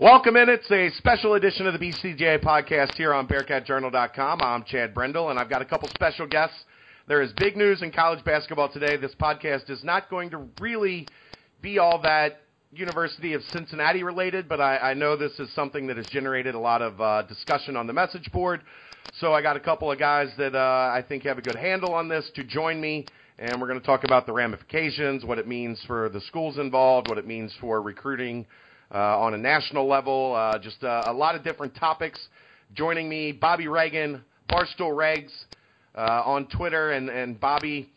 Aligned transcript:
Welcome 0.00 0.36
in. 0.36 0.48
It's 0.48 0.70
a 0.70 0.90
special 0.90 1.34
edition 1.34 1.66
of 1.66 1.72
the 1.72 1.80
BCJ 1.80 2.40
podcast 2.40 2.94
here 2.94 3.12
on 3.12 3.26
BearcatJournal.com. 3.26 4.40
I'm 4.40 4.62
Chad 4.62 4.94
Brendel, 4.94 5.30
and 5.30 5.40
I've 5.40 5.50
got 5.50 5.60
a 5.60 5.64
couple 5.64 5.88
special 5.88 6.24
guests. 6.24 6.54
There 7.08 7.20
is 7.20 7.32
big 7.32 7.56
news 7.56 7.82
in 7.82 7.90
college 7.90 8.24
basketball 8.24 8.68
today. 8.72 8.96
This 8.96 9.16
podcast 9.20 9.68
is 9.70 9.82
not 9.82 10.08
going 10.08 10.30
to 10.30 10.46
really 10.60 11.08
be 11.62 11.80
all 11.80 12.00
that 12.02 12.42
University 12.70 13.34
of 13.34 13.42
Cincinnati 13.50 14.04
related, 14.04 14.48
but 14.48 14.60
I, 14.60 14.76
I 14.76 14.94
know 14.94 15.16
this 15.16 15.36
is 15.40 15.52
something 15.52 15.88
that 15.88 15.96
has 15.96 16.06
generated 16.06 16.54
a 16.54 16.60
lot 16.60 16.80
of 16.80 17.00
uh, 17.00 17.22
discussion 17.22 17.76
on 17.76 17.88
the 17.88 17.92
message 17.92 18.30
board. 18.30 18.62
So 19.18 19.34
I 19.34 19.42
got 19.42 19.56
a 19.56 19.60
couple 19.60 19.90
of 19.90 19.98
guys 19.98 20.28
that 20.38 20.54
uh, 20.54 20.92
I 20.94 21.04
think 21.08 21.24
have 21.24 21.38
a 21.38 21.42
good 21.42 21.56
handle 21.56 21.92
on 21.92 22.08
this 22.08 22.30
to 22.36 22.44
join 22.44 22.80
me, 22.80 23.04
and 23.40 23.60
we're 23.60 23.66
going 23.66 23.80
to 23.80 23.86
talk 23.86 24.04
about 24.04 24.26
the 24.26 24.32
ramifications, 24.32 25.24
what 25.24 25.38
it 25.38 25.48
means 25.48 25.82
for 25.88 26.08
the 26.08 26.20
schools 26.20 26.56
involved, 26.56 27.08
what 27.08 27.18
it 27.18 27.26
means 27.26 27.52
for 27.60 27.82
recruiting 27.82 28.46
on 28.96 29.34
a 29.34 29.38
national 29.38 29.86
level, 29.86 30.34
uh, 30.34 30.58
just 30.58 30.82
uh, 30.82 31.02
a 31.06 31.12
lot 31.12 31.34
of 31.34 31.44
different 31.44 31.74
topics. 31.74 32.18
Joining 32.74 33.08
me, 33.08 33.32
Bobby 33.32 33.68
Reagan, 33.68 34.22
Barstool 34.50 34.92
Regs 34.92 35.30
uh, 35.94 36.22
on 36.24 36.46
Twitter, 36.48 36.92
and, 36.92 37.08
and 37.08 37.38
Bobby, 37.38 37.90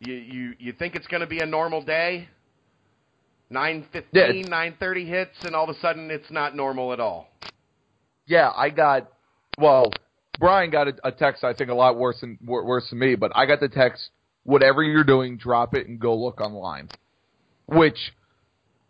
you, 0.00 0.14
you, 0.14 0.54
you 0.58 0.72
think 0.72 0.94
it's 0.94 1.06
going 1.06 1.20
to 1.20 1.26
be 1.26 1.40
a 1.40 1.46
normal 1.46 1.82
day? 1.82 2.28
9.15, 3.52 4.02
Yeah. 4.12 4.28
9.30 4.28 5.06
hits, 5.06 5.36
and 5.42 5.54
all 5.54 5.68
of 5.68 5.74
a 5.74 5.78
sudden 5.80 6.10
it's 6.10 6.30
not 6.30 6.56
normal 6.56 6.92
at 6.92 7.00
all. 7.00 7.28
Yeah, 8.26 8.50
I 8.54 8.70
got 8.70 9.12
well. 9.58 9.92
Brian 10.38 10.70
got 10.70 10.88
a, 10.88 10.94
a 11.04 11.12
text. 11.12 11.44
I 11.44 11.52
think 11.54 11.70
a 11.70 11.74
lot 11.74 11.96
worse 11.96 12.20
than 12.20 12.38
wor- 12.44 12.64
worse 12.64 12.88
than 12.90 12.98
me, 12.98 13.14
but 13.14 13.30
I 13.34 13.46
got 13.46 13.60
the 13.60 13.68
text. 13.68 14.10
Whatever 14.44 14.82
you're 14.82 15.04
doing, 15.04 15.36
drop 15.36 15.74
it 15.74 15.86
and 15.86 16.00
go 16.00 16.16
look 16.16 16.40
online. 16.40 16.88
Which 17.66 17.96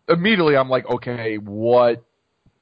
immediately 0.09 0.57
I'm 0.57 0.69
like, 0.69 0.87
okay, 0.89 1.37
what 1.37 2.05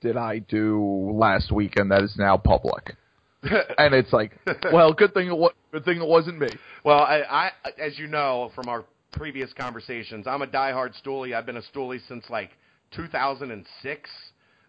did 0.00 0.16
I 0.16 0.40
do 0.40 1.10
last 1.14 1.52
weekend 1.52 1.90
that 1.90 2.02
is 2.02 2.14
now 2.18 2.36
public? 2.36 2.96
and 3.42 3.94
it's 3.94 4.12
like, 4.12 4.38
well, 4.72 4.92
good 4.92 5.12
thing 5.14 5.26
it 5.28 5.36
wa- 5.36 5.50
good 5.72 5.84
thing 5.84 6.00
it 6.00 6.06
wasn't 6.06 6.38
me. 6.38 6.48
Well, 6.84 6.98
I, 7.00 7.22
I, 7.28 7.50
as 7.80 7.98
you 7.98 8.06
know 8.06 8.52
from 8.54 8.68
our 8.68 8.84
previous 9.12 9.52
conversations, 9.52 10.26
I'm 10.28 10.42
a 10.42 10.46
diehard 10.46 10.92
Stoolie. 11.04 11.34
I've 11.34 11.46
been 11.46 11.56
a 11.56 11.62
Stoolie 11.62 12.00
since 12.06 12.24
like 12.30 12.50
2006. 12.92 14.10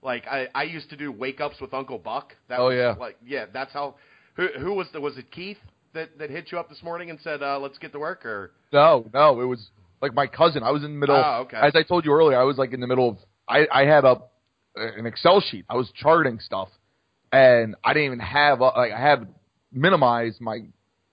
Like 0.02 0.26
I, 0.28 0.48
I 0.56 0.64
used 0.64 0.90
to 0.90 0.98
do 0.98 1.12
wake 1.12 1.40
ups 1.40 1.62
with 1.62 1.74
Uncle 1.74 1.98
Buck. 2.00 2.36
That 2.50 2.60
Oh, 2.60 2.66
was, 2.68 2.76
yeah. 2.76 2.96
Like 3.00 3.18
yeah, 3.26 3.46
that's 3.52 3.72
how. 3.74 3.96
Who, 4.36 4.48
who 4.60 4.74
was 4.74 4.88
the 4.92 5.00
was 5.00 5.18
it 5.20 5.30
Keith 5.32 5.60
that 5.94 6.18
that 6.18 6.32
hit 6.32 6.52
you 6.52 6.58
up 6.60 6.68
this 6.68 6.82
morning 6.82 7.12
and 7.12 7.20
said 7.24 7.44
uh, 7.44 7.60
let's 7.60 7.78
get 7.78 7.92
to 7.94 8.00
work 8.00 8.26
or? 8.26 8.52
No, 8.72 9.06
no, 9.14 9.40
it 9.40 9.46
was 9.46 9.68
like 10.04 10.14
my 10.14 10.28
cousin. 10.28 10.62
I 10.62 10.72
was 10.72 10.84
in 10.84 10.92
the 10.92 11.00
middle. 11.00 11.16
Oh, 11.16 11.44
okay. 11.44 11.58
As 11.58 11.72
I 11.76 11.82
told 11.82 12.06
you 12.06 12.12
earlier, 12.12 12.38
I 12.38 12.44
was 12.44 12.58
like 12.58 12.74
in 12.74 12.82
the 12.82 12.88
middle 12.88 13.10
of. 13.10 13.18
I 13.48 13.66
I 13.72 13.86
had 13.86 14.04
a 14.04 14.22
an 14.76 15.06
Excel 15.08 15.42
sheet. 15.42 15.66
I 15.70 15.76
was 15.76 15.90
charting 15.96 16.40
stuff, 16.40 16.68
and 17.32 17.76
I 17.84 17.94
didn't 17.94 18.08
even 18.08 18.20
have 18.20 18.62
uh, 18.62 18.74
like 18.76 18.92
I 18.92 19.00
had 19.00 19.28
minimized 19.72 20.42
my 20.42 20.60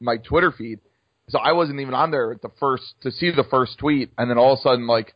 my 0.00 0.16
Twitter 0.16 0.52
feed, 0.52 0.80
so 1.28 1.38
I 1.38 1.52
wasn't 1.52 1.80
even 1.80 1.94
on 1.94 2.10
there 2.10 2.32
at 2.32 2.42
the 2.42 2.50
first 2.58 2.82
to 3.02 3.12
see 3.12 3.30
the 3.30 3.44
first 3.48 3.78
tweet, 3.78 4.10
and 4.18 4.28
then 4.28 4.36
all 4.36 4.52
of 4.52 4.58
a 4.58 4.62
sudden 4.62 4.86
like. 4.86 5.14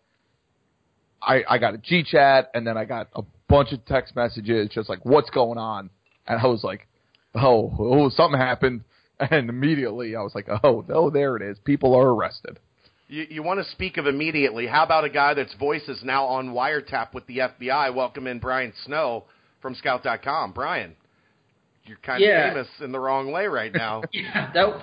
I, 1.27 1.43
I 1.49 1.57
got 1.57 1.73
a 1.73 1.79
G 1.79 2.05
chat 2.05 2.51
and 2.53 2.67
then 2.67 2.77
I 2.77 2.85
got 2.85 3.09
a 3.15 3.23
bunch 3.49 3.73
of 3.73 3.83
text 3.87 4.15
messages 4.15 4.69
just 4.69 4.91
like 4.91 5.07
what's 5.07 5.31
going 5.31 5.57
on 5.57 5.89
and 6.27 6.39
I 6.39 6.47
was 6.49 6.63
like 6.63 6.87
oh 7.35 7.75
oh 7.79 8.11
something 8.11 8.39
happened 8.39 8.83
and 9.19 9.49
immediately 9.49 10.15
I 10.17 10.21
was 10.21 10.35
like 10.35 10.49
oh 10.51 10.85
oh 10.87 11.09
there 11.09 11.35
it 11.37 11.43
is 11.43 11.57
people 11.65 11.95
are 11.95 12.09
arrested 12.09 12.59
You, 13.07 13.27
you 13.29 13.43
want 13.43 13.63
to 13.65 13.71
speak 13.73 13.97
of 13.97 14.07
immediately? 14.07 14.67
How 14.67 14.83
about 14.85 15.05
a 15.05 15.11
guy 15.11 15.35
that's 15.35 15.55
voice 15.55 15.87
is 15.89 16.03
now 16.03 16.25
on 16.25 16.49
wiretap 16.51 17.13
with 17.13 17.27
the 17.27 17.39
FBI? 17.39 17.95
Welcome 17.95 18.27
in 18.27 18.39
Brian 18.39 18.73
Snow 18.85 19.25
from 19.61 19.75
Scout.com. 19.75 20.53
Brian, 20.53 20.97
you're 21.85 21.99
kind 21.99 22.23
Yeah. 22.23 22.49
of 22.49 22.53
famous 22.55 22.69
in 22.81 22.93
the 22.93 23.01
wrong 23.01 23.31
way 23.31 23.47
right 23.47 23.73
now. 23.75 24.03
Yeah, 24.13 24.51
that 24.55 24.81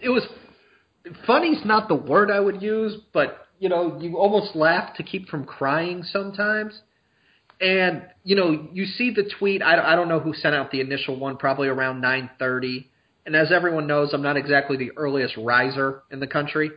it 0.00 0.08
was 0.08 0.26
funny's 1.26 1.64
not 1.64 1.88
the 1.88 1.94
word 1.94 2.30
I 2.30 2.40
would 2.40 2.60
use, 2.60 3.00
but 3.12 3.46
you 3.60 3.68
know, 3.68 3.98
you 4.00 4.16
almost 4.18 4.56
laugh 4.56 4.96
to 4.96 5.02
keep 5.02 5.28
from 5.28 5.44
crying 5.44 6.02
sometimes. 6.02 6.80
And 7.60 8.02
you 8.24 8.34
know, 8.34 8.68
you 8.72 8.86
see 8.86 9.12
the 9.12 9.30
tweet. 9.38 9.62
I, 9.62 9.92
I 9.92 9.94
don't 9.94 10.08
know 10.08 10.18
who 10.18 10.32
sent 10.34 10.54
out 10.56 10.70
the 10.72 10.80
initial 10.80 11.16
one, 11.18 11.36
probably 11.36 11.68
around 11.68 12.02
9:30. 12.02 12.86
And 13.26 13.36
as 13.36 13.52
everyone 13.52 13.86
knows, 13.86 14.12
I'm 14.12 14.22
not 14.22 14.36
exactly 14.36 14.76
the 14.76 14.90
earliest 14.96 15.36
riser 15.36 16.02
in 16.10 16.20
the 16.20 16.26
country, 16.26 16.70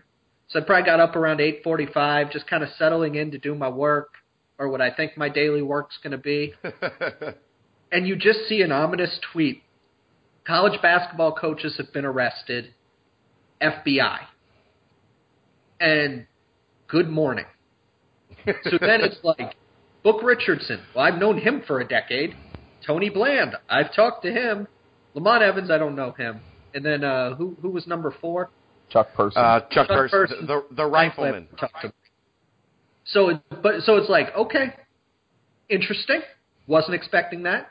so 0.48 0.60
I 0.60 0.64
probably 0.64 0.86
got 0.86 1.00
up 1.00 1.16
around 1.16 1.40
8:45, 1.40 2.32
just 2.32 2.48
kind 2.48 2.64
of 2.64 2.70
settling 2.78 3.16
in 3.16 3.32
to 3.32 3.38
do 3.38 3.56
my 3.56 3.70
work 3.70 4.16
or 4.60 4.70
what 4.70 4.82
I 4.82 4.92
think 4.92 5.18
my 5.18 5.30
daily 5.30 5.62
work's 5.62 5.98
going 6.04 6.12
to 6.12 6.18
be. 6.18 6.54
and 7.92 8.08
you 8.08 8.16
just 8.16 8.48
see 8.48 8.62
an 8.62 8.72
ominous 8.72 9.20
tweet 9.32 9.64
college 10.46 10.80
basketball 10.82 11.34
coaches 11.34 11.76
have 11.78 11.92
been 11.94 12.06
arrested, 12.06 12.74
FBI. 13.62 14.20
And 15.80 16.28
good 16.88 17.10
morning. 17.10 17.46
So 18.46 18.78
then 18.82 19.00
it's 19.02 19.18
like, 19.24 19.56
Book 20.04 20.22
Richardson. 20.22 20.82
Well, 20.94 21.06
I've 21.06 21.18
known 21.18 21.38
him 21.38 21.64
for 21.66 21.80
a 21.80 21.88
decade. 21.88 22.36
Tony 22.86 23.10
Bland. 23.10 23.56
I've 23.70 23.96
talked 23.96 24.24
to 24.24 24.32
him. 24.32 24.68
Lamont 25.14 25.44
Evans, 25.44 25.72
I 25.72 25.78
don't 25.78 25.96
know 25.96 26.12
him. 26.12 26.42
And 26.74 26.84
then 26.84 27.06
uh, 27.06 27.36
who 27.36 27.56
who 27.62 27.70
was 27.70 27.88
number 27.88 28.14
four? 28.20 28.50
Chuck 28.94 29.14
Person. 29.16 29.42
uh, 29.42 29.60
Chuck, 29.62 29.72
Chuck 29.72 29.88
Person, 29.90 30.20
Person. 30.20 30.46
the, 30.48 30.66
the 30.76 30.86
rifleman. 30.86 31.48
Talked 31.60 31.82
to. 31.82 31.94
So, 33.06 33.30
it- 33.30 33.42
but 33.62 33.82
so 33.84 33.98
it's 33.98 34.10
like 34.10 34.28
okay, 34.36 34.74
interesting. 35.70 36.22
Wasn't 36.68 36.94
expecting 36.96 37.44
that. 37.44 37.68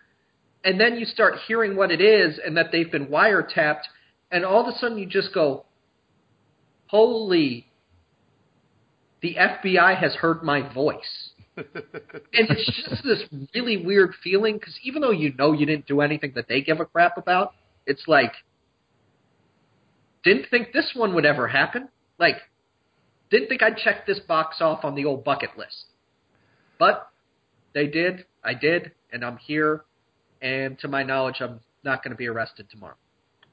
And 0.65 0.78
then 0.78 0.97
you 0.97 1.06
start 1.06 1.34
hearing 1.49 1.75
what 1.77 1.91
it 1.91 2.00
is, 2.00 2.38
and 2.44 2.56
that 2.56 2.66
they've 2.71 2.91
been 2.91 3.06
wiretapped, 3.06 3.82
and 4.31 4.44
all 4.44 4.61
of 4.61 4.72
a 4.75 4.78
sudden 4.78 4.99
you 4.99 5.06
just 5.06 5.32
go, 5.32 5.65
"Holy!" 6.88 7.69
The 9.22 9.37
FBI 9.37 9.97
has 9.99 10.15
heard 10.15 10.43
my 10.43 10.72
voice. 10.75 11.31
and 11.56 11.66
it's 12.32 12.66
just 12.88 13.05
this 13.05 13.22
really 13.55 13.77
weird 13.77 14.15
feeling 14.25 14.55
because 14.55 14.78
even 14.82 15.03
though 15.03 15.11
you 15.11 15.34
know 15.34 15.53
you 15.53 15.66
didn't 15.66 15.87
do 15.87 16.00
anything 16.00 16.32
that 16.34 16.49
they 16.49 16.62
give 16.62 16.81
a 16.81 16.84
crap 16.87 17.19
about, 17.19 17.53
it's 17.87 18.05
like 18.09 18.32
didn't 20.25 20.47
think 20.50 20.72
this 20.72 20.93
one 20.94 21.15
would 21.15 21.27
ever 21.27 21.49
happen. 21.49 21.88
Like 22.19 22.37
didn't 23.31 23.49
think 23.49 23.62
I'd 23.62 23.77
check 23.77 24.06
this 24.06 24.21
box 24.21 24.60
off 24.60 24.84
on 24.84 24.94
the 24.94 25.05
old 25.05 25.25
bucket 25.25 25.50
list, 25.56 25.87
but 26.78 27.10
they 27.75 27.87
did. 27.87 28.27
I 28.44 28.55
did, 28.55 28.93
and 29.12 29.25
I'm 29.25 29.38
here. 29.38 29.84
And 30.41 30.78
to 30.81 30.88
my 30.88 31.03
knowledge, 31.03 31.37
I'm 31.41 31.61
not 31.84 32.03
going 32.03 32.11
to 32.11 32.16
be 32.16 32.27
arrested 32.27 32.66
tomorrow. 32.71 32.97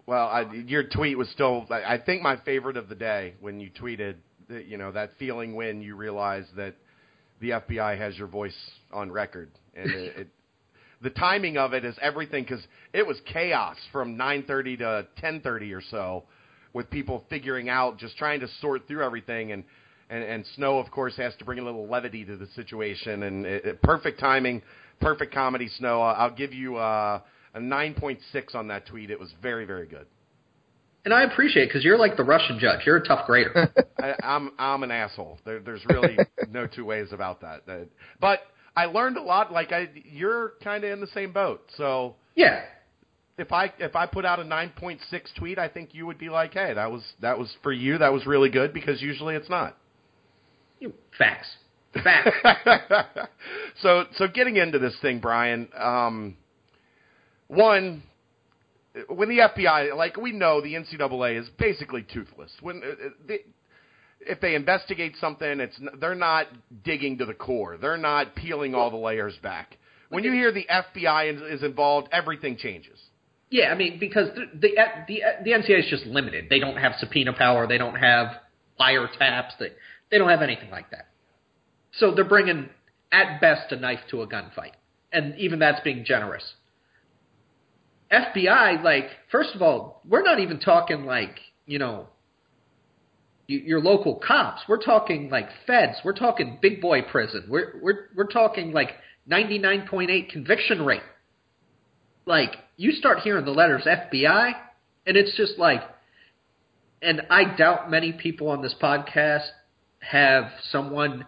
Well, 0.06 0.28
I, 0.28 0.52
your 0.52 0.84
tweet 0.84 1.18
was 1.18 1.30
still, 1.30 1.68
I 1.70 2.00
think, 2.04 2.24
my 2.24 2.38
favorite 2.38 2.78
of 2.78 2.90
the 2.90 2.96
day 2.96 3.36
when 3.42 3.60
you 3.60 3.70
tweeted, 3.70 4.16
that, 4.50 4.66
you 4.66 4.78
know, 4.78 4.92
that 4.92 5.12
feeling 5.20 5.56
when 5.56 5.84
you 5.84 5.96
realize 5.96 6.46
that 6.56 6.74
the 7.40 7.52
FBI 7.52 7.98
has 7.98 8.18
your 8.18 8.28
voice 8.28 8.58
on 8.92 9.12
record, 9.12 9.52
and 9.76 9.92
it, 9.92 10.18
it, 10.18 10.28
the 11.02 11.12
timing 11.12 11.58
of 11.58 11.74
it 11.74 11.86
is 11.86 11.96
everything 12.02 12.44
because 12.44 12.66
it 12.92 13.06
was 13.06 13.22
chaos 13.32 13.78
from 13.92 14.18
9:30 14.18 14.80
to 14.80 15.08
10:30 15.22 15.78
or 15.78 15.82
so, 15.92 16.24
with 16.74 16.90
people 16.90 17.24
figuring 17.30 17.70
out, 17.70 17.98
just 17.98 18.18
trying 18.18 18.40
to 18.42 18.48
sort 18.62 18.88
through 18.88 19.04
everything, 19.04 19.52
and 19.52 19.64
and, 20.10 20.24
and 20.24 20.46
Snow, 20.56 20.80
of 20.80 20.90
course, 20.92 21.16
has 21.18 21.36
to 21.38 21.46
bring 21.46 21.60
a 21.60 21.64
little 21.64 21.88
levity 21.88 22.26
to 22.26 22.36
the 22.36 22.48
situation, 22.56 23.24
and 23.24 23.46
it, 23.46 23.66
it, 23.66 23.82
perfect 23.82 24.20
timing, 24.20 24.62
perfect 25.00 25.34
comedy. 25.34 25.68
Snow, 25.78 26.02
Uh, 26.02 26.16
I'll 26.18 26.36
give 26.36 26.54
you. 26.54 26.78
Uh, 26.78 27.22
a 27.56 27.60
9.6 27.60 28.20
on 28.54 28.68
that 28.68 28.86
tweet. 28.86 29.10
It 29.10 29.20
was 29.20 29.34
very, 29.42 29.66
very 29.66 29.88
good. 29.88 30.06
And 31.04 31.12
I 31.12 31.24
appreciate 31.24 31.64
it 31.64 31.70
because 31.70 31.84
you're 31.84 31.98
like 31.98 32.16
the 32.16 32.24
Russian 32.24 32.60
judge. 32.60 32.82
You're 32.86 32.98
a 32.98 33.04
tough 33.08 33.26
grader. 33.26 33.74
I, 34.00 34.14
I'm 34.22 34.52
I'm 34.60 34.84
an 34.84 34.92
asshole. 34.92 35.40
There, 35.46 35.60
there's 35.60 35.84
really 35.88 36.16
no 36.52 36.68
two 36.68 36.86
ways 36.86 37.08
about 37.12 37.42
that. 37.42 37.66
That- 37.66 37.88
But 38.22 38.42
I 38.76 38.86
learned 38.86 39.18
a 39.18 39.24
lot. 39.24 39.52
Like 39.52 39.72
I, 39.72 39.90
you're 40.12 40.54
kind 40.64 40.84
of 40.84 40.92
in 40.92 41.02
the 41.02 41.08
same 41.08 41.32
boat. 41.34 41.62
So 41.76 42.16
yeah. 42.36 42.62
If 43.40 43.52
I 43.52 43.72
if 43.80 43.96
I 43.96 44.06
put 44.06 44.26
out 44.26 44.40
a 44.40 44.44
9.6 44.44 45.00
tweet, 45.38 45.58
I 45.58 45.70
think 45.70 45.94
you 45.94 46.06
would 46.06 46.18
be 46.18 46.30
like, 46.30 46.54
hey, 46.54 46.74
that 46.74 46.92
was 46.92 47.02
that 47.22 47.40
was 47.40 47.54
for 47.64 47.72
you. 47.72 47.98
That 47.98 48.12
was 48.12 48.26
really 48.26 48.50
good 48.50 48.74
because 48.74 49.02
usually 49.02 49.36
it's 49.36 49.50
not. 49.50 49.78
You, 50.80 50.94
facts. 51.18 51.48
Facts. 52.04 52.36
so 53.82 54.06
so 54.16 54.28
getting 54.28 54.58
into 54.58 54.78
this 54.78 54.96
thing, 55.02 55.20
Brian. 55.20 55.70
Um, 55.78 56.38
one, 57.48 58.04
when 59.08 59.30
the 59.30 59.40
FBI, 59.40 59.96
like 59.96 60.18
we 60.18 60.32
know, 60.32 60.62
the 60.62 60.74
NCAA 60.74 61.40
is 61.40 61.50
basically 61.58 62.06
toothless. 62.14 62.52
When 62.62 62.82
uh, 62.84 62.90
uh, 62.90 63.10
they, 63.28 63.40
if 64.22 64.42
they 64.42 64.56
investigate 64.56 65.16
something, 65.20 65.60
it's 65.60 65.80
they're 66.00 66.14
not 66.14 66.48
digging 66.84 67.18
to 67.20 67.26
the 67.26 67.34
core. 67.34 67.78
They're 67.78 67.98
not 67.98 68.36
peeling 68.36 68.76
all 68.76 68.92
the 68.92 68.98
layers 68.98 69.36
back. 69.42 69.78
When 70.10 70.24
you 70.24 70.32
hear 70.34 70.52
the 70.52 70.66
FBI 70.70 71.36
is, 71.36 71.60
is 71.60 71.64
involved, 71.64 72.10
everything 72.12 72.58
changes. 72.58 73.00
Yeah, 73.50 73.70
I 73.72 73.76
mean 73.76 74.00
because 74.00 74.30
the 74.36 74.46
the 74.60 74.78
uh, 74.80 74.86
the, 75.08 75.24
uh, 75.24 75.28
the 75.44 75.52
NCAA 75.52 75.80
is 75.80 75.90
just 75.90 76.06
limited. 76.06 76.46
They 76.50 76.60
don't 76.60 76.78
have 76.78 76.94
subpoena 77.00 77.34
power. 77.34 77.68
They 77.68 77.78
don't 77.78 77.96
have 77.96 78.28
wiretaps. 78.80 79.52
They 79.60 79.70
they 80.12 80.18
don't 80.18 80.30
have 80.30 80.42
anything 80.42 80.70
like 80.70 80.92
that. 80.92 81.08
So 81.94 82.14
they're 82.14 82.24
bringing 82.24 82.70
at 83.12 83.42
best 83.42 83.72
a 83.72 83.76
knife 83.76 84.00
to 84.12 84.22
a 84.22 84.28
gunfight. 84.28 84.74
and 85.12 85.36
even 85.40 85.60
that's 85.60 85.82
being 85.82 86.06
generous. 86.06 86.44
FBI, 88.12 88.84
like, 88.84 89.06
first 89.32 89.56
of 89.56 89.62
all, 89.62 90.02
we're 90.08 90.24
not 90.24 90.40
even 90.40 90.60
talking 90.60 91.06
like, 91.06 91.40
you 91.66 91.78
know, 91.80 92.08
your 93.48 93.82
local 93.82 94.16
cops. 94.16 94.62
We're 94.68 94.82
talking 94.82 95.30
like 95.32 95.48
feds. 95.66 95.98
We're 96.04 96.14
talking 96.14 96.60
big 96.62 96.82
boy 96.82 97.02
prison. 97.02 97.46
We're 97.50 97.80
we're 97.82 98.10
we're 98.16 98.28
talking 98.28 98.72
like 98.74 98.92
99.8 99.30 100.30
conviction 100.30 100.86
rate. 100.86 101.02
Like, 102.28 102.56
you 102.80 102.94
start 102.94 103.20
hearing 103.20 103.44
the 103.44 103.52
letters 103.52 103.84
FBI, 103.86 104.54
and 105.06 105.18
it's 105.18 105.36
just 105.36 105.60
like, 105.60 105.82
and 107.02 107.24
I 107.30 107.44
doubt 107.44 107.92
many 107.92 108.14
people 108.14 108.48
on 108.48 108.62
this 108.62 108.74
podcast 108.82 109.48
have 110.00 110.46
someone 110.72 111.26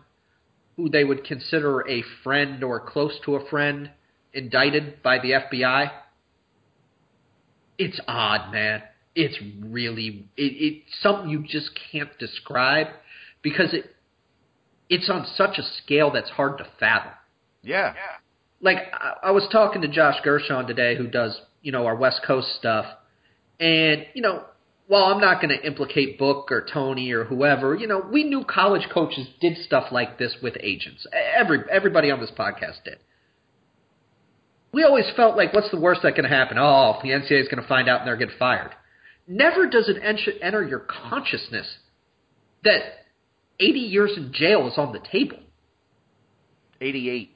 who 0.78 0.88
they 0.88 1.04
would 1.04 1.26
consider 1.26 1.86
a 1.90 2.06
friend 2.24 2.64
or 2.64 2.80
close 2.80 3.20
to 3.26 3.36
a 3.36 3.50
friend 3.50 3.90
indicted 4.34 5.04
by 5.04 5.20
the 5.20 5.32
FBI. 5.32 5.92
It's 7.78 8.00
odd, 8.08 8.54
man. 8.54 8.84
It's 9.14 9.38
really 9.62 10.30
it, 10.38 10.42
it's 10.88 11.02
something 11.02 11.30
you 11.30 11.44
just 11.46 11.72
can't 11.92 12.18
describe 12.18 12.88
because 13.42 13.74
it 13.74 13.94
it's 14.90 15.10
on 15.10 15.28
such 15.36 15.58
a 15.58 15.64
scale 15.84 16.12
that's 16.12 16.30
hard 16.30 16.60
to 16.60 16.68
fathom. 16.80 17.12
Yeah. 17.62 17.94
Like 18.62 18.78
I, 18.94 19.28
I 19.28 19.32
was 19.32 19.48
talking 19.52 19.82
to 19.82 19.88
Josh 19.88 20.18
Gershon 20.24 20.68
today, 20.68 20.96
who 20.96 21.08
does 21.08 21.40
you 21.62 21.72
know 21.72 21.86
our 21.86 21.96
West 21.96 22.22
Coast 22.26 22.48
stuff, 22.58 22.86
and 23.60 24.06
you 24.14 24.22
know 24.22 24.44
while 24.92 25.06
I'm 25.06 25.22
not 25.22 25.42
going 25.42 25.58
to 25.58 25.66
implicate 25.66 26.20
Book 26.20 26.52
or 26.52 26.68
Tony 26.70 27.14
or 27.14 27.24
whoever, 27.24 27.76
you 27.76 27.88
know, 27.88 28.06
we 28.12 28.26
knew 28.26 28.44
college 28.44 28.90
coaches 28.94 29.26
did 29.40 29.58
stuff 29.60 29.86
like 29.90 30.20
this 30.20 30.36
with 30.44 30.58
agents. 30.60 31.08
Every 31.14 31.60
everybody 31.72 32.12
on 32.12 32.20
this 32.20 32.32
podcast 32.38 32.84
did. 32.84 32.98
We 34.74 34.84
always 34.84 35.06
felt 35.16 35.38
like, 35.38 35.54
what's 35.54 35.72
the 35.72 35.80
worst 35.80 36.02
that 36.04 36.16
can 36.16 36.26
happen? 36.26 36.58
Oh, 36.60 37.00
the 37.02 37.10
NCAA 37.10 37.42
is 37.42 37.48
going 37.48 37.62
to 37.62 37.68
find 37.70 37.88
out 37.88 38.02
and 38.02 38.08
they're 38.08 38.18
gonna 38.18 38.32
get 38.32 38.40
fired. 38.40 38.72
Never 39.30 39.66
does 39.66 39.88
it 39.88 39.96
enter 40.42 40.68
your 40.68 40.80
consciousness 40.80 41.68
that 42.66 42.82
80 43.62 43.80
years 43.80 44.12
in 44.18 44.34
jail 44.34 44.68
is 44.68 44.78
on 44.78 44.92
the 44.92 45.00
table. 45.00 45.40
88. 46.82 47.32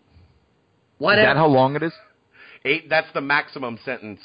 What? 0.97 1.19
Is 1.19 1.25
that 1.25 1.35
how 1.37 1.47
long 1.47 1.75
it 1.75 1.83
is? 1.83 1.93
Eight. 2.63 2.89
That's 2.89 3.07
the 3.13 3.21
maximum 3.21 3.77
sentence 3.85 4.19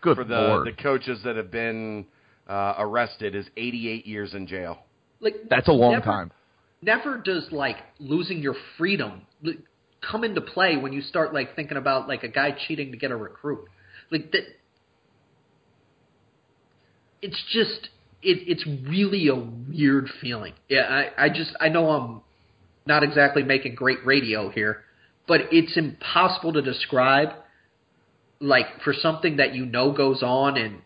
Good 0.00 0.16
for 0.16 0.24
the 0.24 0.34
lord. 0.36 0.66
the 0.66 0.72
coaches 0.82 1.20
that 1.24 1.36
have 1.36 1.50
been 1.50 2.06
uh, 2.48 2.74
arrested 2.78 3.34
is 3.34 3.46
88 3.56 4.06
years 4.06 4.34
in 4.34 4.46
jail. 4.46 4.78
like 5.20 5.34
That's 5.48 5.68
a 5.68 5.72
long 5.72 5.92
never- 5.92 6.04
time. 6.04 6.32
never 6.82 7.16
does 7.18 7.46
like 7.52 7.76
losing 7.98 8.38
your 8.40 8.54
freedom 8.76 9.22
li- 9.42 9.58
come 10.08 10.22
into 10.24 10.40
play 10.40 10.76
when 10.76 10.92
you 10.92 11.00
start 11.00 11.32
like 11.34 11.56
thinking 11.56 11.76
about 11.76 12.06
like 12.06 12.22
a 12.22 12.28
guy 12.28 12.54
cheating 12.66 12.92
to 12.92 12.96
get 12.98 13.10
a 13.10 13.16
recruit. 13.16 13.66
Like 14.10 14.30
that, 14.32 14.42
it's 17.22 17.42
just 17.52 17.88
it, 18.22 18.38
it's 18.46 18.66
really 18.88 19.28
a 19.28 19.34
weird 19.34 20.08
feeling. 20.20 20.52
Yeah, 20.68 20.82
I, 21.18 21.24
I 21.24 21.28
just 21.28 21.50
I 21.60 21.68
know 21.68 21.90
I'm 21.90 22.20
not 22.86 23.02
exactly 23.02 23.42
making 23.42 23.74
great 23.74 24.04
radio 24.04 24.48
here, 24.50 24.84
but 25.26 25.42
it's 25.52 25.76
impossible 25.76 26.52
to 26.54 26.62
describe. 26.62 27.30
Like 28.38 28.66
for 28.84 28.92
something 28.92 29.38
that 29.38 29.54
you 29.54 29.64
know 29.64 29.92
goes 29.92 30.22
on 30.22 30.58
and 30.58 30.82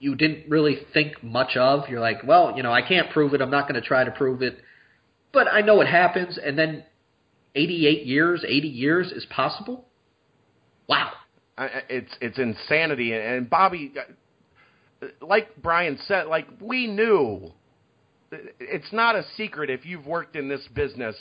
you 0.00 0.16
didn't 0.16 0.50
really 0.50 0.78
think 0.92 1.22
much 1.22 1.56
of, 1.56 1.88
you're 1.88 2.00
like, 2.00 2.26
well, 2.26 2.54
you 2.56 2.62
know, 2.64 2.72
I 2.72 2.82
can't 2.82 3.10
prove 3.10 3.34
it. 3.34 3.40
I'm 3.40 3.50
not 3.50 3.68
going 3.68 3.80
to 3.80 3.86
try 3.86 4.02
to 4.02 4.10
prove 4.10 4.42
it 4.42 4.58
but 5.32 5.48
I 5.48 5.62
know 5.62 5.80
it 5.80 5.88
happens, 5.88 6.38
and 6.42 6.58
then 6.58 6.84
88 7.54 8.06
years, 8.06 8.44
80 8.46 8.68
years 8.68 9.12
is 9.12 9.26
possible. 9.26 9.86
Wow. 10.88 11.12
It's 11.88 12.12
it's 12.20 12.38
insanity. 12.38 13.12
And 13.14 13.48
Bobby, 13.48 13.92
uh, 15.02 15.06
like 15.20 15.48
Brian 15.60 15.98
said, 16.06 16.26
like 16.26 16.46
we 16.60 16.86
knew. 16.86 17.52
It's 18.58 18.90
not 18.92 19.14
a 19.14 19.24
secret 19.36 19.68
if 19.68 19.84
you've 19.84 20.06
worked 20.06 20.36
in 20.36 20.48
this 20.48 20.66
business, 20.74 21.14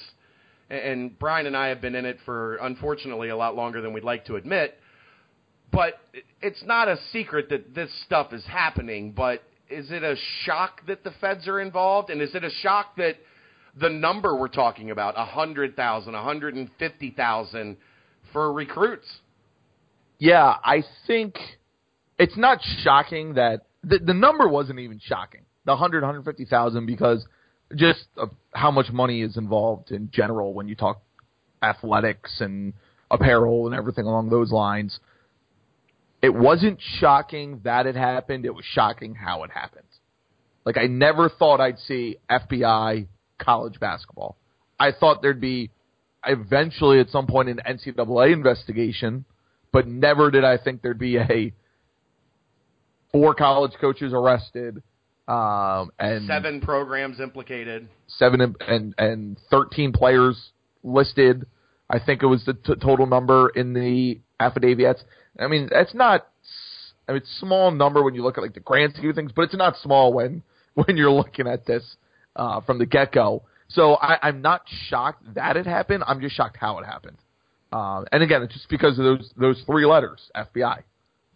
and 0.71 1.17
Brian 1.19 1.45
and 1.45 1.55
I 1.55 1.67
have 1.67 1.81
been 1.81 1.95
in 1.95 2.05
it 2.05 2.17
for 2.25 2.55
unfortunately 2.55 3.29
a 3.29 3.35
lot 3.35 3.55
longer 3.55 3.81
than 3.81 3.93
we'd 3.93 4.03
like 4.03 4.25
to 4.25 4.35
admit. 4.35 4.77
But 5.71 5.95
it's 6.41 6.63
not 6.65 6.87
a 6.87 6.97
secret 7.11 7.49
that 7.49 7.73
this 7.73 7.89
stuff 8.05 8.33
is 8.33 8.43
happening. 8.45 9.11
But 9.11 9.43
is 9.69 9.91
it 9.91 10.03
a 10.03 10.15
shock 10.43 10.85
that 10.87 11.03
the 11.03 11.11
feds 11.21 11.47
are 11.47 11.59
involved, 11.59 12.09
and 12.09 12.21
is 12.21 12.35
it 12.35 12.43
a 12.43 12.49
shock 12.61 12.95
that 12.97 13.15
the 13.79 13.89
number 13.89 14.35
we're 14.35 14.49
talking 14.49 14.91
about, 14.91 15.13
a 15.17 15.25
hundred 15.25 15.75
thousand, 15.75 16.15
a 16.15 16.23
hundred 16.23 16.55
and 16.55 16.69
fifty 16.77 17.11
thousand, 17.11 17.77
for 18.33 18.51
recruits? 18.51 19.07
Yeah, 20.19 20.55
I 20.63 20.83
think 21.07 21.35
it's 22.19 22.37
not 22.37 22.59
shocking 22.83 23.35
that 23.35 23.67
the 23.83 23.99
the 23.99 24.13
number 24.13 24.47
wasn't 24.47 24.79
even 24.79 24.99
shocking. 25.01 25.41
The 25.63 25.73
100 25.73 26.01
150,000 26.01 26.87
because 26.87 27.23
just 27.75 28.05
of 28.17 28.31
how 28.53 28.71
much 28.71 28.91
money 28.91 29.21
is 29.21 29.37
involved 29.37 29.91
in 29.91 30.09
general 30.11 30.53
when 30.53 30.67
you 30.67 30.75
talk 30.75 31.01
athletics 31.61 32.37
and 32.39 32.73
apparel 33.09 33.67
and 33.67 33.75
everything 33.75 34.05
along 34.05 34.29
those 34.29 34.51
lines. 34.51 34.99
It 36.21 36.33
wasn't 36.33 36.79
shocking 36.99 37.61
that 37.63 37.85
it 37.87 37.95
happened, 37.95 38.45
it 38.45 38.53
was 38.53 38.65
shocking 38.65 39.15
how 39.15 39.43
it 39.43 39.51
happened. 39.51 39.85
Like 40.65 40.77
I 40.77 40.87
never 40.87 41.29
thought 41.29 41.59
I'd 41.59 41.79
see 41.79 42.17
FBI 42.29 43.07
college 43.39 43.79
basketball. 43.79 44.37
I 44.79 44.91
thought 44.91 45.21
there'd 45.21 45.41
be 45.41 45.71
eventually 46.25 46.99
at 46.99 47.09
some 47.09 47.27
point 47.27 47.49
an 47.49 47.59
NCAA 47.67 48.33
investigation, 48.33 49.25
but 49.71 49.87
never 49.87 50.29
did 50.29 50.43
I 50.43 50.57
think 50.57 50.81
there'd 50.81 50.99
be 50.99 51.17
a 51.17 51.53
four 53.11 53.33
college 53.33 53.73
coaches 53.79 54.13
arrested, 54.13 54.81
um, 55.31 55.91
and 55.99 56.27
Seven 56.27 56.61
programs 56.61 57.19
implicated. 57.19 57.87
seven 58.07 58.55
and- 58.67 58.93
and 58.97 59.37
thirteen 59.49 59.91
players 59.93 60.51
listed. 60.83 61.45
I 61.89 61.99
think 61.99 62.23
it 62.23 62.27
was 62.27 62.43
the 62.45 62.53
t- 62.53 62.75
total 62.75 63.05
number 63.05 63.49
in 63.49 63.73
the 63.73 64.19
affidavits. 64.39 65.03
I 65.39 65.47
mean, 65.47 65.67
that's 65.71 65.93
not. 65.93 66.27
I 67.07 67.13
mean, 67.13 67.21
it's 67.21 67.31
a 67.37 67.39
small 67.39 67.71
number 67.71 68.01
when 68.03 68.15
you 68.15 68.23
look 68.23 68.37
at 68.37 68.41
like 68.41 68.53
the 68.53 68.59
grand 68.61 68.93
scheme 68.95 69.09
of 69.09 69.15
things, 69.15 69.31
but 69.35 69.43
it's 69.43 69.55
not 69.55 69.75
small 69.77 70.13
when 70.13 70.43
when 70.73 70.97
you're 70.97 71.11
looking 71.11 71.47
at 71.47 71.65
this 71.65 71.83
uh, 72.35 72.61
from 72.61 72.77
the 72.79 72.85
get 72.85 73.11
go. 73.11 73.43
So 73.67 73.95
I, 73.95 74.17
I'm 74.21 74.41
not 74.41 74.63
shocked 74.89 75.35
that 75.35 75.55
it 75.57 75.65
happened. 75.65 76.03
I'm 76.05 76.19
just 76.21 76.35
shocked 76.35 76.57
how 76.59 76.77
it 76.79 76.85
happened. 76.85 77.17
Uh, 77.71 78.03
and 78.11 78.21
again, 78.21 78.43
it's 78.43 78.53
just 78.53 78.67
because 78.69 78.99
of 78.99 79.05
those 79.05 79.31
those 79.37 79.61
three 79.65 79.85
letters, 79.85 80.19
FBI. 80.35 80.83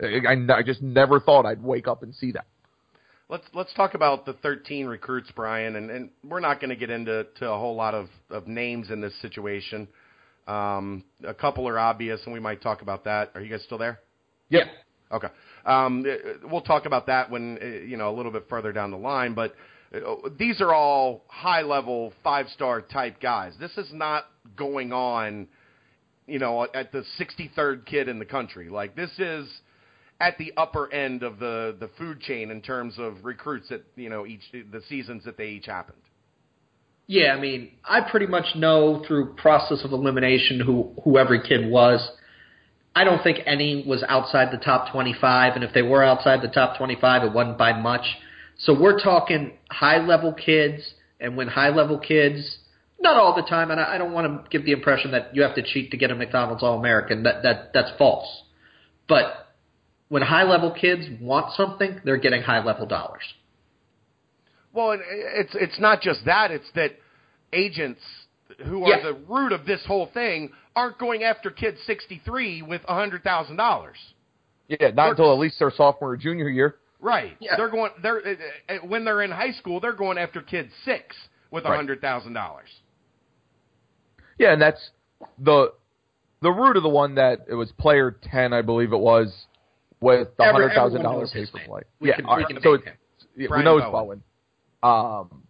I, 0.02 0.06
I, 0.06 0.58
I 0.58 0.64
just 0.64 0.82
never 0.82 1.20
thought 1.22 1.46
I'd 1.46 1.64
wake 1.64 1.88
up 1.88 2.04
and 2.04 2.14
see 2.14 2.32
that. 2.34 2.46
Let's 3.27 3.46
let's 3.55 3.74
talk 3.74 3.96
about 3.96 4.27
the 4.27 4.34
13 4.34 4.86
recruits, 4.86 5.32
Brian, 5.36 5.75
and, 5.77 5.89
and 5.89 6.10
we're 6.24 6.39
not 6.39 6.60
going 6.60 6.70
to 6.70 6.75
get 6.75 6.91
into 6.91 7.25
to 7.39 7.50
a 7.50 7.58
whole 7.58 7.75
lot 7.75 7.96
of, 7.96 8.08
of 8.29 8.48
names 8.48 8.91
in 8.91 9.01
this 9.01 9.20
situation. 9.20 9.88
Um, 10.48 11.03
a 11.27 11.34
couple 11.34 11.67
are 11.67 11.79
obvious, 11.79 12.22
and 12.25 12.34
we 12.34 12.39
might 12.39 12.62
talk 12.62 12.84
about 12.84 13.05
that. 13.05 13.32
Are 13.34 13.41
you 13.41 13.50
guys 13.50 13.63
still 13.63 13.79
there? 13.79 14.00
Yeah. 14.50 14.65
Okay. 15.12 15.29
Um, 15.65 16.05
uh, 16.08 16.48
we'll 16.51 16.62
talk 16.62 16.86
about 16.86 17.08
that 17.08 17.32
when 17.32 17.58
uh, 17.60 17.65
you 17.65 17.98
know 17.98 18.12
a 18.12 18.15
little 18.15 18.32
bit 18.32 18.46
further 18.48 18.72
down 18.72 18.91
the 18.91 18.98
line. 18.98 19.34
But 19.34 19.55
uh, 19.91 20.29
these 20.38 20.62
are 20.62 20.72
all 20.72 21.24
high 21.27 21.63
level, 21.63 22.13
five 22.24 22.48
star 22.50 22.79
type 22.79 23.20
guys. 23.20 23.53
This 23.60 23.75
is 23.75 23.88
not 23.91 24.25
going 24.55 24.94
on, 24.94 25.48
you 26.27 26.38
know, 26.38 26.67
at 26.75 26.91
the 26.91 27.03
63rd 27.20 27.88
kid 27.88 28.08
in 28.08 28.20
the 28.20 28.25
country. 28.25 28.70
Like 28.70 28.96
this 28.96 29.12
is 29.17 29.48
at 30.19 30.38
the 30.38 30.53
upper 30.57 30.91
end 30.93 31.24
of 31.24 31.39
the 31.39 31.75
the 31.79 31.89
food 31.98 32.19
chain 32.22 32.51
in 32.51 32.62
terms 32.62 32.95
of 32.98 33.24
recruits 33.24 33.69
that 33.69 33.84
you 33.95 34.10
know 34.10 34.25
each 34.25 34.43
the 34.51 34.81
seasons 34.88 35.24
that 35.25 35.38
they 35.38 35.50
each 35.50 35.65
happened. 35.65 35.98
Yeah, 37.07 37.34
I 37.34 37.39
mean, 37.39 37.72
I 37.84 38.01
pretty 38.01 38.25
much 38.25 38.55
know 38.55 39.03
through 39.07 39.36
process 39.36 39.84
of 39.84 39.91
elimination 39.91 40.60
who 40.60 40.93
who 41.03 41.17
every 41.17 41.41
kid 41.48 41.69
was. 41.69 42.07
I 42.95 43.03
don't 43.03 43.22
think 43.22 43.39
any 43.45 43.84
was 43.86 44.03
outside 44.07 44.53
the 44.53 44.63
top 44.63 44.93
25, 44.93 45.55
and 45.55 45.65
if 45.65 45.74
they 45.74 45.81
were 45.81 46.01
outside 46.01 46.41
the 46.41 46.48
top 46.48 46.77
25, 46.77 47.24
it 47.24 47.34
wasn't 47.34 47.57
by 47.57 47.74
much. 47.77 48.05
So 48.57 48.74
we're 48.74 49.01
talking 49.01 49.51
high 49.69 49.98
level 49.98 50.34
kids, 50.34 50.81
and 51.19 51.36
when 51.36 51.50
high 51.50 51.69
level 51.69 52.00
kids, 52.00 52.60
not 53.01 53.17
all 53.17 53.36
the 53.36 53.41
time, 53.41 53.69
and 53.69 53.81
I 53.81 53.95
I 53.95 53.98
don't 53.98 54.13
want 54.13 54.45
to 54.45 54.50
give 54.50 54.65
the 54.65 54.72
impression 54.72 55.12
that 55.12 55.36
you 55.36 55.41
have 55.41 55.55
to 55.55 55.62
cheat 55.62 55.91
to 55.91 55.98
get 55.98 56.10
a 56.10 56.15
McDonald's 56.15 56.63
All 56.63 56.79
American. 56.79 57.24
That 57.24 57.43
that 57.43 57.74
that's 57.74 57.91
false. 57.98 58.43
But 59.07 59.45
when 60.10 60.22
high 60.22 60.44
level 60.44 60.72
kids 60.72 61.04
want 61.20 61.54
something, 61.56 62.00
they're 62.04 62.18
getting 62.18 62.42
high 62.42 62.64
level 62.64 62.86
dollars. 62.86 63.24
Well, 64.74 64.92
and 64.92 65.02
it's 65.08 65.56
it's 65.56 65.80
not 65.80 66.02
just 66.02 66.26
that; 66.26 66.52
it's 66.52 66.70
that 66.76 66.92
agents 67.54 68.02
who 68.66 68.84
are 68.86 68.90
Yeah. 68.98 69.04
the 69.04 69.14
root 69.14 69.52
of 69.52 69.66
this 69.66 69.84
whole 69.86 70.08
thing 70.08 70.52
aren't 70.76 70.98
going 70.98 71.24
after 71.24 71.50
kid 71.50 71.78
63 71.86 72.62
with 72.62 72.82
a 72.88 72.94
hundred 72.94 73.24
thousand 73.24 73.56
dollars. 73.56 73.98
Yeah, 74.68 74.90
not 74.92 75.12
until 75.12 75.32
at 75.32 75.40
least 75.40 75.60
their 75.60 75.72
sophomore 75.72 76.12
or 76.12 76.18
junior 76.18 76.50
year. 76.50 76.76
Right. 77.00 77.36
Yeah. 77.40 77.56
They're 77.56 77.70
going. 77.70 77.92
They're 78.02 78.18
uh, 78.28 78.74
uh, 78.74 78.78
when 78.88 79.06
they're 79.06 79.22
in 79.22 79.32
high 79.32 79.52
school, 79.52 79.80
they're 79.80 79.94
going 79.94 80.18
after 80.18 80.42
kid 80.42 80.70
six 80.84 81.16
with 81.52 81.66
a 81.66 81.70
Right. 81.70 81.76
hundred 81.76 82.02
thousand 82.02 82.34
dollars. 82.34 82.70
Yeah, 84.38 84.54
and 84.54 84.62
that's 84.62 84.90
the 85.40 85.74
the 86.42 86.52
root 86.52 86.78
of 86.78 86.84
the 86.84 86.90
one 86.90 87.16
that 87.16 87.46
it 87.48 87.54
was 87.56 87.72
player 87.74 88.12
ten, 88.12 88.54
I 88.54 88.62
believe 88.62 88.92
it 88.92 88.98
was, 89.00 89.46
with 90.02 90.30
the 90.38 90.44
hundred 90.52 90.70
thousand 90.75 91.04
dollar 91.04 91.28
pay 91.28 91.46
for 91.46 91.60
play. 91.66 91.82
Yeah, 92.02 92.16
can- 92.16 92.25
all 92.25 92.38
right, 92.38 92.46
so 92.64 92.74
it's, 92.74 92.84
yeah, 93.36 93.48
we 93.58 93.64
know 93.64 93.78
it's 93.78 93.86
Bowen. 93.92 94.24
Um, 94.84 95.44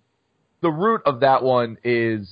the 0.61 0.69
root 0.71 1.01
of 1.05 1.19
that 1.21 1.43
one 1.43 1.77
is 1.83 2.27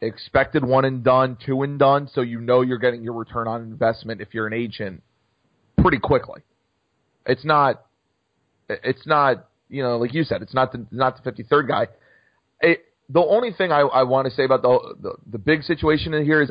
expected 0.00 0.64
one 0.64 0.84
and 0.84 1.02
done, 1.02 1.36
two 1.44 1.62
and 1.62 1.78
done, 1.78 2.08
so 2.12 2.20
you 2.20 2.40
know 2.40 2.60
you're 2.60 2.78
getting 2.78 3.02
your 3.02 3.14
return 3.14 3.48
on 3.48 3.62
investment 3.62 4.20
if 4.20 4.28
you're 4.32 4.46
an 4.46 4.52
agent 4.52 5.02
pretty 5.78 5.98
quickly. 5.98 6.42
It's 7.26 7.44
not, 7.44 7.84
it's 8.68 9.06
not, 9.06 9.48
you 9.68 9.82
know, 9.82 9.96
like 9.98 10.12
you 10.14 10.24
said, 10.24 10.42
it's 10.42 10.54
not 10.54 10.72
the 10.72 10.86
not 10.90 11.22
the 11.22 11.30
53rd 11.32 11.68
guy. 11.68 11.86
It, 12.60 12.84
the 13.08 13.20
only 13.20 13.52
thing 13.52 13.72
I, 13.72 13.80
I 13.80 14.02
want 14.04 14.26
to 14.28 14.30
say 14.34 14.44
about 14.44 14.62
the, 14.62 14.94
the 15.00 15.12
the 15.32 15.38
big 15.38 15.62
situation 15.62 16.14
in 16.14 16.24
here 16.24 16.42
is, 16.42 16.50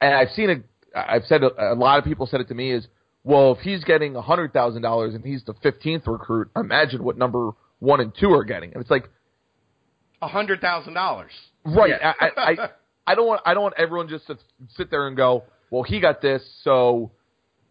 and 0.00 0.14
I've 0.14 0.30
seen 0.30 0.50
it, 0.50 0.64
I've 0.96 1.24
said 1.24 1.42
a 1.42 1.74
lot 1.74 1.98
of 1.98 2.04
people 2.04 2.26
said 2.26 2.40
it 2.40 2.48
to 2.48 2.54
me 2.54 2.72
is, 2.72 2.86
well, 3.24 3.52
if 3.52 3.58
he's 3.58 3.84
getting 3.84 4.16
a 4.16 4.22
hundred 4.22 4.52
thousand 4.52 4.82
dollars 4.82 5.14
and 5.14 5.24
he's 5.24 5.44
the 5.44 5.54
15th 5.54 6.06
recruit, 6.06 6.50
imagine 6.56 7.02
what 7.04 7.16
number 7.16 7.50
one 7.78 8.00
and 8.00 8.12
two 8.18 8.32
are 8.32 8.44
getting. 8.44 8.72
And 8.72 8.80
it's 8.80 8.90
like, 8.90 9.08
A 10.20 10.28
hundred 10.28 10.60
thousand 10.60 10.94
dollars. 10.94 11.32
Right. 11.64 11.90
Yeah. 11.90 12.12
I, 12.20 12.26
I, 12.26 12.50
I 12.50 12.68
I 13.06 13.14
don't 13.16 13.26
want 13.26 13.42
I 13.44 13.54
don't 13.54 13.62
want 13.64 13.74
everyone 13.78 14.08
just 14.08 14.26
to 14.28 14.38
sit 14.76 14.90
there 14.90 15.08
and 15.08 15.16
go, 15.16 15.44
well, 15.70 15.82
he 15.82 16.00
got 16.00 16.20
this, 16.22 16.42
so 16.62 17.10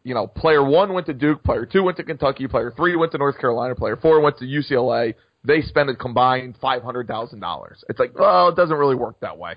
you 0.03 0.13
know, 0.15 0.25
player 0.27 0.63
one 0.63 0.93
went 0.93 1.05
to 1.05 1.13
Duke, 1.13 1.43
player 1.43 1.65
two 1.65 1.83
went 1.83 1.97
to 1.97 2.03
Kentucky, 2.03 2.47
player 2.47 2.73
three 2.75 2.95
went 2.95 3.11
to 3.13 3.17
North 3.17 3.37
Carolina, 3.39 3.75
player 3.75 3.95
four 3.95 4.19
went 4.19 4.37
to 4.39 4.45
UCLA. 4.45 5.13
They 5.43 5.61
spent 5.61 5.89
a 5.89 5.95
combined 5.95 6.57
five 6.61 6.83
hundred 6.83 7.07
thousand 7.07 7.39
dollars. 7.39 7.83
It's 7.89 7.99
like, 7.99 8.17
well, 8.17 8.49
it 8.49 8.55
doesn't 8.55 8.75
really 8.75 8.95
work 8.95 9.19
that 9.21 9.37
way. 9.37 9.55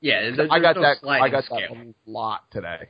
Yeah, 0.00 0.30
I 0.50 0.58
got 0.60 0.76
no 0.76 0.82
that. 0.82 0.98
sliding 1.00 1.24
I 1.24 1.28
got 1.28 1.44
scale. 1.44 1.58
that 1.74 1.78
a 1.78 2.10
lot 2.10 2.42
today. 2.50 2.88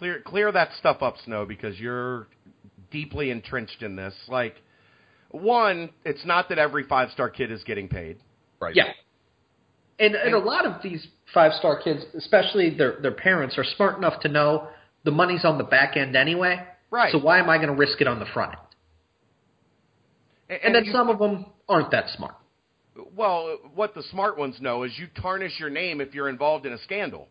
Clear 0.00 0.20
clear 0.24 0.50
that 0.50 0.70
stuff 0.78 1.02
up, 1.02 1.16
Snow, 1.26 1.44
because 1.44 1.78
you're 1.78 2.26
deeply 2.90 3.30
entrenched 3.30 3.82
in 3.82 3.96
this. 3.96 4.14
Like, 4.28 4.54
one, 5.30 5.90
it's 6.06 6.24
not 6.24 6.48
that 6.48 6.58
every 6.58 6.84
five 6.84 7.10
star 7.10 7.28
kid 7.28 7.52
is 7.52 7.62
getting 7.64 7.86
paid. 7.86 8.16
Right. 8.60 8.74
Yeah. 8.74 8.84
And, 9.98 10.14
and 10.14 10.34
a 10.34 10.38
lot 10.38 10.64
of 10.64 10.82
these 10.82 11.06
five 11.34 11.52
star 11.52 11.82
kids, 11.82 12.02
especially 12.16 12.74
their 12.74 12.98
their 13.02 13.12
parents, 13.12 13.58
are 13.58 13.64
smart 13.76 13.98
enough 13.98 14.22
to 14.22 14.28
know 14.28 14.68
the 15.04 15.10
money's 15.10 15.44
on 15.44 15.58
the 15.58 15.64
back 15.64 15.98
end 15.98 16.16
anyway. 16.16 16.64
Right. 16.90 17.12
So 17.12 17.18
why 17.18 17.38
am 17.38 17.50
I 17.50 17.58
going 17.58 17.68
to 17.68 17.74
risk 17.74 18.00
it 18.00 18.08
on 18.08 18.18
the 18.20 18.26
front 18.32 18.52
end? 18.52 18.62
And, 20.48 20.60
And 20.64 20.74
then 20.76 20.84
you- 20.86 20.92
some 20.92 21.10
of 21.10 21.18
them 21.18 21.44
aren't 21.68 21.90
that 21.90 22.08
smart. 22.16 22.36
Well, 23.14 23.58
what 23.74 23.94
the 23.94 24.02
smart 24.04 24.38
ones 24.38 24.56
know 24.62 24.82
is 24.82 24.92
you 24.98 25.08
tarnish 25.20 25.60
your 25.60 25.68
name 25.70 26.00
if 26.00 26.14
you're 26.14 26.30
involved 26.30 26.64
in 26.64 26.72
a 26.72 26.78
scandal. 26.78 27.28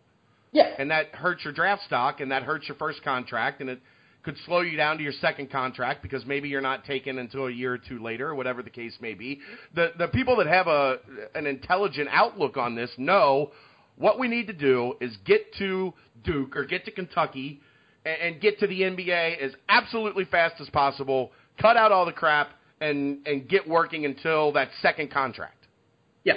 Yeah. 0.51 0.73
and 0.77 0.89
that 0.91 1.13
hurts 1.13 1.43
your 1.43 1.53
draft 1.53 1.83
stock, 1.83 2.21
and 2.21 2.31
that 2.31 2.43
hurts 2.43 2.67
your 2.67 2.77
first 2.77 3.03
contract, 3.03 3.61
and 3.61 3.69
it 3.69 3.79
could 4.23 4.35
slow 4.45 4.61
you 4.61 4.75
down 4.75 4.97
to 4.97 5.03
your 5.03 5.13
second 5.13 5.49
contract 5.49 6.01
because 6.01 6.25
maybe 6.25 6.49
you're 6.49 6.61
not 6.61 6.85
taken 6.85 7.19
until 7.19 7.47
a 7.47 7.51
year 7.51 7.73
or 7.73 7.77
two 7.77 8.01
later, 8.03 8.29
or 8.29 8.35
whatever 8.35 8.61
the 8.61 8.69
case 8.69 8.93
may 8.99 9.13
be. 9.13 9.39
The 9.75 9.93
the 9.97 10.07
people 10.07 10.35
that 10.37 10.47
have 10.47 10.67
a 10.67 10.97
an 11.35 11.45
intelligent 11.47 12.09
outlook 12.11 12.57
on 12.57 12.75
this 12.75 12.89
know 12.97 13.51
what 13.97 14.17
we 14.19 14.27
need 14.27 14.47
to 14.47 14.53
do 14.53 14.95
is 15.01 15.15
get 15.25 15.53
to 15.55 15.93
Duke 16.23 16.55
or 16.55 16.65
get 16.65 16.85
to 16.85 16.91
Kentucky 16.91 17.61
and, 18.05 18.21
and 18.33 18.41
get 18.41 18.59
to 18.59 18.67
the 18.67 18.81
NBA 18.81 19.39
as 19.39 19.51
absolutely 19.67 20.25
fast 20.25 20.55
as 20.59 20.69
possible. 20.69 21.31
Cut 21.61 21.77
out 21.77 21.91
all 21.91 22.05
the 22.05 22.11
crap 22.13 22.51
and 22.81 23.25
and 23.27 23.47
get 23.47 23.67
working 23.67 24.05
until 24.05 24.51
that 24.53 24.69
second 24.81 25.11
contract. 25.11 25.67
Yeah. 26.23 26.35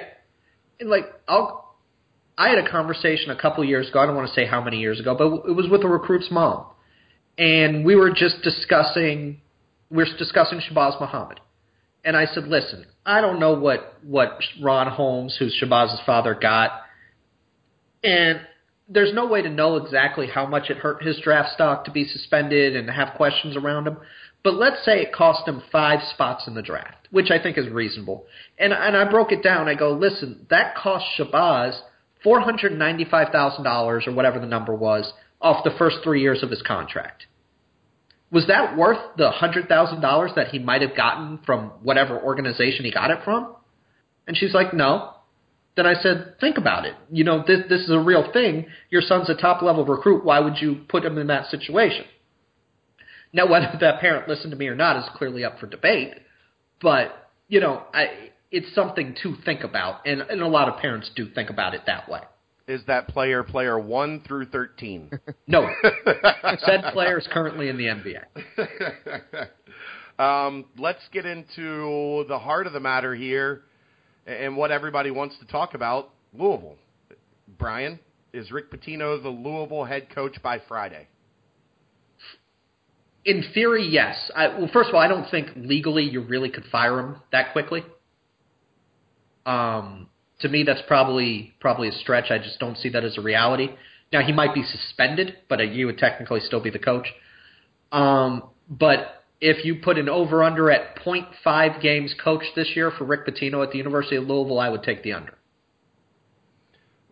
And 0.80 0.90
like 0.90 1.04
I'll 1.28 1.71
I 2.36 2.48
had 2.48 2.58
a 2.58 2.70
conversation 2.70 3.30
a 3.30 3.40
couple 3.40 3.64
years 3.64 3.88
ago, 3.88 4.00
I 4.00 4.06
don't 4.06 4.16
want 4.16 4.28
to 4.28 4.34
say 4.34 4.46
how 4.46 4.62
many 4.62 4.78
years 4.78 4.98
ago, 4.98 5.14
but 5.14 5.50
it 5.50 5.54
was 5.54 5.68
with 5.70 5.84
a 5.84 5.88
recruit's 5.88 6.30
mom. 6.30 6.66
And 7.38 7.84
we 7.84 7.94
were 7.94 8.10
just 8.10 8.42
discussing 8.42 9.40
we 9.90 9.98
were 9.98 10.16
discussing 10.18 10.60
Shabazz 10.60 10.98
Muhammad. 11.00 11.40
And 12.04 12.16
I 12.16 12.26
said, 12.26 12.48
"Listen, 12.48 12.86
I 13.04 13.20
don't 13.20 13.40
know 13.40 13.54
what 13.54 13.98
what 14.02 14.38
Ron 14.60 14.88
Holmes, 14.88 15.36
who's 15.38 15.58
Shabazz's 15.62 16.00
father, 16.06 16.34
got. 16.34 16.72
And 18.02 18.40
there's 18.88 19.12
no 19.14 19.26
way 19.26 19.42
to 19.42 19.48
know 19.48 19.76
exactly 19.76 20.26
how 20.26 20.46
much 20.46 20.70
it 20.70 20.78
hurt 20.78 21.02
his 21.02 21.20
draft 21.20 21.52
stock 21.52 21.84
to 21.84 21.90
be 21.90 22.04
suspended 22.04 22.74
and 22.74 22.90
have 22.90 23.14
questions 23.16 23.56
around 23.56 23.86
him. 23.86 23.98
But 24.42 24.54
let's 24.54 24.84
say 24.84 25.00
it 25.02 25.12
cost 25.12 25.46
him 25.46 25.62
five 25.70 26.00
spots 26.14 26.48
in 26.48 26.54
the 26.54 26.62
draft, 26.62 27.06
which 27.10 27.30
I 27.30 27.40
think 27.40 27.56
is 27.56 27.68
reasonable. 27.68 28.26
And 28.58 28.72
and 28.72 28.96
I 28.96 29.08
broke 29.08 29.32
it 29.32 29.42
down. 29.42 29.68
I 29.68 29.74
go, 29.74 29.92
listen, 29.92 30.46
that 30.50 30.74
cost 30.74 31.04
Shabazz 31.18 31.80
four 32.22 32.40
hundred 32.40 32.76
ninety 32.78 33.04
five 33.04 33.28
thousand 33.32 33.64
dollars 33.64 34.04
or 34.06 34.12
whatever 34.12 34.38
the 34.38 34.46
number 34.46 34.74
was 34.74 35.12
off 35.40 35.64
the 35.64 35.74
first 35.78 35.96
three 36.04 36.22
years 36.22 36.42
of 36.42 36.50
his 36.50 36.62
contract. 36.62 37.26
Was 38.30 38.46
that 38.46 38.76
worth 38.76 38.98
the 39.16 39.30
hundred 39.30 39.68
thousand 39.68 40.00
dollars 40.00 40.30
that 40.36 40.48
he 40.48 40.58
might 40.58 40.82
have 40.82 40.96
gotten 40.96 41.38
from 41.44 41.72
whatever 41.82 42.18
organization 42.18 42.84
he 42.84 42.90
got 42.90 43.10
it 43.10 43.18
from? 43.24 43.54
And 44.26 44.36
she's 44.36 44.54
like, 44.54 44.72
no. 44.72 45.14
Then 45.76 45.86
I 45.86 45.94
said, 45.94 46.34
think 46.38 46.58
about 46.58 46.84
it. 46.84 46.94
You 47.10 47.24
know, 47.24 47.44
this 47.46 47.60
this 47.68 47.80
is 47.82 47.90
a 47.90 47.98
real 47.98 48.30
thing. 48.32 48.66
Your 48.90 49.02
son's 49.02 49.28
a 49.28 49.34
top 49.34 49.62
level 49.62 49.84
recruit. 49.84 50.24
Why 50.24 50.38
would 50.38 50.58
you 50.60 50.82
put 50.88 51.04
him 51.04 51.18
in 51.18 51.26
that 51.28 51.50
situation? 51.50 52.04
Now, 53.32 53.50
whether 53.50 53.70
that 53.80 54.00
parent 54.00 54.28
listened 54.28 54.50
to 54.50 54.56
me 54.56 54.68
or 54.68 54.74
not 54.74 54.98
is 54.98 55.08
clearly 55.16 55.44
up 55.44 55.58
for 55.58 55.66
debate. 55.66 56.14
But 56.80 57.30
you 57.48 57.60
know, 57.60 57.82
I 57.94 58.30
it's 58.52 58.72
something 58.74 59.16
to 59.22 59.34
think 59.44 59.64
about, 59.64 60.06
and 60.06 60.20
and 60.20 60.40
a 60.42 60.46
lot 60.46 60.68
of 60.68 60.78
parents 60.78 61.10
do 61.16 61.28
think 61.34 61.50
about 61.50 61.74
it 61.74 61.82
that 61.86 62.08
way. 62.08 62.20
Is 62.68 62.82
that 62.86 63.08
player 63.08 63.42
player 63.42 63.78
one 63.78 64.22
through 64.26 64.46
thirteen? 64.46 65.10
No, 65.48 65.68
said 66.64 66.84
player 66.92 67.18
is 67.18 67.28
currently 67.30 67.68
in 67.68 67.76
the 67.76 67.86
NBA. 67.86 68.22
um, 70.18 70.64
let's 70.78 71.00
get 71.12 71.26
into 71.26 72.24
the 72.28 72.38
heart 72.38 72.66
of 72.66 72.72
the 72.72 72.80
matter 72.80 73.14
here 73.14 73.62
and 74.26 74.56
what 74.56 74.70
everybody 74.70 75.10
wants 75.10 75.36
to 75.40 75.46
talk 75.46 75.74
about 75.74 76.10
Louisville. 76.32 76.76
Brian, 77.58 77.98
is 78.32 78.50
Rick 78.50 78.70
Pitino 78.70 79.20
the 79.22 79.28
Louisville 79.28 79.84
head 79.84 80.08
coach 80.14 80.40
by 80.42 80.60
Friday? 80.68 81.08
In 83.24 83.44
theory, 83.52 83.86
yes. 83.88 84.30
I, 84.34 84.48
well, 84.48 84.70
first 84.72 84.88
of 84.88 84.94
all, 84.94 85.00
I 85.00 85.08
don't 85.08 85.30
think 85.30 85.48
legally 85.54 86.04
you 86.04 86.22
really 86.22 86.50
could 86.50 86.64
fire 86.72 86.98
him 86.98 87.16
that 87.30 87.52
quickly. 87.52 87.84
Um, 89.46 90.08
to 90.40 90.48
me, 90.48 90.64
that's 90.64 90.82
probably 90.86 91.54
probably 91.60 91.88
a 91.88 91.92
stretch. 91.92 92.30
I 92.30 92.38
just 92.38 92.58
don't 92.58 92.76
see 92.76 92.88
that 92.90 93.04
as 93.04 93.18
a 93.18 93.20
reality. 93.20 93.68
Now, 94.12 94.20
he 94.20 94.32
might 94.32 94.54
be 94.54 94.62
suspended, 94.62 95.36
but 95.48 95.60
he 95.60 95.84
would 95.84 95.98
technically 95.98 96.40
still 96.40 96.60
be 96.60 96.70
the 96.70 96.78
coach. 96.78 97.06
Um, 97.90 98.50
but 98.68 99.24
if 99.40 99.64
you 99.64 99.76
put 99.76 99.98
an 99.98 100.08
over 100.08 100.44
under 100.44 100.70
at 100.70 100.96
0.5 100.96 101.80
games 101.80 102.14
coached 102.22 102.54
this 102.54 102.70
year 102.76 102.90
for 102.90 103.04
Rick 103.04 103.26
Pitino 103.26 103.62
at 103.62 103.72
the 103.72 103.78
University 103.78 104.16
of 104.16 104.24
Louisville, 104.24 104.60
I 104.60 104.68
would 104.68 104.82
take 104.82 105.02
the 105.02 105.14
under. 105.14 105.34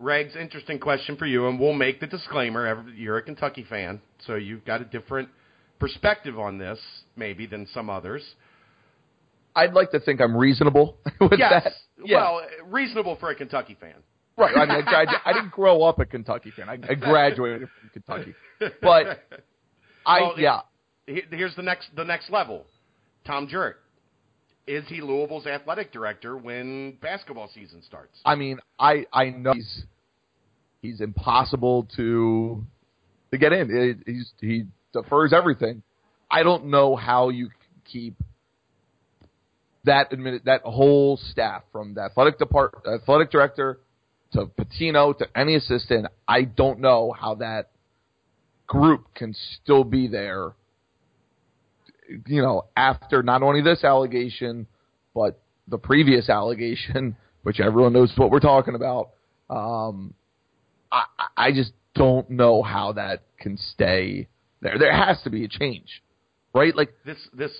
Regs, 0.01 0.37
interesting 0.37 0.79
question 0.79 1.17
for 1.17 1.27
you, 1.27 1.49
and 1.49 1.61
we'll 1.61 1.75
make 1.75 2.01
the 2.01 2.07
disclaimer. 2.07 2.87
You're 2.97 3.19
a 3.19 3.23
Kentucky 3.23 3.67
fan, 3.69 4.01
so 4.27 4.37
you've 4.37 4.65
got 4.65 4.81
a 4.81 4.85
different 4.85 5.29
perspective 5.79 6.39
on 6.39 6.57
this, 6.57 6.79
maybe, 7.17 7.47
than 7.47 7.67
some 7.75 7.91
others. 7.91 8.23
I'd 9.55 9.75
like 9.75 9.91
to 9.91 10.01
think 10.01 10.21
I'm 10.21 10.37
reasonable 10.37 10.97
with 11.21 11.39
yes. 11.39 11.65
that. 11.65 11.73
Yeah. 12.05 12.17
Well, 12.19 12.43
reasonable 12.67 13.17
for 13.17 13.31
a 13.31 13.35
Kentucky 13.35 13.77
fan. 13.81 13.95
Right. 14.37 14.57
I 14.57 14.65
mean, 14.65 14.85
I, 14.87 15.05
I, 15.05 15.31
I 15.31 15.33
didn't 15.35 15.51
grow 15.53 15.83
up 15.83 15.99
a 15.99 16.07
Kentucky 16.07 16.51
fan. 16.51 16.69
I, 16.69 16.75
I 16.75 16.95
graduated 16.95 17.69
from 17.69 17.91
Kentucky, 17.93 18.35
but 18.81 19.23
I 20.07 20.21
Well, 20.21 20.35
yeah. 20.39 20.61
He- 21.07 21.25
Here's 21.31 21.55
the 21.57 21.63
next 21.63 21.89
the 21.97 22.05
next 22.05 22.31
level. 22.31 22.65
Tom 23.27 23.49
Jurich. 23.49 23.77
Is 24.67 24.85
he 24.89 25.01
Louisville's 25.01 25.47
athletic 25.47 25.93
director 25.93 26.37
when 26.37 26.93
basketball 27.03 27.51
season 27.53 27.83
starts? 27.83 28.19
I 28.25 28.35
mean, 28.37 28.61
I 28.79 29.05
I 29.13 29.31
know 29.31 29.53
he's 29.53 29.85
he's 30.81 31.01
impossible 31.01 31.89
to 31.97 32.65
to 33.33 33.39
get 33.39 33.53
in. 33.53 33.69
It, 33.71 33.99
he's 34.07 34.31
he 34.41 34.65
defers 34.93 35.33
everything. 35.33 35.83
I 36.31 36.43
don't 36.45 36.67
know 36.67 36.95
how 36.95 37.31
you 37.31 37.51
keep 37.85 38.15
that 39.85 40.13
admitted 40.13 40.43
that 40.45 40.63
whole 40.63 41.17
staff 41.31 41.63
from 41.73 41.95
the 41.95 42.03
athletic 42.03 42.39
depart 42.39 42.83
athletic 42.87 43.31
director 43.31 43.81
to 44.33 44.47
Pitino 44.47 45.17
to 45.19 45.27
any 45.37 45.57
assistant. 45.57 46.07
I 46.29 46.43
don't 46.43 46.81
know 46.81 47.13
how 47.19 47.37
that 47.37 47.71
group 48.67 49.15
can 49.15 49.35
still 49.63 49.85
be 49.85 50.07
there. 50.07 50.53
You 52.27 52.43
know, 52.43 52.67
after 52.77 53.23
not 53.23 53.43
only 53.43 53.63
this 53.63 53.85
allegation, 53.85 54.67
but 55.15 55.41
the 55.69 55.79
previous 55.79 56.29
allegation, 56.29 57.17
which 57.43 57.61
everyone 57.61 57.93
knows 57.93 58.13
what 58.17 58.31
we're 58.31 58.41
talking 58.41 58.75
about. 58.75 59.11
Um, 59.49 60.15
I, 60.93 61.05
I 61.37 61.53
just 61.53 61.73
don't 61.95 62.31
know 62.31 62.63
how 62.63 62.93
that 62.93 63.23
can 63.39 63.57
stay 63.57 64.29
there. 64.61 64.79
There 64.79 64.95
has 64.95 65.21
to 65.23 65.31
be 65.31 65.45
a 65.45 65.49
change, 65.49 66.03
right? 66.55 66.75
Like, 66.75 66.93
This 67.05 67.19
this 67.33 67.53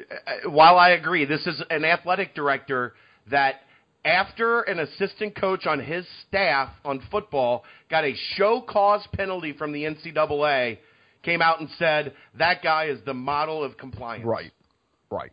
Uh, 0.00 0.50
while 0.50 0.76
I 0.76 0.90
agree, 0.90 1.24
this 1.24 1.46
is 1.46 1.62
an 1.70 1.84
athletic 1.84 2.34
director 2.34 2.94
that 3.30 3.62
after 4.04 4.62
an 4.62 4.78
assistant 4.78 5.38
coach 5.38 5.66
on 5.66 5.80
his 5.80 6.06
staff 6.26 6.70
on 6.84 7.02
football 7.10 7.64
got 7.90 8.04
a 8.04 8.14
show 8.34 8.62
cause 8.66 9.06
penalty 9.12 9.52
from 9.52 9.72
the 9.72 9.84
NCAA, 9.84 10.78
came 11.22 11.42
out 11.42 11.60
and 11.60 11.68
said 11.78 12.14
that 12.38 12.62
guy 12.62 12.86
is 12.86 12.98
the 13.04 13.14
model 13.14 13.62
of 13.62 13.76
compliance. 13.76 14.24
Right. 14.24 14.52
Right. 15.10 15.32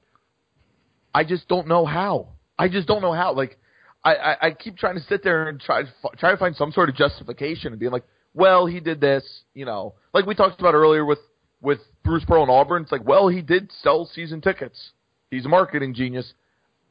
I 1.14 1.24
just 1.24 1.48
don't 1.48 1.68
know 1.68 1.86
how. 1.86 2.30
I 2.60 2.68
just 2.68 2.88
don't 2.88 3.02
know 3.02 3.14
how. 3.14 3.34
Like, 3.34 3.58
I, 4.04 4.16
I, 4.16 4.48
I 4.48 4.52
keep 4.52 4.78
trying 4.78 4.96
to 4.96 5.04
sit 5.04 5.24
there 5.24 5.48
and 5.48 5.60
try 5.60 5.84
to 5.84 5.90
try 6.18 6.32
to 6.32 6.38
find 6.38 6.56
some 6.56 6.72
sort 6.72 6.90
of 6.90 6.96
justification 6.96 7.72
and 7.72 7.80
being 7.80 7.92
like, 7.92 8.04
well, 8.34 8.66
he 8.66 8.80
did 8.80 9.02
this, 9.02 9.24
you 9.54 9.66
know, 9.66 9.96
like 10.14 10.26
we 10.26 10.36
talked 10.36 10.60
about 10.60 10.76
earlier 10.76 11.06
with 11.06 11.20
with 11.62 11.80
Bruce 12.04 12.24
Pearl 12.26 12.44
and 12.44 12.52
Auburn. 12.52 12.84
It's 12.84 12.92
like, 12.92 13.06
well, 13.06 13.28
he 13.28 13.42
did 13.42 13.72
sell 13.82 14.06
season 14.06 14.42
tickets. 14.42 14.92
He's 15.32 15.46
a 15.46 15.50
marketing 15.50 15.94
genius. 15.94 16.34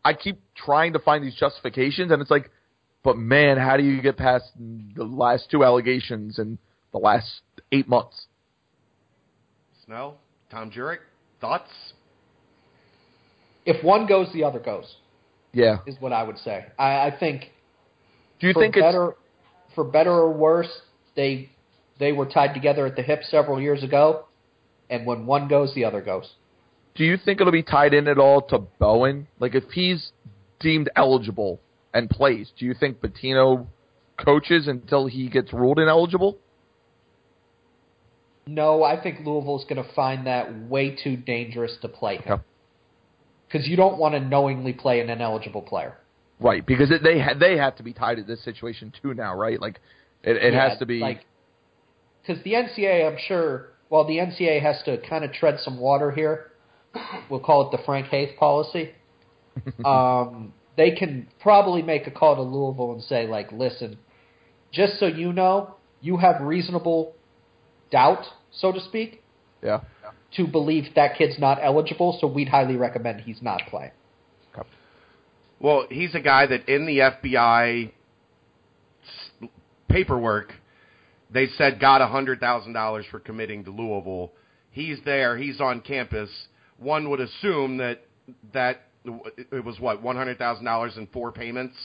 I 0.05 0.15
keep 0.15 0.41
trying 0.55 0.93
to 0.93 0.99
find 0.99 1.25
these 1.25 1.35
justifications, 1.35 2.13
and 2.13 2.23
it's 2.23 2.31
like, 2.31 2.51
but 3.03 3.17
man, 3.17 3.57
how 3.57 3.77
do 3.77 3.83
you 3.83 4.01
get 4.03 4.17
past 4.17 4.45
the 4.59 5.05
last 5.05 5.51
two 5.51 5.65
allegations 5.65 6.39
in 6.39 6.59
the 6.93 6.99
last 6.99 7.41
eight 7.73 7.89
months? 7.89 8.27
Snell, 9.85 10.19
Tom 10.51 10.71
Jurich, 10.71 11.01
thoughts? 11.41 11.71
If 13.65 13.85
one 13.85 14.07
goes, 14.07 14.29
the 14.33 14.45
other 14.45 14.61
goes. 14.61 14.97
Yeah. 15.53 15.79
Is 15.87 15.97
what 16.01 16.13
I 16.13 16.23
would 16.23 16.39
say. 16.39 16.67
I, 16.79 17.07
I 17.07 17.17
think. 17.19 17.53
Do 18.39 18.49
you 18.49 18.53
for 18.53 18.63
think 18.63 18.75
better, 18.75 19.11
it's 19.11 19.75
for 19.75 19.85
better 19.85 20.13
or 20.13 20.33
worse, 20.33 20.69
they 21.15 21.51
they 21.99 22.13
were 22.13 22.27
tied 22.27 22.55
together 22.55 22.87
at 22.87 22.95
the 22.95 23.03
hip 23.03 23.23
several 23.25 23.61
years 23.61 23.83
ago, 23.83 24.26
and 24.91 25.07
when 25.07 25.27
one 25.27 25.49
goes, 25.49 25.75
the 25.75 25.85
other 25.85 26.01
goes. 26.01 26.31
Do 26.95 27.05
you 27.05 27.17
think 27.17 27.41
it'll 27.41 27.53
be 27.53 27.63
tied 27.63 27.93
in 27.95 28.09
at 28.09 28.19
all 28.19 28.43
to 28.43 28.59
Bowen? 28.59 29.27
Like 29.39 29.55
if 29.55 29.65
he's 29.73 30.13
deemed 30.61 30.89
eligible 30.97 31.61
and 31.93 32.09
plays, 32.09 32.53
do 32.59 32.65
you 32.65 32.75
think 32.75 33.01
Pitino 33.01 33.67
coaches 34.17 34.67
until 34.67 35.07
he 35.07 35.29
gets 35.29 35.53
ruled 35.53 35.79
ineligible? 35.79 36.39
No, 38.47 38.85
I 38.85 39.01
think 39.01 39.27
Louisville's 39.27 39.65
going 39.65 39.83
to 39.83 39.93
find 39.95 40.27
that 40.27 40.69
way 40.69 40.95
too 40.95 41.17
dangerous 41.17 41.77
to 41.83 41.89
play 41.89 42.19
him. 42.19 42.35
Okay. 42.35 42.43
Because 43.49 43.67
you 43.67 43.77
don't 43.77 43.99
want 43.99 44.15
to 44.15 44.21
knowingly 44.21 44.73
play 44.73 45.01
an 45.01 45.11
ineligible 45.11 45.63
player. 45.63 45.97
Right, 46.39 46.65
because 46.65 46.91
it, 46.91 47.03
they 47.03 47.19
ha- 47.19 47.35
they 47.39 47.57
have 47.57 47.77
to 47.77 47.83
be 47.83 47.93
tied 47.93 48.17
to 48.17 48.23
this 48.23 48.45
situation 48.45 48.93
too 49.03 49.15
now, 49.15 49.35
right? 49.35 49.61
Like 49.61 49.81
it, 50.23 50.37
it 50.37 50.53
Yeah, 50.53 50.69
has 50.69 50.79
to 50.81 50.87
be 50.87 50.99
like 50.99 51.25
because 52.23 52.43
the 52.45 52.53
NCAA, 52.53 53.11
I'm 53.11 53.19
sure. 53.27 53.69
Well, 53.91 54.05
the 54.05 54.19
NCAA 54.19 54.63
has 54.63 54.83
to 54.85 54.99
kind 55.09 55.25
of 55.25 55.33
tread 55.33 55.61
some 55.61 55.79
water 55.79 56.11
here. 56.11 56.51
We'll 57.31 57.41
call 57.41 57.69
it 57.69 57.77
the 57.77 57.83
Frank 57.85 58.07
Haith 58.07 58.37
policy. 58.39 58.93
um, 59.85 60.53
they 60.77 60.93
can 60.93 61.29
probably 61.41 61.83
make 61.83 62.07
a 62.07 62.11
call 62.11 62.37
to 62.37 62.43
Louisville 62.43 62.93
and 62.93 63.03
say, 63.03 63.27
like, 63.27 63.53
listen, 63.53 63.99
just 64.73 64.99
so 64.99 65.07
you 65.07 65.33
know, 65.33 65.77
you 66.01 66.17
have 66.19 66.41
reasonable 66.41 67.15
doubt, 67.91 68.25
so 68.53 68.73
to 68.73 68.81
speak, 68.81 69.23
yeah. 69.63 69.81
to 70.37 70.47
believe 70.47 70.85
that 70.95 71.17
kid's 71.17 71.39
not 71.39 71.59
eligible. 71.63 72.19
So 72.21 72.27
we'd 72.27 72.49
highly 72.49 72.77
recommend 72.77 73.21
he's 73.21 73.43
not 73.43 73.63
playing. 73.69 73.93
Well, 75.59 75.87
he's 75.91 76.15
a 76.15 76.21
guy 76.21 76.47
that 76.47 76.69
in 76.69 76.87
the 76.87 76.99
FBI 76.99 77.91
paperwork, 79.89 80.53
they 81.31 81.49
said 81.59 81.81
got 81.81 82.01
a 82.01 82.07
hundred 82.07 82.41
thousand 82.41 82.73
dollars 82.73 83.05
for 83.11 83.21
committing 83.21 83.65
to 83.65 83.71
Louisville. 83.71 84.33
He's 84.71 84.99
there. 85.05 85.37
He's 85.37 85.61
on 85.61 85.81
campus. 85.81 86.31
One 86.79 87.11
would 87.11 87.21
assume 87.21 87.79
that 87.79 88.03
that 88.53 88.83
it 89.05 89.65
was 89.65 89.79
what 89.81 90.03
one 90.03 90.17
hundred 90.17 90.39
thousand 90.39 90.65
dollars 90.65 90.97
in 90.97 91.07
four 91.09 91.33
payments. 91.33 91.77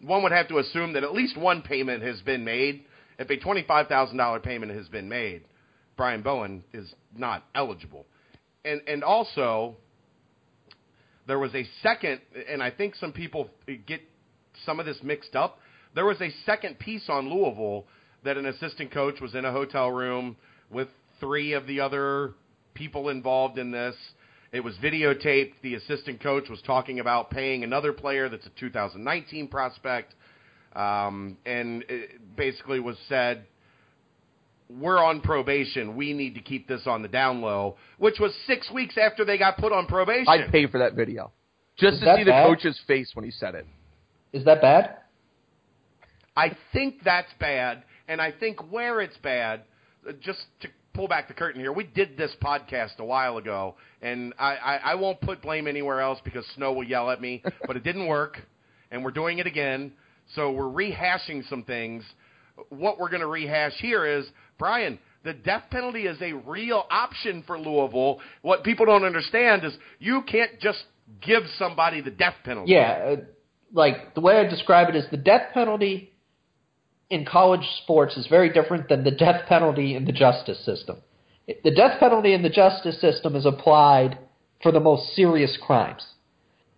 One 0.00 0.22
would 0.22 0.32
have 0.32 0.48
to 0.48 0.58
assume 0.58 0.94
that 0.94 1.04
at 1.04 1.12
least 1.12 1.36
one 1.36 1.62
payment 1.62 2.02
has 2.02 2.20
been 2.22 2.44
made. 2.44 2.84
If 3.18 3.30
a 3.30 3.36
twenty-five 3.36 3.88
thousand 3.88 4.16
dollar 4.16 4.40
payment 4.40 4.72
has 4.72 4.88
been 4.88 5.08
made, 5.08 5.44
Brian 5.96 6.22
Bowen 6.22 6.64
is 6.72 6.92
not 7.16 7.44
eligible. 7.54 8.06
And 8.64 8.80
and 8.86 9.04
also, 9.04 9.76
there 11.26 11.38
was 11.38 11.54
a 11.54 11.64
second, 11.82 12.20
and 12.48 12.62
I 12.62 12.70
think 12.70 12.96
some 12.96 13.12
people 13.12 13.50
get 13.86 14.00
some 14.64 14.80
of 14.80 14.86
this 14.86 14.98
mixed 15.02 15.36
up. 15.36 15.58
There 15.94 16.06
was 16.06 16.20
a 16.20 16.30
second 16.44 16.78
piece 16.78 17.08
on 17.08 17.28
Louisville 17.28 17.84
that 18.24 18.36
an 18.36 18.46
assistant 18.46 18.92
coach 18.92 19.20
was 19.20 19.34
in 19.34 19.44
a 19.44 19.52
hotel 19.52 19.90
room 19.90 20.36
with 20.70 20.88
three 21.20 21.52
of 21.52 21.66
the 21.66 21.80
other 21.80 22.32
people 22.74 23.08
involved 23.08 23.58
in 23.58 23.70
this. 23.70 23.94
It 24.52 24.60
was 24.60 24.74
videotaped. 24.82 25.54
The 25.62 25.74
assistant 25.74 26.22
coach 26.22 26.48
was 26.48 26.60
talking 26.62 27.00
about 27.00 27.30
paying 27.30 27.64
another 27.64 27.92
player 27.92 28.28
that's 28.28 28.46
a 28.46 28.60
2019 28.60 29.48
prospect, 29.48 30.14
um, 30.74 31.36
and 31.44 31.84
it 31.88 32.36
basically 32.36 32.80
was 32.80 32.96
said, 33.08 33.46
"We're 34.68 35.02
on 35.02 35.20
probation. 35.20 35.96
We 35.96 36.12
need 36.12 36.34
to 36.36 36.40
keep 36.40 36.68
this 36.68 36.86
on 36.86 37.02
the 37.02 37.08
down 37.08 37.40
low." 37.40 37.76
Which 37.98 38.20
was 38.20 38.34
six 38.46 38.70
weeks 38.70 38.96
after 38.96 39.24
they 39.24 39.38
got 39.38 39.58
put 39.58 39.72
on 39.72 39.86
probation. 39.86 40.28
I'd 40.28 40.52
pay 40.52 40.66
for 40.66 40.78
that 40.78 40.94
video 40.94 41.32
just 41.76 41.94
Is 41.94 42.00
to 42.00 42.04
that 42.06 42.18
see 42.18 42.24
the 42.24 42.30
coach's 42.30 42.80
face 42.86 43.10
when 43.14 43.24
he 43.24 43.30
said 43.30 43.54
it. 43.54 43.66
Is 44.32 44.44
that 44.44 44.60
bad? 44.60 44.96
I 46.36 46.56
think 46.72 46.96
that's 47.04 47.32
bad, 47.38 47.84
and 48.08 48.20
I 48.20 48.32
think 48.32 48.72
where 48.72 49.00
it's 49.00 49.16
bad, 49.18 49.62
uh, 50.08 50.12
just 50.20 50.40
to 50.60 50.68
pull 50.94 51.08
back 51.08 51.28
the 51.28 51.34
curtain 51.34 51.60
here, 51.60 51.72
we 51.72 51.84
did 51.84 52.16
this 52.16 52.32
podcast 52.42 52.98
a 52.98 53.04
while 53.04 53.38
ago, 53.38 53.74
and 54.02 54.32
I, 54.38 54.56
I, 54.56 54.76
I 54.76 54.94
won't 54.94 55.20
put 55.20 55.42
blame 55.42 55.66
anywhere 55.66 56.00
else 56.00 56.20
because 56.24 56.44
Snow 56.54 56.72
will 56.72 56.84
yell 56.84 57.10
at 57.10 57.20
me, 57.20 57.42
but 57.66 57.76
it 57.76 57.84
didn't 57.84 58.06
work, 58.06 58.38
and 58.90 59.04
we're 59.04 59.10
doing 59.10 59.38
it 59.38 59.46
again, 59.46 59.92
so 60.34 60.50
we're 60.52 60.64
rehashing 60.64 61.48
some 61.48 61.64
things. 61.64 62.04
What 62.68 62.98
we're 62.98 63.08
going 63.08 63.20
to 63.20 63.26
rehash 63.26 63.74
here 63.80 64.06
is, 64.06 64.26
Brian, 64.58 64.98
the 65.24 65.32
death 65.32 65.64
penalty 65.70 66.06
is 66.06 66.20
a 66.20 66.32
real 66.32 66.84
option 66.90 67.42
for 67.46 67.58
Louisville. 67.58 68.20
What 68.42 68.62
people 68.62 68.86
don't 68.86 69.04
understand 69.04 69.64
is 69.64 69.72
you 69.98 70.22
can't 70.22 70.60
just 70.60 70.84
give 71.20 71.42
somebody 71.58 72.00
the 72.00 72.10
death 72.10 72.34
penalty. 72.44 72.72
Yeah, 72.72 73.16
uh, 73.16 73.16
like 73.72 74.14
the 74.14 74.20
way 74.20 74.38
I 74.38 74.44
describe 74.44 74.88
it 74.88 74.96
is 74.96 75.04
the 75.10 75.16
death 75.16 75.52
penalty 75.52 76.12
in 77.10 77.24
college 77.24 77.66
sports 77.82 78.16
is 78.16 78.26
very 78.26 78.52
different 78.52 78.88
than 78.88 79.04
the 79.04 79.10
death 79.10 79.46
penalty 79.46 79.94
in 79.94 80.04
the 80.04 80.12
justice 80.12 80.64
system. 80.64 80.98
The 81.46 81.70
death 81.70 82.00
penalty 82.00 82.32
in 82.32 82.42
the 82.42 82.48
justice 82.48 83.00
system 83.00 83.36
is 83.36 83.44
applied 83.44 84.18
for 84.62 84.72
the 84.72 84.80
most 84.80 85.14
serious 85.14 85.58
crimes. 85.60 86.04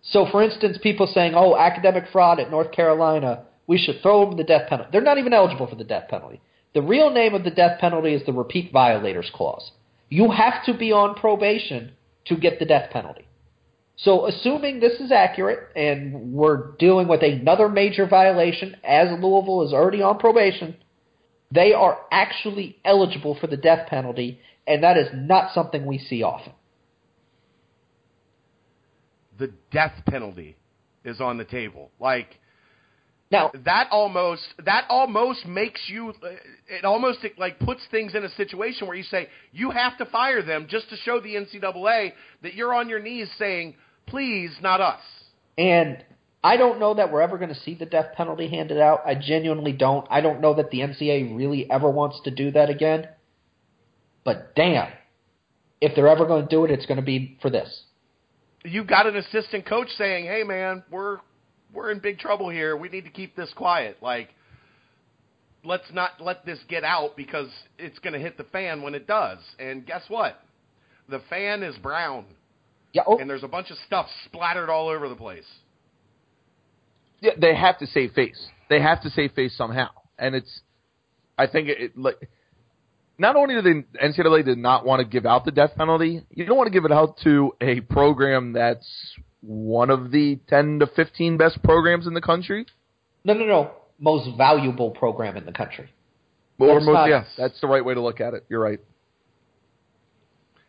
So, 0.01 0.25
for 0.25 0.41
instance, 0.41 0.77
people 0.81 1.07
saying, 1.07 1.33
"Oh, 1.35 1.55
academic 1.55 2.07
fraud 2.07 2.39
at 2.39 2.51
North 2.51 2.71
Carolina, 2.71 3.43
we 3.65 3.77
should 3.77 4.01
throw 4.01 4.25
them 4.25 4.37
the 4.37 4.43
death 4.43 4.69
penalty." 4.69 4.89
They're 4.91 5.01
not 5.01 5.17
even 5.17 5.33
eligible 5.33 5.67
for 5.67 5.75
the 5.75 5.83
death 5.83 6.07
penalty. 6.09 6.41
The 6.73 6.81
real 6.81 7.09
name 7.09 7.33
of 7.33 7.43
the 7.43 7.51
death 7.51 7.79
penalty 7.79 8.13
is 8.13 8.25
the 8.25 8.33
repeat 8.33 8.71
violators 8.71 9.29
clause. 9.33 9.71
You 10.09 10.31
have 10.31 10.63
to 10.65 10.73
be 10.73 10.91
on 10.91 11.15
probation 11.15 11.93
to 12.25 12.35
get 12.35 12.59
the 12.59 12.65
death 12.65 12.89
penalty. 12.91 13.26
So, 13.99 14.27
assuming 14.27 14.79
this 14.79 14.99
is 14.99 15.11
accurate 15.11 15.75
and 15.75 16.31
we're 16.31 16.75
dealing 16.77 17.07
with 17.07 17.23
another 17.23 17.67
major 17.67 18.05
violation, 18.05 18.77
as 18.83 19.07
Louisville 19.09 19.63
is 19.63 19.73
already 19.73 20.03
on 20.03 20.19
probation, 20.19 20.77
they 21.51 21.73
are 21.73 21.97
actually 22.11 22.77
eligible 22.85 23.35
for 23.39 23.47
the 23.47 23.57
death 23.57 23.87
penalty, 23.87 24.39
and 24.67 24.83
that 24.83 24.97
is 24.97 25.07
not 25.13 25.53
something 25.53 25.85
we 25.85 25.97
see 25.97 26.21
often. 26.21 26.53
The 29.39 29.51
death 29.71 29.93
penalty 30.05 30.57
is 31.03 31.19
on 31.19 31.37
the 31.37 31.45
table. 31.45 31.89
Like, 31.99 32.39
Now, 33.31 33.51
that 33.65 33.87
almost 33.91 34.43
that 34.63 34.85
almost 34.89 35.45
makes 35.47 35.81
you 35.87 36.13
it 36.67 36.85
almost 36.85 37.19
like 37.37 37.59
puts 37.59 37.81
things 37.89 38.13
in 38.13 38.23
a 38.23 38.29
situation 38.35 38.87
where 38.87 38.95
you 38.95 39.03
say 39.03 39.27
you 39.51 39.71
have 39.71 39.97
to 39.97 40.05
fire 40.05 40.41
them 40.43 40.67
just 40.69 40.89
to 40.91 40.97
show 40.97 41.19
the 41.19 41.35
NCAA 41.35 42.13
that 42.43 42.53
you're 42.53 42.73
on 42.73 42.89
your 42.89 42.99
knees 42.99 43.29
saying 43.37 43.75
please 44.07 44.51
not 44.61 44.81
us 44.81 45.01
and 45.57 46.03
I 46.43 46.55
don't 46.55 46.79
know 46.79 46.93
that 46.93 47.11
we're 47.11 47.21
ever 47.21 47.37
going 47.37 47.53
to 47.53 47.59
see 47.61 47.73
the 47.73 47.85
death 47.85 48.13
penalty 48.15 48.47
handed 48.47 48.77
out. 48.79 49.01
I 49.05 49.15
genuinely 49.15 49.73
don't. 49.73 50.07
I 50.09 50.21
don't 50.21 50.39
know 50.39 50.53
that 50.53 50.69
the 50.69 50.79
NCAA 50.79 51.35
really 51.35 51.69
ever 51.69 51.89
wants 51.89 52.21
to 52.25 52.31
do 52.31 52.51
that 52.51 52.69
again. 52.69 53.09
But 54.23 54.55
damn, 54.55 54.87
if 55.81 55.95
they're 55.95 56.07
ever 56.07 56.25
going 56.25 56.43
to 56.43 56.49
do 56.49 56.63
it, 56.63 56.71
it's 56.71 56.85
going 56.85 56.97
to 56.99 57.05
be 57.05 57.37
for 57.41 57.49
this. 57.49 57.83
you've 58.63 58.87
got 58.87 59.07
an 59.07 59.15
assistant 59.15 59.65
coach 59.65 59.87
saying 59.97 60.25
hey 60.25 60.43
man 60.43 60.83
we're 60.91 61.19
we're 61.73 61.91
in 61.91 61.99
big 61.99 62.19
trouble 62.19 62.49
here 62.49 62.75
we 62.75 62.89
need 62.89 63.03
to 63.05 63.09
keep 63.09 63.35
this 63.35 63.51
quiet 63.55 63.97
like 64.01 64.29
let's 65.63 65.89
not 65.93 66.11
let 66.19 66.45
this 66.45 66.59
get 66.67 66.83
out 66.83 67.15
because 67.15 67.49
it's 67.77 67.99
going 67.99 68.13
to 68.13 68.19
hit 68.19 68.37
the 68.37 68.43
fan 68.45 68.81
when 68.81 68.95
it 68.95 69.07
does 69.07 69.39
and 69.59 69.85
guess 69.85 70.03
what 70.07 70.41
the 71.09 71.21
fan 71.29 71.63
is 71.63 71.75
brown 71.77 72.25
Yeah. 72.93 73.03
Oh, 73.05 73.17
and 73.17 73.29
there's 73.29 73.43
a 73.43 73.47
bunch 73.47 73.69
of 73.71 73.77
stuff 73.85 74.07
splattered 74.25 74.69
all 74.69 74.87
over 74.89 75.07
the 75.09 75.15
place 75.15 75.45
Yeah, 77.19 77.31
they 77.39 77.55
have 77.55 77.77
to 77.79 77.87
save 77.87 78.13
face. 78.13 78.47
They 78.69 78.81
have 78.81 79.01
to 79.01 79.09
save 79.09 79.31
face 79.33 79.55
somehow, 79.55 79.89
and 80.17 80.35
it's. 80.35 80.61
I 81.37 81.47
think 81.47 81.69
it, 81.69 81.79
it 81.79 81.97
like. 81.97 82.29
Not 83.19 83.35
only 83.35 83.55
did 83.55 83.63
the 83.63 83.83
NCAA 84.03 84.45
did 84.45 84.59
not 84.59 84.85
want 84.85 84.99
to 85.01 85.07
give 85.07 85.25
out 85.25 85.43
the 85.43 85.51
death 85.51 85.71
penalty, 85.75 86.23
you 86.29 86.45
don't 86.45 86.57
want 86.57 86.67
to 86.67 86.71
give 86.71 86.85
it 86.85 86.91
out 86.91 87.17
to 87.23 87.55
a 87.61 87.79
program 87.81 88.53
that's 88.53 88.87
one 89.41 89.89
of 89.89 90.11
the 90.11 90.39
10 90.49 90.79
to 90.79 90.87
15 90.87 91.37
best 91.37 91.63
programs 91.63 92.05
in 92.05 92.13
the 92.13 92.21
country. 92.21 92.67
No, 93.23 93.33
no, 93.33 93.45
no. 93.45 93.71
Most 93.99 94.37
valuable 94.37 94.91
program 94.91 95.35
in 95.35 95.45
the 95.45 95.51
country. 95.51 95.89
Or 96.59 96.79
most, 96.79 96.85
not- 96.85 97.09
yeah, 97.09 97.23
that's 97.37 97.59
the 97.59 97.67
right 97.67 97.83
way 97.83 97.95
to 97.95 98.01
look 98.01 98.21
at 98.21 98.35
it. 98.35 98.45
You're 98.49 98.61
right. 98.61 98.79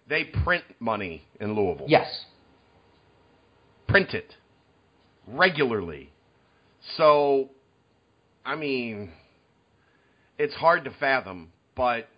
They 0.08 0.24
print 0.24 0.64
money 0.80 1.22
in 1.40 1.54
Louisville. 1.54 1.86
Yes. 1.88 2.24
Print 3.86 4.14
it 4.14 4.34
regularly. 5.26 6.10
So, 6.96 7.50
I 8.44 8.56
mean, 8.56 9.10
it's 10.38 10.54
hard 10.54 10.84
to 10.84 10.90
fathom, 10.98 11.52
but 11.76 12.08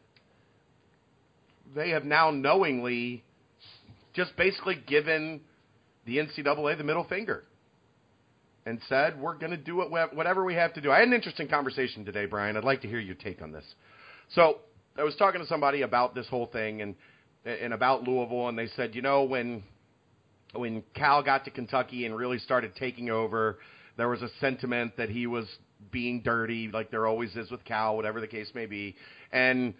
they 1.74 1.90
have 1.90 2.05
now 2.05 2.31
knowingly 2.31 3.24
just 4.12 4.37
basically 4.37 4.76
given 4.87 5.40
the 6.07 6.18
NCAA 6.18 6.79
the 6.79 6.85
middle 6.85 7.05
finger 7.05 7.44
and 8.66 8.79
said, 8.88 9.20
we're 9.20 9.37
going 9.37 9.53
to 9.53 9.57
do 9.57 9.81
it, 9.83 9.90
whatever 9.90 10.44
we 10.44 10.55
have 10.55 10.74
to 10.74 10.81
do. 10.81 10.92
I 10.92 10.98
had 10.98 11.09
an 11.09 11.14
interesting 11.14 11.48
conversation 11.48 12.05
today, 12.05 12.26
Brian. 12.26 12.57
I'd 12.57 12.64
like 12.64 12.83
to 12.83 12.88
hear 12.88 13.00
your 13.00 13.14
take 13.14 13.42
on 13.42 13.53
this. 13.53 13.64
So, 14.35 14.59
I 14.98 15.05
was 15.05 15.14
talking 15.16 15.40
to 15.40 15.46
somebody 15.46 15.83
about 15.83 16.14
this 16.14 16.26
whole 16.29 16.46
thing 16.46 16.83
and 16.83 16.94
and 17.44 17.72
about 17.72 18.05
Louisville, 18.05 18.48
and 18.48 18.59
they 18.59 18.68
said, 18.76 18.94
you 18.94 19.03
know, 19.03 19.24
when 19.24 19.62
when 20.53 20.83
Cal 20.94 21.22
got 21.22 21.44
to 21.44 21.50
Kentucky 21.50 22.07
and 22.07 22.16
really 22.16 22.38
started 22.38 22.74
taking 22.76 23.11
over, 23.11 23.59
there 23.96 24.09
was 24.09 24.22
a 24.22 24.29
sentiment 24.40 24.96
that 24.96 25.09
he 25.09 25.26
was 25.26 25.46
being 25.90 26.22
dirty, 26.22 26.68
like 26.72 26.90
there 26.90 27.07
always 27.07 27.35
is 27.37 27.50
with 27.50 27.64
Cal, 27.64 27.96
whatever 27.96 28.20
the 28.20 28.26
case 28.26 28.48
may 28.55 28.66
be. 28.66 28.96
And 29.33 29.74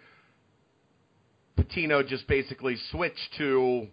Pitino 1.57 2.07
just 2.07 2.27
basically 2.27 2.77
switched 2.89 3.35
to, 3.37 3.87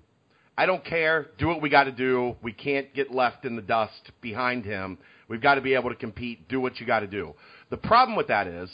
I 0.57 0.67
don't 0.67 0.85
care, 0.85 1.27
do 1.39 1.49
what 1.49 1.61
we 1.61 1.69
got 1.69 1.85
to 1.85 1.93
do. 1.93 2.37
We 2.43 2.53
can't 2.53 2.95
get 2.95 3.11
left 3.11 3.45
in 3.45 3.57
the 3.57 3.63
dust 3.63 4.13
behind 4.21 4.65
him. 4.65 4.99
We've 5.29 5.43
got 5.43 5.57
to 5.57 5.61
be 5.61 5.75
able 5.75 5.91
to 5.91 5.97
compete. 5.97 6.49
Do 6.49 6.61
what 6.61 6.81
you 6.81 6.87
got 6.87 7.01
to 7.01 7.07
do. 7.07 7.35
The 7.71 7.77
problem 7.77 8.17
with 8.17 8.29
that 8.29 8.47
is, 8.47 8.71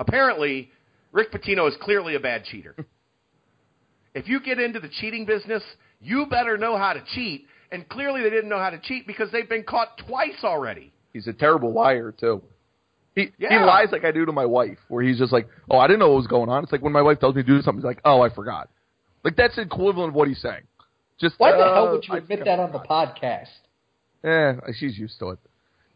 apparently, 0.00 0.70
Rick 1.12 1.32
Pitino 1.32 1.68
is 1.68 1.74
clearly 1.80 2.16
a 2.16 2.20
bad 2.20 2.44
cheater. 2.44 2.74
if 4.18 4.28
you 4.28 4.40
get 4.40 4.58
into 4.58 4.80
the 4.80 4.88
cheating 4.88 5.24
business, 5.24 5.62
you 6.00 6.26
better 6.26 6.58
know 6.58 6.76
how 6.76 6.92
to 6.92 7.02
cheat. 7.14 7.46
And 7.70 7.88
clearly, 7.88 8.22
they 8.22 8.30
didn't 8.30 8.48
know 8.48 8.58
how 8.58 8.70
to 8.70 8.78
cheat 8.78 9.06
because 9.06 9.30
they've 9.30 9.48
been 9.48 9.64
caught 9.64 9.98
twice 10.06 10.42
already. 10.42 10.92
He's 11.12 11.26
a 11.26 11.32
terrible 11.32 11.72
liar 11.72 12.12
too. 12.18 12.42
He 13.14 13.32
he 13.38 13.56
lies 13.56 13.88
like 13.90 14.04
I 14.04 14.12
do 14.12 14.24
to 14.24 14.32
my 14.32 14.46
wife, 14.46 14.78
where 14.88 15.02
he's 15.02 15.18
just 15.18 15.32
like, 15.32 15.48
"Oh, 15.70 15.78
I 15.78 15.86
didn't 15.86 16.00
know 16.00 16.08
what 16.08 16.18
was 16.18 16.26
going 16.26 16.48
on." 16.48 16.62
It's 16.62 16.72
like 16.72 16.82
when 16.82 16.92
my 16.92 17.02
wife 17.02 17.20
tells 17.20 17.34
me 17.34 17.42
to 17.42 17.46
do 17.46 17.60
something, 17.62 17.80
he's 17.80 17.84
like, 17.84 18.00
"Oh, 18.04 18.20
I 18.22 18.30
forgot." 18.30 18.68
Like 19.24 19.36
that's 19.36 19.56
the 19.56 19.62
equivalent 19.62 20.10
of 20.10 20.14
what 20.14 20.28
he's 20.28 20.40
saying. 20.40 20.62
Just 21.20 21.34
Why 21.38 21.52
the 21.52 21.58
uh, 21.58 21.74
hell 21.74 21.92
would 21.92 22.04
you 22.06 22.14
I 22.14 22.18
admit 22.18 22.44
that 22.44 22.60
on 22.60 22.72
the 22.72 22.78
podcast? 22.78 23.48
Eh, 24.24 24.72
she's 24.78 24.96
used 24.96 25.18
to 25.18 25.30
it. 25.30 25.38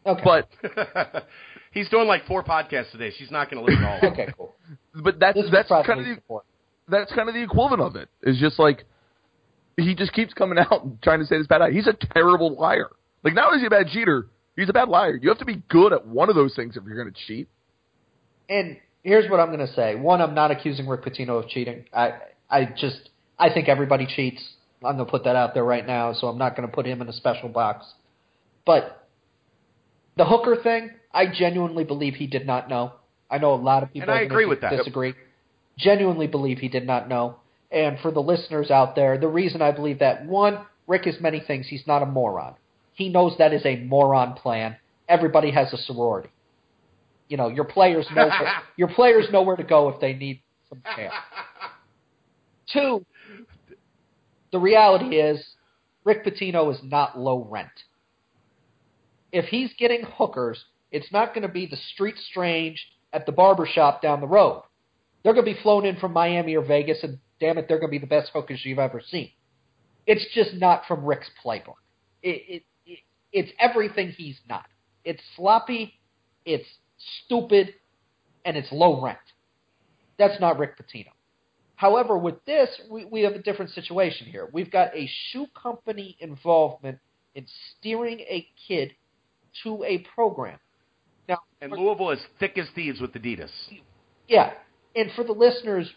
Okay. 0.05 0.21
But 0.23 1.23
He's 1.73 1.89
doing 1.89 2.07
like 2.07 2.25
four 2.25 2.43
podcasts 2.43 2.91
today. 2.91 3.11
She's 3.17 3.31
not 3.31 3.49
going 3.49 3.65
to 3.65 3.65
listen 3.65 3.81
to 3.81 3.89
all 3.89 3.95
of 3.95 4.01
them. 4.01 4.13
okay, 4.13 4.27
cool. 4.37 4.53
but 4.93 5.19
that's 5.19 5.39
that's 5.51 5.69
kind 5.69 5.99
of 5.99 6.05
the 6.05 6.15
support. 6.15 6.45
That's 6.87 7.11
kind 7.13 7.29
of 7.29 7.35
the 7.35 7.43
equivalent 7.43 7.81
of 7.81 7.95
it. 7.95 8.09
it. 8.21 8.29
Is 8.29 8.37
just 8.39 8.59
like 8.59 8.85
he 9.77 9.95
just 9.95 10.13
keeps 10.13 10.33
coming 10.33 10.57
out 10.59 10.83
and 10.83 11.01
trying 11.01 11.19
to 11.19 11.25
say 11.25 11.37
this 11.37 11.47
bad. 11.47 11.59
Guy. 11.59 11.71
He's 11.71 11.87
a 11.87 11.93
terrible 12.13 12.55
liar. 12.55 12.89
Like 13.23 13.33
not 13.33 13.47
only 13.47 13.57
is 13.57 13.61
he 13.61 13.67
a 13.67 13.69
bad 13.69 13.87
cheater, 13.87 14.27
he's 14.55 14.69
a 14.69 14.73
bad 14.73 14.89
liar. 14.89 15.17
You 15.21 15.29
have 15.29 15.39
to 15.39 15.45
be 15.45 15.63
good 15.69 15.93
at 15.93 16.05
one 16.05 16.29
of 16.29 16.35
those 16.35 16.55
things 16.55 16.77
if 16.77 16.83
you're 16.85 17.01
going 17.01 17.13
to 17.13 17.19
cheat. 17.27 17.47
And 18.49 18.77
here's 19.03 19.29
what 19.29 19.39
I'm 19.39 19.47
going 19.47 19.65
to 19.65 19.73
say. 19.73 19.95
One, 19.95 20.21
I'm 20.21 20.35
not 20.35 20.51
accusing 20.51 20.87
Rick 20.87 21.03
Pitino 21.03 21.41
of 21.41 21.49
cheating. 21.49 21.85
I 21.93 22.13
I 22.49 22.65
just 22.77 23.09
I 23.39 23.53
think 23.53 23.69
everybody 23.69 24.05
cheats. 24.05 24.43
I'm 24.83 24.95
going 24.95 25.05
to 25.05 25.11
put 25.11 25.23
that 25.23 25.37
out 25.37 25.53
there 25.53 25.63
right 25.63 25.85
now, 25.85 26.11
so 26.13 26.27
I'm 26.27 26.37
not 26.37 26.57
going 26.57 26.67
to 26.67 26.73
put 26.73 26.85
him 26.85 27.01
in 27.01 27.07
a 27.07 27.13
special 27.13 27.47
box. 27.47 27.85
But 28.65 29.07
the 30.17 30.25
hooker 30.25 30.57
thing, 30.61 30.91
I 31.13 31.25
genuinely 31.27 31.85
believe 31.85 32.15
he 32.15 32.27
did 32.27 32.45
not 32.45 32.69
know. 32.69 32.93
I 33.31 33.37
know 33.37 33.53
a 33.53 33.55
lot 33.55 33.83
of 33.83 33.93
people 33.93 34.09
And 34.09 34.19
I 34.19 34.23
agree 34.23 34.45
with 34.45 34.61
that. 34.61 34.71
disagree. 34.75 35.13
Genuinely 35.77 36.27
believe 36.27 36.59
he 36.59 36.69
did 36.69 36.85
not 36.85 37.09
know. 37.09 37.37
And 37.71 37.97
for 37.99 38.11
the 38.11 38.21
listeners 38.21 38.69
out 38.69 38.95
there, 38.95 39.17
the 39.17 39.27
reason 39.27 39.61
I 39.61 39.71
believe 39.71 39.99
that 39.99 40.25
one, 40.25 40.65
Rick 40.87 41.07
is 41.07 41.15
many 41.19 41.39
things. 41.39 41.67
He's 41.67 41.87
not 41.87 42.03
a 42.03 42.05
moron. 42.05 42.55
He 42.93 43.09
knows 43.09 43.35
that 43.39 43.53
is 43.53 43.65
a 43.65 43.77
moron 43.77 44.33
plan. 44.33 44.75
Everybody 45.09 45.51
has 45.51 45.73
a 45.73 45.77
sorority. 45.77 46.29
You 47.27 47.37
know, 47.37 47.47
your 47.47 47.65
players 47.65 48.05
know 48.15 48.29
your 48.77 48.89
players 48.89 49.25
know 49.31 49.41
where 49.41 49.55
to 49.55 49.63
go 49.63 49.89
if 49.89 49.99
they 49.99 50.13
need 50.13 50.41
some 50.69 50.81
help. 50.83 51.13
Two, 52.71 53.05
the 54.51 54.59
reality 54.59 55.15
is 55.17 55.43
Rick 56.03 56.25
Pitino 56.25 56.71
is 56.71 56.79
not 56.83 57.17
low 57.17 57.47
rent. 57.49 57.71
If 59.31 59.45
he's 59.45 59.71
getting 59.79 60.03
hookers, 60.03 60.63
it's 60.91 61.11
not 61.11 61.33
going 61.33 61.41
to 61.41 61.51
be 61.51 61.65
the 61.65 61.77
street 61.93 62.15
strange 62.29 62.85
at 63.11 63.25
the 63.25 63.31
barber 63.31 63.65
shop 63.65 64.01
down 64.01 64.21
the 64.21 64.27
road. 64.27 64.63
They're 65.23 65.33
going 65.33 65.45
to 65.45 65.53
be 65.53 65.59
flown 65.61 65.85
in 65.85 65.95
from 65.97 66.13
Miami 66.13 66.55
or 66.55 66.65
Vegas, 66.65 66.99
and 67.03 67.19
damn 67.39 67.57
it, 67.57 67.67
they're 67.67 67.79
going 67.79 67.89
to 67.89 67.99
be 67.99 67.99
the 67.99 68.07
best 68.07 68.31
hookers 68.33 68.61
you've 68.63 68.79
ever 68.79 69.01
seen. 69.09 69.29
It's 70.05 70.25
just 70.33 70.53
not 70.55 70.83
from 70.87 71.05
Rick's 71.05 71.29
playbook. 71.43 71.75
It, 72.21 72.41
it, 72.47 72.63
it 72.85 72.99
it's 73.31 73.51
everything 73.59 74.09
he's 74.09 74.39
not. 74.49 74.65
It's 75.05 75.21
sloppy, 75.35 75.93
it's 76.45 76.67
stupid, 77.25 77.73
and 78.45 78.57
it's 78.57 78.71
low 78.71 79.01
rent. 79.01 79.17
That's 80.19 80.39
not 80.39 80.59
Rick 80.59 80.77
Pitino. 80.77 81.07
However, 81.75 82.17
with 82.17 82.43
this, 82.45 82.69
we, 82.89 83.05
we 83.05 83.21
have 83.21 83.33
a 83.33 83.41
different 83.41 83.71
situation 83.71 84.27
here. 84.27 84.47
We've 84.51 84.71
got 84.71 84.95
a 84.95 85.09
shoe 85.31 85.47
company 85.61 86.15
involvement 86.19 86.99
in 87.35 87.45
steering 87.79 88.19
a 88.21 88.47
kid 88.67 88.91
to 89.63 89.83
a 89.83 90.05
program. 90.15 90.59
Now, 91.27 91.39
And 91.61 91.71
Louisville 91.71 92.11
is 92.11 92.19
thick 92.39 92.57
as 92.57 92.67
thieves 92.75 93.01
with 93.01 93.13
Adidas. 93.13 93.49
yeah, 94.27 94.53
and 94.95 95.11
for 95.15 95.23
the 95.23 95.33
listeners, 95.33 95.91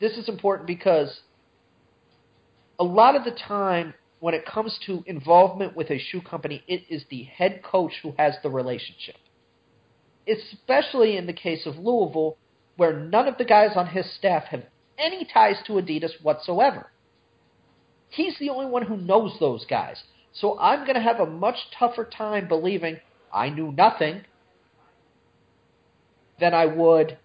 this 0.00 0.12
is 0.12 0.28
important 0.28 0.66
because 0.66 1.20
a 2.78 2.84
lot 2.84 3.16
of 3.16 3.24
the 3.24 3.30
time 3.30 3.94
when 4.20 4.34
it 4.34 4.44
comes 4.44 4.78
to 4.86 5.02
involvement 5.06 5.74
with 5.74 5.90
a 5.90 5.98
shoe 5.98 6.20
company, 6.20 6.62
it 6.68 6.82
is 6.88 7.04
the 7.10 7.24
head 7.24 7.62
coach 7.62 7.92
who 8.02 8.14
has 8.18 8.34
the 8.42 8.50
relationship. 8.50 9.16
Especially 10.28 11.16
in 11.16 11.26
the 11.26 11.32
case 11.32 11.66
of 11.66 11.76
Louisville, 11.76 12.36
where 12.76 12.98
none 12.98 13.26
of 13.26 13.38
the 13.38 13.44
guys 13.44 13.70
on 13.76 13.86
his 13.86 14.10
staff 14.18 14.44
have 14.44 14.64
any 14.98 15.26
ties 15.32 15.56
to 15.66 15.74
Adidas 15.74 16.22
whatsoever. 16.22 16.90
He's 18.10 18.38
the 18.38 18.50
only 18.50 18.66
one 18.66 18.82
who 18.82 18.96
knows 18.96 19.36
those 19.40 19.64
guys. 19.64 20.02
So 20.32 20.58
I'm 20.58 20.84
going 20.84 20.94
to 20.94 21.00
have 21.00 21.20
a 21.20 21.26
much 21.26 21.56
tougher 21.78 22.04
time 22.04 22.48
believing 22.48 22.98
I 23.32 23.48
knew 23.48 23.72
nothing 23.72 24.22
than 26.38 26.54
I 26.54 26.66
would 26.66 27.18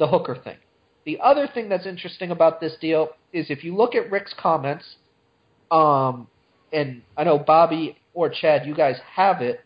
the 0.00 0.08
hooker 0.08 0.34
thing. 0.34 0.56
The 1.04 1.20
other 1.20 1.46
thing 1.46 1.68
that's 1.68 1.86
interesting 1.86 2.32
about 2.32 2.60
this 2.60 2.74
deal 2.80 3.10
is 3.32 3.50
if 3.50 3.62
you 3.62 3.76
look 3.76 3.94
at 3.94 4.10
Rick's 4.10 4.34
comments, 4.36 4.96
um, 5.70 6.26
and 6.72 7.02
I 7.16 7.24
know 7.24 7.38
Bobby 7.38 7.96
or 8.14 8.28
Chad, 8.30 8.66
you 8.66 8.74
guys 8.74 8.96
have 9.14 9.40
it, 9.42 9.60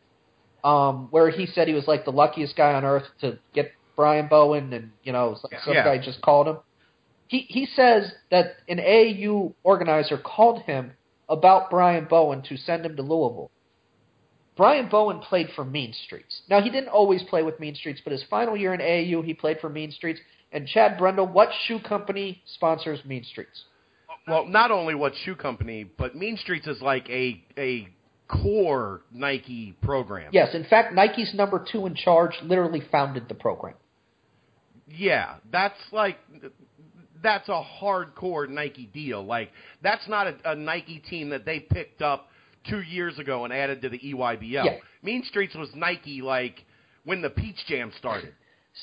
um, 0.64 1.08
where 1.10 1.30
he 1.30 1.46
said 1.46 1.68
he 1.68 1.74
was 1.74 1.86
like 1.86 2.04
the 2.04 2.10
luckiest 2.10 2.56
guy 2.56 2.74
on 2.74 2.84
earth 2.84 3.04
to 3.20 3.38
get 3.54 3.72
Brian 3.96 4.26
Bowen, 4.28 4.72
and 4.72 4.90
you 5.04 5.12
know, 5.12 5.32
it's 5.32 5.44
like 5.44 5.60
some 5.62 5.74
Yeah. 5.74 5.84
guy 5.84 5.98
just 5.98 6.20
called 6.20 6.48
him. 6.48 6.58
He 7.28 7.40
he 7.48 7.66
says 7.66 8.12
that 8.30 8.56
an 8.68 8.80
AU 8.80 9.54
organizer 9.62 10.18
called 10.18 10.62
him 10.62 10.92
about 11.28 11.70
Brian 11.70 12.06
Bowen 12.06 12.42
to 12.42 12.56
send 12.56 12.84
him 12.84 12.96
to 12.96 13.02
Louisville. 13.02 13.50
Brian 14.56 14.88
Bowen 14.88 15.18
played 15.20 15.48
for 15.56 15.64
Mean 15.64 15.92
Streets. 16.04 16.42
Now 16.48 16.60
he 16.60 16.70
didn't 16.70 16.90
always 16.90 17.22
play 17.24 17.42
with 17.42 17.58
Mean 17.58 17.74
Streets, 17.74 18.00
but 18.04 18.12
his 18.12 18.24
final 18.30 18.56
year 18.56 18.72
in 18.72 18.80
AAU 18.80 19.24
he 19.24 19.34
played 19.34 19.58
for 19.60 19.68
Mean 19.68 19.90
Streets. 19.90 20.20
And 20.52 20.68
Chad 20.68 20.96
Brendel, 20.98 21.26
what 21.26 21.48
shoe 21.66 21.80
company 21.80 22.40
sponsors 22.46 23.04
Mean 23.04 23.24
Streets? 23.24 23.64
Well, 24.28 24.46
not 24.46 24.70
only 24.70 24.94
what 24.94 25.12
shoe 25.24 25.34
company, 25.34 25.84
but 25.98 26.14
Mean 26.14 26.36
Streets 26.36 26.66
is 26.66 26.80
like 26.80 27.08
a 27.10 27.42
a 27.58 27.88
core 28.28 29.02
Nike 29.12 29.76
program. 29.82 30.30
Yes, 30.32 30.54
in 30.54 30.64
fact, 30.64 30.94
Nike's 30.94 31.34
number 31.34 31.64
two 31.70 31.86
in 31.86 31.94
charge 31.94 32.32
literally 32.42 32.82
founded 32.90 33.28
the 33.28 33.34
program. 33.34 33.74
Yeah, 34.88 35.34
that's 35.50 35.78
like 35.92 36.18
that's 37.22 37.48
a 37.48 37.62
hardcore 37.82 38.48
Nike 38.48 38.86
deal. 38.86 39.24
Like 39.24 39.50
that's 39.82 40.06
not 40.08 40.26
a, 40.28 40.52
a 40.52 40.54
Nike 40.54 41.00
team 41.00 41.30
that 41.30 41.44
they 41.44 41.60
picked 41.60 42.00
up 42.00 42.28
two 42.68 42.80
years 42.80 43.18
ago 43.18 43.44
and 43.44 43.52
added 43.52 43.82
to 43.82 43.88
the 43.88 43.98
EYBL. 43.98 44.42
Yeah. 44.42 44.76
Mean 45.02 45.24
Streets 45.24 45.54
was 45.54 45.68
Nike 45.74 46.22
like 46.22 46.64
when 47.04 47.22
the 47.22 47.30
Peach 47.30 47.58
Jam 47.68 47.92
started. 47.98 48.34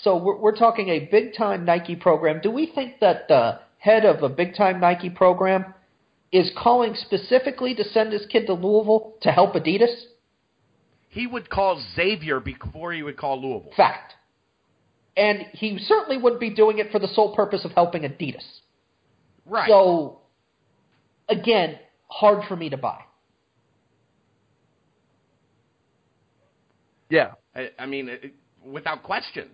So 0.03 0.17
we're, 0.17 0.37
we're 0.37 0.55
talking 0.55 0.89
a 0.89 1.09
big 1.11 1.35
time 1.35 1.65
Nike 1.65 1.95
program. 1.95 2.39
Do 2.41 2.51
we 2.51 2.71
think 2.73 2.99
that 3.01 3.27
the 3.27 3.59
head 3.77 4.05
of 4.05 4.23
a 4.23 4.29
big 4.29 4.55
time 4.55 4.79
Nike 4.79 5.09
program 5.09 5.73
is 6.31 6.51
calling 6.57 6.95
specifically 6.95 7.75
to 7.75 7.83
send 7.83 8.13
his 8.13 8.25
kid 8.27 8.45
to 8.47 8.53
Louisville 8.53 9.15
to 9.21 9.31
help 9.31 9.53
Adidas? 9.53 9.93
He 11.09 11.27
would 11.27 11.49
call 11.49 11.83
Xavier 11.95 12.39
before 12.39 12.93
he 12.93 13.03
would 13.03 13.17
call 13.17 13.41
Louisville. 13.41 13.73
Fact. 13.75 14.13
And 15.17 15.45
he 15.51 15.77
certainly 15.77 16.17
wouldn't 16.17 16.39
be 16.39 16.51
doing 16.51 16.79
it 16.79 16.89
for 16.91 16.99
the 16.99 17.09
sole 17.09 17.35
purpose 17.35 17.65
of 17.65 17.71
helping 17.71 18.03
Adidas. 18.03 18.45
Right. 19.45 19.67
So, 19.67 20.21
again, 21.27 21.77
hard 22.07 22.47
for 22.47 22.55
me 22.55 22.69
to 22.69 22.77
buy. 22.77 23.01
Yeah. 27.11 27.33
I, 27.55 27.69
I 27.77 27.85
mean, 27.85 28.09
it, 28.09 28.33
without 28.65 29.03
question, 29.03 29.49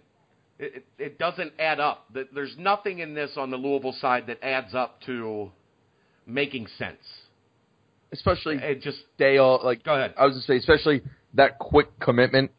it, 0.59 0.75
it, 0.75 0.85
it 0.97 1.19
doesn't 1.19 1.53
add 1.59 1.79
up. 1.79 2.05
Th- 2.13 2.27
There's 2.33 2.55
nothing 2.57 2.99
in 2.99 3.13
this 3.13 3.31
on 3.35 3.49
the 3.49 3.57
Louisville 3.57 3.95
side 3.99 4.27
that 4.27 4.41
adds 4.43 4.73
up 4.73 5.01
to 5.07 5.51
making 6.25 6.67
sense. 6.77 7.01
Especially 8.11 8.55
It 8.55 8.81
just 8.81 8.99
Dale, 9.17 9.59
like 9.63 9.83
Go 9.83 9.93
ahead. 9.95 10.13
I 10.17 10.25
was 10.25 10.35
gonna 10.35 10.43
say, 10.43 10.57
especially 10.57 11.01
that 11.33 11.59
quick 11.59 11.99
commitment. 11.99 12.51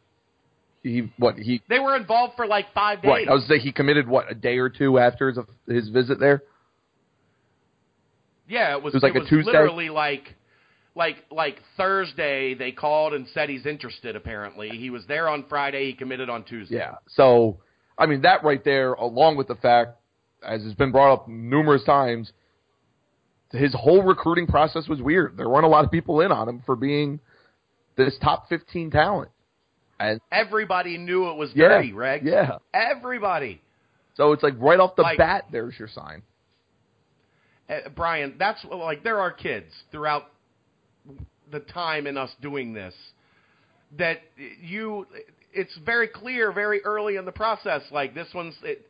He 0.83 1.11
what 1.17 1.35
he 1.37 1.61
they 1.67 1.79
were 1.79 1.95
involved 1.95 2.35
for 2.37 2.45
like 2.47 2.67
five 2.73 3.01
days. 3.01 3.09
right? 3.09 3.27
I 3.27 3.33
was 3.33 3.45
say 3.47 3.59
he 3.59 3.71
committed 3.71 4.07
what 4.07 4.31
a 4.31 4.35
day 4.35 4.59
or 4.59 4.69
two 4.69 4.97
after 4.97 5.27
his 5.29 5.39
his 5.67 5.89
visit 5.89 6.19
there. 6.19 6.43
Yeah, 8.47 8.75
it 8.75 8.83
was. 8.83 8.93
It 8.93 8.97
was 8.97 9.03
like 9.03 9.15
a 9.15 9.25
Tuesday? 9.27 9.51
literally 9.51 9.89
like, 9.89 10.35
like, 10.95 11.17
like 11.31 11.57
Thursday. 11.77 12.53
They 12.53 12.71
called 12.71 13.13
and 13.13 13.27
said 13.33 13.49
he's 13.49 13.65
interested. 13.65 14.15
Apparently, 14.15 14.69
he 14.69 14.89
was 14.89 15.05
there 15.07 15.29
on 15.29 15.45
Friday. 15.49 15.85
He 15.87 15.93
committed 15.93 16.29
on 16.29 16.43
Tuesday. 16.43 16.75
Yeah. 16.77 16.95
So 17.07 17.59
I 17.97 18.05
mean 18.05 18.21
that 18.23 18.43
right 18.43 18.63
there, 18.63 18.93
along 18.93 19.37
with 19.37 19.47
the 19.47 19.55
fact, 19.55 19.97
as 20.43 20.63
has 20.63 20.73
been 20.73 20.91
brought 20.91 21.13
up 21.13 21.27
numerous 21.27 21.83
times, 21.83 22.31
his 23.51 23.73
whole 23.73 24.03
recruiting 24.03 24.47
process 24.47 24.87
was 24.87 25.01
weird. 25.01 25.35
There 25.37 25.49
weren't 25.49 25.65
a 25.65 25.69
lot 25.69 25.83
of 25.85 25.91
people 25.91 26.21
in 26.21 26.31
on 26.31 26.47
him 26.47 26.61
for 26.65 26.75
being 26.75 27.19
this 27.95 28.15
top 28.21 28.47
fifteen 28.49 28.89
talent. 28.91 29.31
And 29.99 30.21
Everybody 30.31 30.97
knew 30.97 31.29
it 31.29 31.35
was 31.35 31.51
Yeah, 31.53 31.67
dirty, 31.69 31.91
Reg. 31.91 32.23
yeah. 32.23 32.59
Everybody. 32.73 33.61
so 34.15 34.31
it's 34.33 34.43
like 34.43 34.53
right 34.57 34.79
off 34.79 34.95
the 34.95 35.01
Like- 35.01 35.17
bat, 35.17 35.45
there's 35.51 35.77
your 35.77 35.89
sign. 35.89 36.21
Uh, 37.69 37.89
Brian, 37.95 38.35
that's 38.39 38.63
like 38.65 39.03
there 39.03 39.19
are 39.19 39.31
kids 39.31 39.71
throughout 39.91 40.23
the 41.51 41.59
time 41.59 42.07
in 42.07 42.17
us 42.17 42.31
doing 42.41 42.73
this 42.73 42.93
that 43.97 44.21
you. 44.61 45.07
It's 45.51 45.75
very 45.83 46.07
clear, 46.07 46.51
very 46.51 46.83
early 46.83 47.15
in 47.15 47.25
the 47.25 47.31
process. 47.31 47.81
Like 47.91 48.13
this 48.13 48.27
one's, 48.35 48.55
it, 48.61 48.87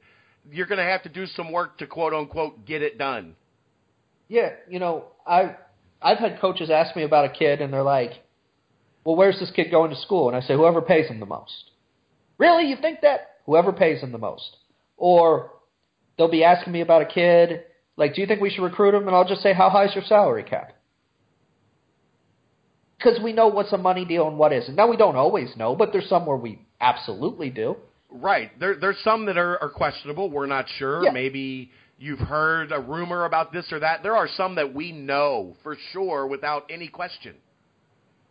you're 0.52 0.68
going 0.68 0.80
to 0.80 0.84
have 0.84 1.04
to 1.04 1.10
do 1.10 1.26
some 1.26 1.54
work 1.54 1.78
to 1.78 1.88
quote 1.88 2.14
unquote 2.14 2.66
get 2.66 2.82
it 2.82 2.98
done. 2.98 3.36
Yeah, 4.28 4.50
you 4.70 4.80
know, 4.80 5.06
I 5.26 5.56
I've 6.02 6.18
had 6.18 6.40
coaches 6.40 6.70
ask 6.70 6.96
me 6.96 7.04
about 7.04 7.26
a 7.26 7.30
kid 7.30 7.62
and 7.62 7.74
they're 7.74 7.84
like, 7.84 8.12
"Well, 9.04 9.16
where's 9.16 9.40
this 9.40 9.52
kid 9.52 9.72
going 9.72 9.90
to 9.90 9.98
school?" 9.98 10.28
And 10.28 10.38
I 10.38 10.42
say, 10.42 10.54
"Whoever 10.54 10.82
pays 10.82 11.08
him 11.08 11.20
the 11.20 11.26
most." 11.26 11.72
Really, 12.38 12.70
you 12.70 12.78
think 12.80 13.02
that? 13.02 13.38
Whoever 13.46 13.74
pays 13.74 14.02
him 14.02 14.12
the 14.12 14.18
most. 14.18 14.58
Or 14.98 15.52
they'll 16.18 16.30
be 16.30 16.44
asking 16.44 16.74
me 16.74 16.82
about 16.82 17.02
a 17.02 17.06
kid, 17.06 17.64
like, 17.98 18.16
"Do 18.16 18.22
you 18.22 18.28
think 18.28 18.42
we 18.42 18.50
should 18.50 18.64
recruit 18.64 18.94
him?" 18.94 19.08
And 19.08 19.16
I'll 19.16 19.28
just 19.28 19.42
say, 19.42 19.54
"How 19.54 19.70
high 19.70 19.86
is 19.86 19.96
your 19.96 20.04
salary 20.04 20.44
cap?" 20.44 20.74
Because 23.00 23.20
we 23.24 23.34
know 23.34 23.48
what's 23.48 23.74
a 23.74 23.78
money 23.78 24.06
deal 24.06 24.28
and 24.28 24.38
what 24.38 24.54
isn't. 24.54 24.76
Now 24.76 24.88
we 24.90 24.98
don't 24.98 25.16
always 25.16 25.56
know, 25.58 25.76
but 25.76 25.92
there's 25.92 26.08
some 26.10 26.28
where 26.28 26.38
we 26.38 26.60
absolutely 26.80 27.50
do. 27.50 27.78
Right. 28.12 28.52
There, 28.60 28.76
there's 28.80 28.98
some 29.04 29.26
that 29.28 29.38
are, 29.38 29.58
are 29.64 29.70
questionable. 29.70 30.30
We're 30.30 30.48
not 30.48 30.66
sure. 30.78 31.04
Yeah. 31.04 31.12
Maybe 31.12 31.72
you've 31.98 32.20
heard 32.20 32.72
a 32.72 32.80
rumor 32.80 33.26
about 33.26 33.54
this 33.54 33.72
or 33.72 33.80
that. 33.80 34.04
There 34.04 34.18
are 34.18 34.28
some 34.36 34.56
that 34.56 34.76
we 34.76 34.92
know 34.92 35.56
for 35.64 35.78
sure 35.94 36.28
without 36.28 36.66
any 36.70 36.90
question. 36.90 37.36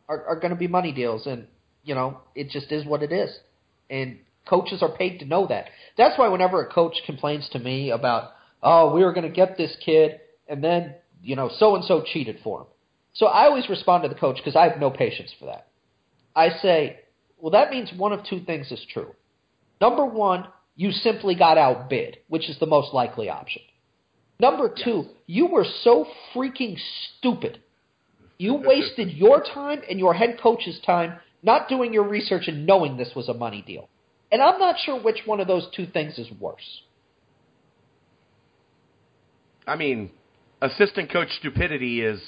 are, 0.09 0.25
are 0.25 0.37
going 0.37 0.51
to 0.51 0.57
be 0.57 0.69
money 0.69 0.93
deals, 0.93 1.27
and 1.27 1.47
you 1.85 1.95
know 1.95 2.19
it 2.35 2.51
just 2.51 2.73
is 2.73 2.85
what 2.85 3.03
it 3.03 3.13
is. 3.13 3.31
And 3.91 4.19
coaches 4.49 4.83
are 4.83 4.97
paid 4.97 5.19
to 5.21 5.25
know 5.25 5.47
that. 5.47 5.67
That's 5.97 6.19
why 6.19 6.29
whenever 6.29 6.63
a 6.63 6.73
coach 6.73 6.95
complains 7.07 7.49
to 7.53 7.59
me 7.59 7.91
about, 7.91 8.33
oh, 8.63 8.95
we 8.95 9.05
were 9.05 9.13
going 9.13 9.29
to 9.29 9.35
get 9.35 9.57
this 9.57 9.77
kid, 9.85 10.21
and 10.49 10.63
then 10.65 10.95
you 11.23 11.37
know 11.37 11.51
so 11.59 11.77
and 11.77 11.85
so 11.85 12.03
cheated 12.03 12.39
for 12.43 12.63
him. 12.63 12.67
So 13.15 13.27
I 13.27 13.45
always 13.45 13.69
respond 13.69 14.05
to 14.05 14.09
the 14.09 14.15
coach 14.15 14.37
because 14.37 14.57
I 14.57 14.69
have 14.69 14.79
no 14.81 14.91
patience 14.91 15.33
for 15.39 15.47
that. 15.47 15.69
I 16.37 16.51
say, 16.63 17.01
well, 17.39 17.53
that 17.53 17.71
means 17.71 17.91
one 17.97 18.13
of 18.13 18.25
two 18.25 18.41
things 18.41 18.71
is 18.71 18.85
true. 18.93 19.15
Number 19.81 20.05
one, 20.05 20.47
you 20.77 20.93
simply 20.93 21.35
got 21.35 21.59
outbid, 21.59 22.19
which 22.29 22.49
is 22.49 22.59
the 22.59 22.67
most 22.67 22.95
likely 22.95 23.29
option. 23.29 23.63
Number 24.41 24.73
two, 24.85 25.07
you 25.27 25.47
were 25.47 25.67
so 25.83 26.07
freaking 26.35 26.77
stupid 27.19 27.61
you 28.39 28.55
wasted 28.65 29.11
your 29.13 29.43
time 29.43 29.83
and 29.89 29.99
your 29.99 30.15
head 30.15 30.39
coach's 30.41 30.81
time 30.87 31.19
not 31.43 31.69
doing 31.69 31.93
your 31.93 32.09
research 32.09 32.49
and 32.49 32.67
knowing 32.67 32.97
this 32.97 33.13
was 33.15 33.29
a 33.29 33.35
money 33.35 33.63
deal. 33.67 33.89
And 34.33 34.43
I'm 34.43 34.59
not 34.59 34.77
sure 34.85 35.01
which 35.01 35.21
one 35.25 35.41
of 35.41 35.47
those 35.47 35.67
two 35.75 35.87
things 35.87 36.19
is 36.19 36.29
worse. 36.41 36.83
I 39.67 39.77
mean, 39.77 40.11
assistant 40.61 41.13
coach 41.13 41.29
stupidity 41.39 42.03
is, 42.03 42.21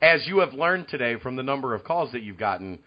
as 0.00 0.26
you 0.26 0.40
have 0.40 0.52
learned 0.52 0.88
today 0.88 1.16
from 1.22 1.36
the 1.36 1.42
number 1.42 1.74
of 1.74 1.84
calls 1.84 2.12
that 2.12 2.22
you've 2.22 2.38
gotten, 2.38 2.78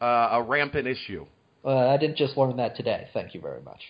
uh, 0.00 0.28
a 0.32 0.42
rampant 0.42 0.86
issue. 0.86 1.26
Uh, 1.64 1.88
I 1.88 1.96
didn't 1.96 2.16
just 2.16 2.36
learn 2.36 2.56
that 2.58 2.76
today. 2.76 3.08
Thank 3.12 3.34
you 3.34 3.40
very 3.40 3.62
much. 3.62 3.80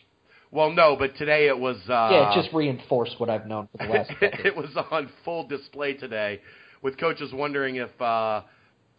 Well, 0.50 0.70
no, 0.70 0.96
but 0.98 1.16
today 1.16 1.48
it 1.48 1.58
was. 1.58 1.76
Uh, 1.88 2.08
yeah, 2.10 2.32
it 2.32 2.40
just 2.40 2.54
reinforced 2.54 3.18
what 3.18 3.28
I've 3.28 3.46
known 3.46 3.68
for 3.72 3.86
the 3.86 3.92
last 3.92 4.10
it 4.20 4.56
was 4.56 4.70
on 4.90 5.10
full 5.24 5.46
display 5.46 5.94
today, 5.94 6.40
with 6.82 6.98
coaches 6.98 7.30
wondering 7.32 7.76
if 7.76 8.00
uh, 8.00 8.42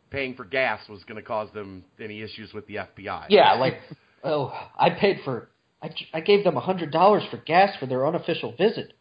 paying 0.10 0.36
for 0.36 0.45
gas 0.45 0.88
was 0.89 1.03
going 1.06 1.15
to 1.15 1.21
cause 1.21 1.49
them 1.53 1.84
any 1.99 2.21
issues 2.21 2.53
with 2.53 2.67
the 2.67 2.75
FBI. 2.75 3.27
Yeah, 3.30 3.53
like, 3.53 3.75
oh, 4.23 4.53
I 4.77 4.89
paid 4.91 5.21
for, 5.23 5.49
I, 5.82 5.89
I 6.13 6.21
gave 6.21 6.43
them 6.43 6.58
a 6.58 6.62
hundred 6.62 6.91
dollars 6.91 7.23
for 7.32 7.38
gas 7.38 7.75
for 7.80 7.86
their 7.86 8.06
unofficial 8.06 8.53
visit. 8.56 8.93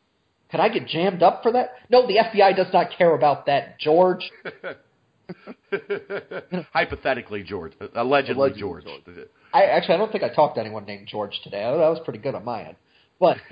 Could 0.50 0.60
I 0.60 0.68
get 0.68 0.86
jammed 0.86 1.22
up 1.22 1.42
for 1.42 1.52
that? 1.52 1.70
No, 1.90 2.06
the 2.06 2.16
FBI 2.16 2.56
does 2.56 2.72
not 2.72 2.90
care 2.96 3.14
about 3.14 3.46
that, 3.46 3.78
George. 3.80 4.30
Hypothetically, 6.72 7.42
George. 7.42 7.72
Allegedly, 7.94 8.50
Allegedly, 8.50 8.60
George. 8.60 8.84
I 9.52 9.64
actually, 9.64 9.94
I 9.94 9.98
don't 9.98 10.12
think 10.12 10.22
I 10.22 10.32
talked 10.32 10.56
to 10.56 10.60
anyone 10.60 10.84
named 10.84 11.08
George 11.08 11.40
today. 11.42 11.62
That 11.62 11.76
was 11.76 12.00
pretty 12.04 12.20
good 12.20 12.34
on 12.34 12.44
my 12.44 12.64
end. 12.64 12.76
But 13.18 13.38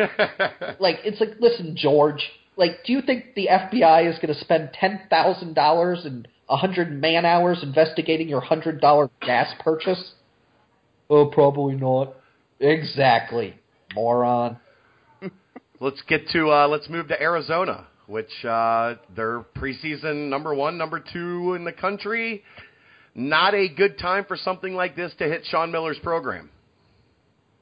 like, 0.78 0.98
it's 1.04 1.20
like, 1.20 1.30
listen, 1.40 1.76
George. 1.76 2.22
Like, 2.56 2.84
do 2.86 2.92
you 2.92 3.02
think 3.02 3.34
the 3.34 3.48
FBI 3.50 4.08
is 4.08 4.16
going 4.20 4.32
to 4.32 4.40
spend 4.40 4.70
ten 4.74 5.00
thousand 5.10 5.54
dollars 5.54 6.02
and 6.04 6.28
a 6.48 6.56
hundred 6.56 6.92
man 6.92 7.24
hours 7.24 7.60
investigating 7.62 8.28
your 8.28 8.40
hundred 8.40 8.80
dollar 8.80 9.10
gas 9.20 9.52
purchase? 9.58 10.12
Oh, 11.10 11.26
probably 11.26 11.74
not. 11.74 12.14
Exactly, 12.60 13.58
moron. 13.94 14.58
Let's 15.80 16.00
get 16.08 16.28
to 16.30 16.50
uh, 16.50 16.68
let's 16.68 16.88
move 16.88 17.08
to 17.08 17.20
Arizona, 17.20 17.86
which 18.06 18.30
uh, 18.44 18.94
they're 19.14 19.40
preseason 19.56 20.28
number 20.28 20.54
one, 20.54 20.76
number 20.78 21.00
two 21.12 21.54
in 21.54 21.64
the 21.64 21.72
country. 21.72 22.42
Not 23.14 23.54
a 23.54 23.68
good 23.68 23.98
time 23.98 24.24
for 24.26 24.36
something 24.36 24.74
like 24.74 24.96
this 24.96 25.12
to 25.18 25.24
hit 25.24 25.42
Sean 25.46 25.70
Miller's 25.70 25.98
program. 26.02 26.50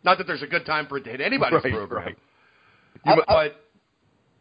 Not 0.05 0.19
that 0.19 0.27
there's 0.27 0.43
a 0.43 0.47
good 0.47 0.65
time 0.67 0.87
for 0.87 0.97
it 0.97 1.05
to 1.05 1.11
hit 1.11 1.21
anybody's 1.21 1.63
Right, 1.63 1.73
program, 1.73 2.05
right. 2.07 2.19
I- 3.05 3.15
You- 3.15 3.23
but 3.27 3.57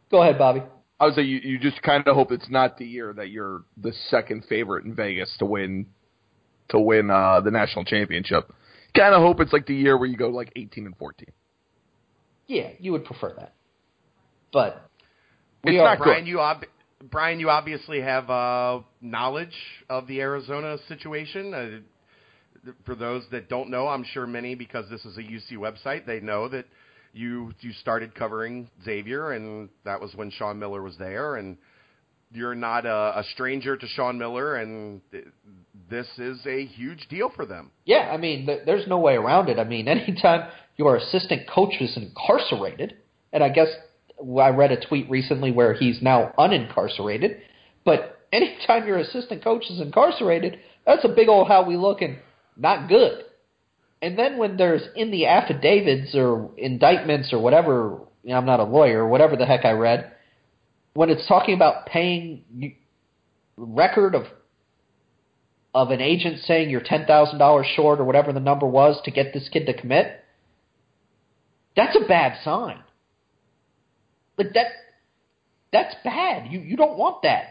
Go 0.10 0.22
ahead, 0.22 0.38
Bobby. 0.38 0.62
I 1.00 1.06
would 1.06 1.16
say 1.16 1.22
you, 1.24 1.40
you 1.40 1.58
just 1.60 1.82
kind 1.82 2.06
of 2.08 2.16
hope 2.16 2.32
it's 2.32 2.50
not 2.50 2.78
the 2.78 2.86
year 2.86 3.12
that 3.14 3.30
you're 3.30 3.64
the 3.78 3.92
second 4.10 4.44
favorite 4.48 4.86
in 4.86 4.94
Vegas 4.94 5.34
to 5.40 5.46
win 5.46 5.88
to 6.70 6.80
win 6.80 7.10
uh, 7.10 7.42
the 7.42 7.50
national 7.52 7.86
championship. 7.86 8.52
Kind 8.96 9.14
of 9.16 9.22
hope 9.22 9.40
it's 9.42 9.52
like 9.52 9.66
the 9.66 9.74
year 9.76 9.98
where 9.98 10.08
you 10.08 10.16
go 10.16 10.30
like 10.30 10.52
18 10.56 10.86
and 10.86 10.96
14. 10.98 11.28
Yeah, 12.48 12.70
you 12.80 12.92
would 12.92 13.04
prefer 13.06 13.34
that, 13.38 13.54
but 14.52 14.90
It's 15.64 15.72
we 15.72 15.78
not 15.78 15.86
are. 15.86 15.98
good. 15.98 16.04
Brian, 16.06 16.26
you 16.26 16.40
ob- 16.40 16.66
Brian, 17.10 17.40
you 17.40 17.50
obviously 17.50 18.02
have 18.02 18.30
uh, 18.30 18.80
knowledge 19.02 19.56
of 19.90 20.08
the 20.08 20.22
Arizona 20.22 20.78
situation. 20.88 21.54
Uh, 21.54 22.70
for 22.86 22.94
those 22.96 23.24
that 23.32 23.50
don't 23.50 23.70
know, 23.70 23.88
I'm 23.88 24.04
sure 24.04 24.28
many, 24.28 24.54
because 24.56 24.88
this 24.90 25.04
is 25.06 25.18
a 25.18 25.22
UC 25.22 25.54
website, 25.54 26.06
they 26.06 26.20
know 26.20 26.48
that 26.50 26.66
you 27.14 27.54
you 27.60 27.74
started 27.74 28.14
covering 28.16 28.70
Xavier, 28.86 29.32
and 29.32 29.70
that 29.84 30.00
was 30.00 30.14
when 30.16 30.30
Sean 30.32 30.60
Miller 30.60 30.82
was 30.82 30.96
there, 30.98 31.36
and 31.38 31.58
you're 32.32 32.56
not 32.56 32.86
a, 32.86 33.20
a 33.20 33.24
stranger 33.34 33.76
to 33.76 33.88
Sean 33.88 34.18
Miller, 34.18 34.56
and 34.56 35.02
th- 35.12 35.26
this 35.90 36.08
is 36.18 36.40
a 36.46 36.66
huge 36.66 37.08
deal 37.10 37.30
for 37.36 37.46
them. 37.46 37.72
Yeah, 37.84 38.10
I 38.14 38.18
mean, 38.18 38.46
th- 38.46 38.62
there's 38.66 38.88
no 38.88 39.00
way 39.00 39.16
around 39.16 39.50
it. 39.50 39.60
I 39.60 39.64
mean, 39.66 39.88
anytime 39.90 40.50
your 40.78 40.96
assistant 40.98 41.50
coach 41.50 41.74
is 41.82 41.98
incarcerated, 41.98 42.96
and 43.34 43.44
I 43.44 43.50
guess 43.50 43.68
I 44.22 44.50
read 44.50 44.72
a 44.72 44.86
tweet 44.86 45.10
recently 45.10 45.52
where 45.52 45.74
he's 45.74 46.02
now 46.02 46.34
unincarcerated, 46.38 47.40
but 47.84 48.20
anytime 48.32 48.88
your 48.88 48.98
assistant 48.98 49.44
coach 49.44 49.66
is 49.70 49.82
incarcerated, 49.82 50.60
that's 50.86 51.06
a 51.06 51.10
big 51.10 51.28
old 51.28 51.48
how 51.48 51.66
we 51.66 51.78
look 51.78 52.02
and 52.02 52.18
not 52.58 52.88
good. 52.88 53.24
And 54.02 54.18
then 54.18 54.38
when 54.38 54.58
there's 54.58 54.82
in 54.96 55.12
the 55.12 55.28
affidavits 55.28 56.16
or 56.16 56.52
indictments 56.58 57.34
or 57.34 57.40
whatever, 57.40 58.00
you 58.24 58.32
know, 58.32 58.38
I'm 58.38 58.46
not 58.46 58.60
a 58.60 58.64
lawyer, 58.64 59.08
whatever 59.08 59.36
the 59.36 59.46
heck 59.46 59.64
I 59.64 59.72
read, 59.72 60.12
when 60.94 61.10
it's 61.10 61.28
talking 61.28 61.56
about 61.56 61.86
paying 61.86 62.76
record 63.58 64.16
of 64.16 64.26
of 65.74 65.90
an 65.92 66.02
agent 66.02 66.40
saying 66.46 66.70
you're 66.70 66.82
ten 66.82 67.06
thousand 67.06 67.40
dollars 67.40 67.66
short 67.76 68.00
or 68.00 68.04
whatever 68.04 68.34
the 68.34 68.40
number 68.40 68.66
was 68.66 69.00
to 69.06 69.12
get 69.12 69.34
this 69.34 69.48
kid 69.50 69.66
to 69.68 69.74
commit, 69.74 70.24
that's 71.76 71.96
a 71.96 72.08
bad 72.08 72.38
sign. 72.44 72.80
Like 74.44 74.54
that 74.54 74.68
that's 75.72 75.96
bad. 76.04 76.52
You 76.52 76.60
you 76.60 76.78
don't 76.78 76.98
want 76.98 77.24
that. 77.24 77.44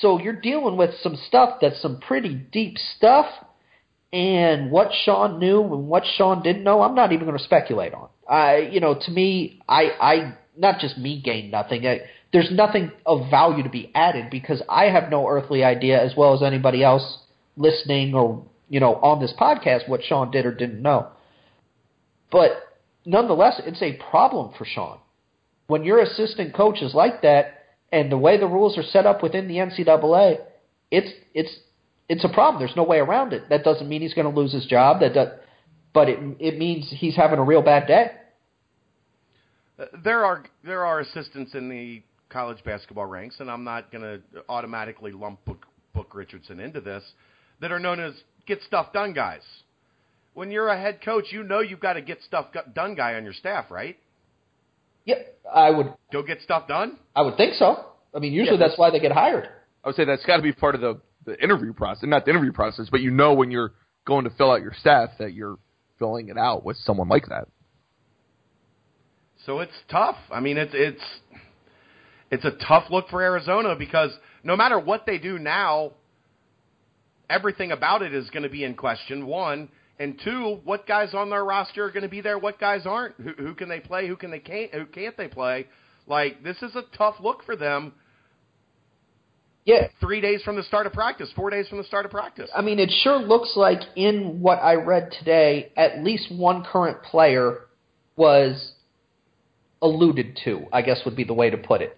So 0.00 0.18
you're 0.18 0.40
dealing 0.40 0.76
with 0.76 0.90
some 1.02 1.16
stuff 1.28 1.58
that's 1.60 1.80
some 1.82 2.00
pretty 2.00 2.34
deep 2.34 2.78
stuff 2.96 3.26
And 4.14 4.70
what 4.70 4.90
Sean 5.04 5.40
knew 5.40 5.60
and 5.62 5.88
what 5.88 6.04
Sean 6.16 6.40
didn't 6.40 6.62
know, 6.62 6.82
I'm 6.82 6.94
not 6.94 7.10
even 7.10 7.26
going 7.26 7.36
to 7.36 7.42
speculate 7.42 7.92
on. 7.94 8.08
I, 8.30 8.58
you 8.58 8.78
know, 8.78 8.94
to 8.94 9.10
me, 9.10 9.60
I, 9.68 9.90
I, 10.00 10.34
not 10.56 10.78
just 10.78 10.96
me 10.96 11.20
gain 11.20 11.50
nothing. 11.50 11.84
I, 11.84 12.02
there's 12.32 12.48
nothing 12.52 12.92
of 13.04 13.28
value 13.28 13.64
to 13.64 13.68
be 13.68 13.90
added 13.92 14.30
because 14.30 14.62
I 14.68 14.84
have 14.84 15.10
no 15.10 15.26
earthly 15.28 15.64
idea, 15.64 16.00
as 16.00 16.14
well 16.16 16.32
as 16.32 16.44
anybody 16.44 16.84
else 16.84 17.22
listening 17.56 18.14
or 18.14 18.44
you 18.68 18.78
know 18.78 18.94
on 18.96 19.20
this 19.20 19.34
podcast, 19.36 19.88
what 19.88 20.02
Sean 20.04 20.30
did 20.30 20.46
or 20.46 20.54
didn't 20.54 20.80
know. 20.80 21.08
But 22.30 22.52
nonetheless, 23.04 23.60
it's 23.66 23.82
a 23.82 23.98
problem 24.10 24.52
for 24.56 24.64
Sean 24.64 24.98
when 25.66 25.84
your 25.84 26.00
assistant 26.00 26.54
coach 26.54 26.82
is 26.82 26.94
like 26.94 27.22
that, 27.22 27.64
and 27.92 28.10
the 28.10 28.18
way 28.18 28.38
the 28.38 28.46
rules 28.46 28.76
are 28.76 28.82
set 28.82 29.06
up 29.06 29.22
within 29.22 29.48
the 29.48 29.54
NCAA, 29.56 30.38
it's 30.90 31.10
it's 31.32 31.54
it's 32.08 32.24
a 32.24 32.28
problem. 32.28 32.60
There's 32.60 32.76
no 32.76 32.84
way 32.84 32.98
around 32.98 33.32
it. 33.32 33.48
That 33.48 33.64
doesn't 33.64 33.88
mean 33.88 34.02
he's 34.02 34.14
going 34.14 34.32
to 34.32 34.40
lose 34.40 34.52
his 34.52 34.66
job. 34.66 35.00
That 35.00 35.14
does, 35.14 35.28
but 35.92 36.08
it 36.08 36.18
it 36.38 36.58
means 36.58 36.90
he's 36.90 37.16
having 37.16 37.38
a 37.38 37.44
real 37.44 37.62
bad 37.62 37.86
day. 37.86 38.10
Uh, 39.78 39.86
There 40.02 40.24
are 40.24 40.44
there 40.64 40.84
are 40.84 41.00
assistants 41.00 41.54
in 41.54 41.68
the 41.68 42.02
college 42.28 42.62
basketball 42.64 43.06
ranks, 43.06 43.36
and 43.38 43.50
I'm 43.50 43.64
not 43.64 43.92
going 43.92 44.02
to 44.02 44.20
automatically 44.48 45.12
lump 45.12 45.44
Book, 45.44 45.66
Book 45.94 46.14
Richardson 46.14 46.58
into 46.58 46.80
this, 46.80 47.04
that 47.60 47.70
are 47.70 47.78
known 47.78 48.00
as 48.00 48.12
get 48.46 48.60
stuff 48.62 48.92
done 48.92 49.12
guys. 49.12 49.42
When 50.34 50.50
you're 50.50 50.68
a 50.68 50.78
head 50.78 50.98
coach, 51.04 51.26
you 51.30 51.44
know 51.44 51.60
you've 51.60 51.80
got 51.80 51.92
to 51.92 52.02
get 52.02 52.20
stuff 52.22 52.46
done 52.74 52.96
guy 52.96 53.14
on 53.14 53.22
your 53.22 53.32
staff, 53.32 53.70
right? 53.70 53.96
Yeah, 55.04 55.16
I 55.52 55.70
would 55.70 55.92
Go 56.12 56.22
get 56.22 56.40
stuff 56.42 56.68
done. 56.68 56.98
I 57.14 57.22
would 57.22 57.36
think 57.36 57.54
so. 57.54 57.84
I 58.14 58.18
mean, 58.20 58.32
usually 58.32 58.58
Yeah. 58.58 58.66
that's 58.68 58.78
why 58.78 58.90
they 58.90 59.00
get 59.00 59.12
hired. 59.12 59.48
I 59.82 59.88
would 59.88 59.96
say 59.96 60.04
that's 60.04 60.24
got 60.24 60.36
to 60.36 60.42
be 60.42 60.52
part 60.52 60.74
of 60.74 60.80
the, 60.80 61.00
the 61.26 61.42
interview 61.42 61.72
process, 61.72 62.04
not 62.08 62.24
the 62.24 62.30
interview 62.30 62.52
process, 62.52 62.88
but 62.90 63.00
you 63.00 63.10
know 63.10 63.34
when 63.34 63.50
you're 63.50 63.72
going 64.06 64.24
to 64.24 64.30
fill 64.30 64.50
out 64.52 64.60
your 64.62 64.74
staff 64.80 65.10
that 65.18 65.32
you're 65.34 65.58
filling 65.98 66.28
it 66.28 66.38
out 66.38 66.64
with 66.64 66.76
someone 66.78 67.08
like 67.08 67.26
that. 67.28 67.48
So 69.44 69.60
it's 69.60 69.72
tough. 69.90 70.16
I 70.30 70.40
mean, 70.40 70.56
it's 70.56 70.72
it's 70.74 71.02
it's 72.30 72.44
a 72.44 72.52
tough 72.66 72.84
look 72.90 73.08
for 73.10 73.20
Arizona 73.20 73.74
because 73.76 74.10
no 74.42 74.56
matter 74.56 74.78
what 74.78 75.04
they 75.06 75.18
do 75.18 75.38
now, 75.38 75.92
everything 77.28 77.70
about 77.72 78.02
it 78.02 78.14
is 78.14 78.30
going 78.30 78.42
to 78.44 78.48
be 78.48 78.64
in 78.64 78.74
question. 78.74 79.26
One 79.26 79.68
and 79.98 80.20
two, 80.22 80.60
what 80.64 80.86
guys 80.86 81.14
on 81.14 81.30
their 81.30 81.44
roster 81.44 81.84
are 81.84 81.90
going 81.90 82.02
to 82.02 82.08
be 82.08 82.20
there? 82.20 82.38
What 82.38 82.58
guys 82.58 82.86
aren't? 82.86 83.14
Who, 83.16 83.30
who 83.38 83.54
can 83.54 83.68
they 83.68 83.80
play? 83.80 84.08
Who 84.08 84.16
can 84.16 84.30
they 84.30 84.40
can't? 84.40 84.72
Who 84.72 84.86
can't 84.86 85.16
they 85.16 85.28
play? 85.28 85.66
Like 86.06 86.42
this 86.42 86.56
is 86.62 86.74
a 86.74 86.82
tough 86.96 87.16
look 87.20 87.44
for 87.44 87.56
them. 87.56 87.92
Yeah, 89.64 89.88
Three 89.98 90.20
days 90.20 90.42
from 90.42 90.56
the 90.56 90.62
start 90.62 90.86
of 90.86 90.92
practice, 90.92 91.32
four 91.34 91.48
days 91.48 91.68
from 91.68 91.78
the 91.78 91.84
start 91.84 92.04
of 92.04 92.10
practice. 92.10 92.50
I 92.54 92.60
mean, 92.60 92.78
it 92.78 92.90
sure 93.02 93.18
looks 93.18 93.54
like 93.56 93.80
in 93.96 94.40
what 94.42 94.56
I 94.56 94.74
read 94.74 95.10
today, 95.18 95.72
at 95.74 96.04
least 96.04 96.30
one 96.30 96.64
current 96.64 97.02
player 97.02 97.60
was 98.14 98.72
alluded 99.80 100.38
to, 100.44 100.66
I 100.70 100.82
guess 100.82 101.00
would 101.06 101.16
be 101.16 101.24
the 101.24 101.32
way 101.32 101.48
to 101.48 101.56
put 101.56 101.80
it. 101.80 101.96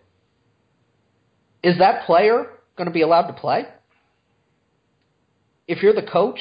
Is 1.64 1.78
that 1.78 2.06
player 2.06 2.46
going 2.76 2.87
to 2.87 2.92
be 2.92 3.02
allowed 3.02 3.26
to 3.26 3.32
play? 3.32 3.64
If 5.66 5.82
you're 5.82 5.94
the 5.94 6.02
coach, 6.06 6.38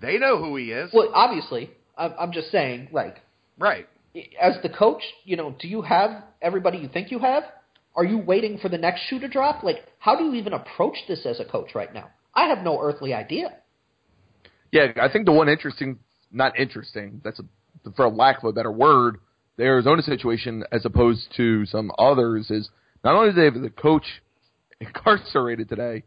They 0.00 0.18
know 0.18 0.38
who 0.38 0.56
he 0.56 0.72
is, 0.72 0.90
well, 0.92 1.10
obviously, 1.14 1.70
I'm, 1.96 2.14
I'm 2.18 2.32
just 2.32 2.50
saying, 2.50 2.88
like, 2.92 3.20
right? 3.58 3.86
as 4.40 4.54
the 4.62 4.68
coach, 4.68 5.02
you 5.24 5.36
know, 5.36 5.54
do 5.58 5.68
you 5.68 5.82
have 5.82 6.22
everybody 6.40 6.78
you 6.78 6.88
think 6.88 7.10
you 7.10 7.18
have? 7.18 7.44
Are 7.96 8.04
you 8.04 8.18
waiting 8.18 8.58
for 8.58 8.68
the 8.68 8.78
next 8.78 9.02
shoe 9.08 9.18
to 9.20 9.28
drop? 9.28 9.62
Like, 9.62 9.84
how 9.98 10.16
do 10.16 10.24
you 10.24 10.34
even 10.34 10.52
approach 10.52 10.96
this 11.08 11.24
as 11.26 11.40
a 11.40 11.44
coach 11.44 11.74
right 11.74 11.92
now? 11.92 12.10
I 12.34 12.48
have 12.48 12.64
no 12.64 12.80
earthly 12.80 13.14
idea. 13.14 13.56
Yeah, 14.72 14.88
I 15.00 15.08
think 15.08 15.26
the 15.26 15.32
one 15.32 15.48
interesting, 15.48 15.98
not 16.32 16.58
interesting, 16.58 17.20
that's 17.22 17.40
a, 17.40 17.92
for 17.92 18.08
lack 18.08 18.38
of 18.38 18.44
a 18.44 18.52
better 18.52 18.72
word, 18.72 19.18
the 19.56 19.64
Arizona 19.64 20.02
situation 20.02 20.64
as 20.72 20.84
opposed 20.84 21.32
to 21.36 21.64
some 21.66 21.92
others 21.96 22.50
is 22.50 22.68
not 23.04 23.14
only 23.14 23.28
did 23.28 23.36
they 23.36 23.44
have 23.44 23.62
the 23.62 23.70
coach 23.70 24.06
incarcerated 24.80 25.68
today, 25.68 26.02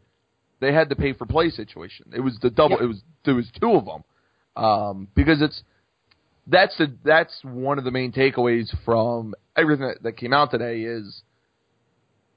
they 0.60 0.72
had 0.72 0.88
the 0.88 0.96
pay 0.96 1.12
for 1.12 1.26
play 1.26 1.50
situation. 1.50 2.12
It 2.14 2.20
was 2.20 2.38
the 2.40 2.50
double. 2.50 2.76
Yep. 2.76 2.80
It 2.82 2.86
was 2.86 3.02
there 3.24 3.34
was 3.34 3.50
two 3.60 3.72
of 3.72 3.84
them 3.84 4.04
um, 4.56 5.08
because 5.14 5.40
it's 5.42 5.62
that's 6.46 6.76
the 6.78 6.92
that's 7.04 7.38
one 7.42 7.78
of 7.78 7.84
the 7.84 7.90
main 7.90 8.12
takeaways 8.12 8.74
from 8.84 9.34
everything 9.56 9.86
that, 9.86 10.02
that 10.02 10.16
came 10.16 10.32
out 10.32 10.50
today 10.50 10.80
is 10.80 11.22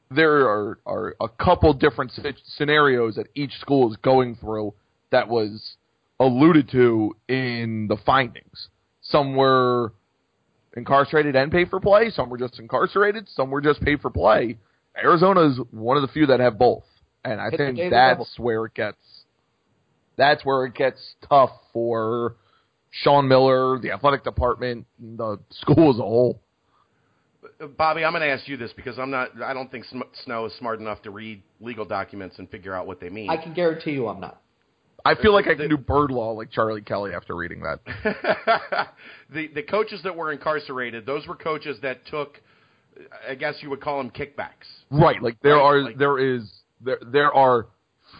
there 0.10 0.48
are 0.48 0.80
are 0.86 1.16
a 1.22 1.30
couple 1.30 1.74
different 1.74 2.12
sce- 2.12 2.42
scenarios 2.58 3.16
that 3.16 3.28
each 3.36 3.54
school 3.60 3.90
is 3.90 3.98
going 3.98 4.36
through 4.36 4.74
that 5.12 5.28
was 5.28 5.76
alluded 6.20 6.70
to 6.72 7.16
in 7.28 7.88
the 7.88 7.98
findings. 8.06 8.68
Some 9.02 9.36
were 9.36 9.94
incarcerated 10.76 11.36
and 11.36 11.52
pay 11.52 11.66
for 11.66 11.80
play. 11.80 12.10
Some 12.12 12.30
were 12.30 12.38
just 12.38 12.60
incarcerated. 12.60 13.28
Some 13.30 13.50
were 13.50 13.62
just 13.62 13.82
pay 13.82 13.98
for 13.98 14.10
play. 14.10 14.58
Arizona 14.98 15.50
is 15.50 15.60
one 15.72 15.98
of 15.98 16.02
the 16.02 16.10
few 16.10 16.26
that 16.28 16.40
have 16.40 16.58
both, 16.58 16.84
and 17.24 17.40
I 17.42 17.50
Hit 17.50 17.58
think 17.58 17.78
that's 17.92 18.18
double. 18.18 18.28
where 18.38 18.66
it 18.66 18.74
gets. 18.74 18.98
That's 20.18 20.44
where 20.46 20.66
it 20.66 20.76
gets 20.76 21.00
tough 21.30 21.52
for 21.74 22.36
Sean 22.92 23.28
Miller, 23.28 23.80
the 23.80 23.92
athletic 23.92 24.24
department, 24.24 24.86
and 25.00 25.18
the 25.18 25.40
school 25.52 25.90
as 25.92 25.98
a 26.00 26.04
whole. 26.04 26.42
Bobby, 27.78 28.04
I'm 28.04 28.12
going 28.12 28.22
to 28.22 28.28
ask 28.30 28.48
you 28.48 28.58
this 28.58 28.72
because 28.76 29.00
I'm 29.00 29.10
not. 29.12 29.42
I 29.42 29.54
don't 29.54 29.72
think 29.72 29.86
Snow 30.26 30.46
is 30.46 30.54
smart 30.60 30.80
enough 30.80 31.02
to 31.04 31.12
read 31.12 31.42
legal 31.60 31.86
documents 31.86 32.38
and 32.40 32.50
figure 32.50 32.74
out 32.76 32.88
what 32.88 33.00
they 33.00 33.10
mean. 33.10 33.30
I 33.30 33.38
can 33.38 33.54
guarantee 33.54 33.92
you 33.92 34.08
I'm 34.08 34.20
not. 34.20 34.42
I 35.04 35.16
feel 35.16 35.34
like 35.34 35.48
I 35.48 35.56
can 35.56 35.68
do 35.68 35.78
bird 35.78 36.12
law 36.12 36.32
like 36.34 36.52
Charlie 36.52 36.82
Kelly 36.84 37.12
after 37.16 37.36
reading 37.36 37.64
that. 37.64 37.80
the 39.34 39.48
the 39.56 39.64
coaches 39.64 40.02
that 40.04 40.16
were 40.16 40.32
incarcerated, 40.32 41.06
those 41.08 41.26
were 41.26 41.36
coaches 41.36 41.78
that 41.82 42.06
took, 42.08 42.40
I 43.28 43.34
guess 43.34 43.56
you 43.62 43.72
would 43.72 43.82
call 43.82 43.98
them 43.98 44.12
kickbacks. 44.12 44.68
Right, 44.92 45.20
like 45.22 45.38
there 45.42 45.56
Right, 45.56 45.62
are 45.62 45.82
like- 45.82 45.98
there 45.98 46.20
is 46.20 46.44
there 46.84 47.00
there 47.06 47.34
are 47.34 47.68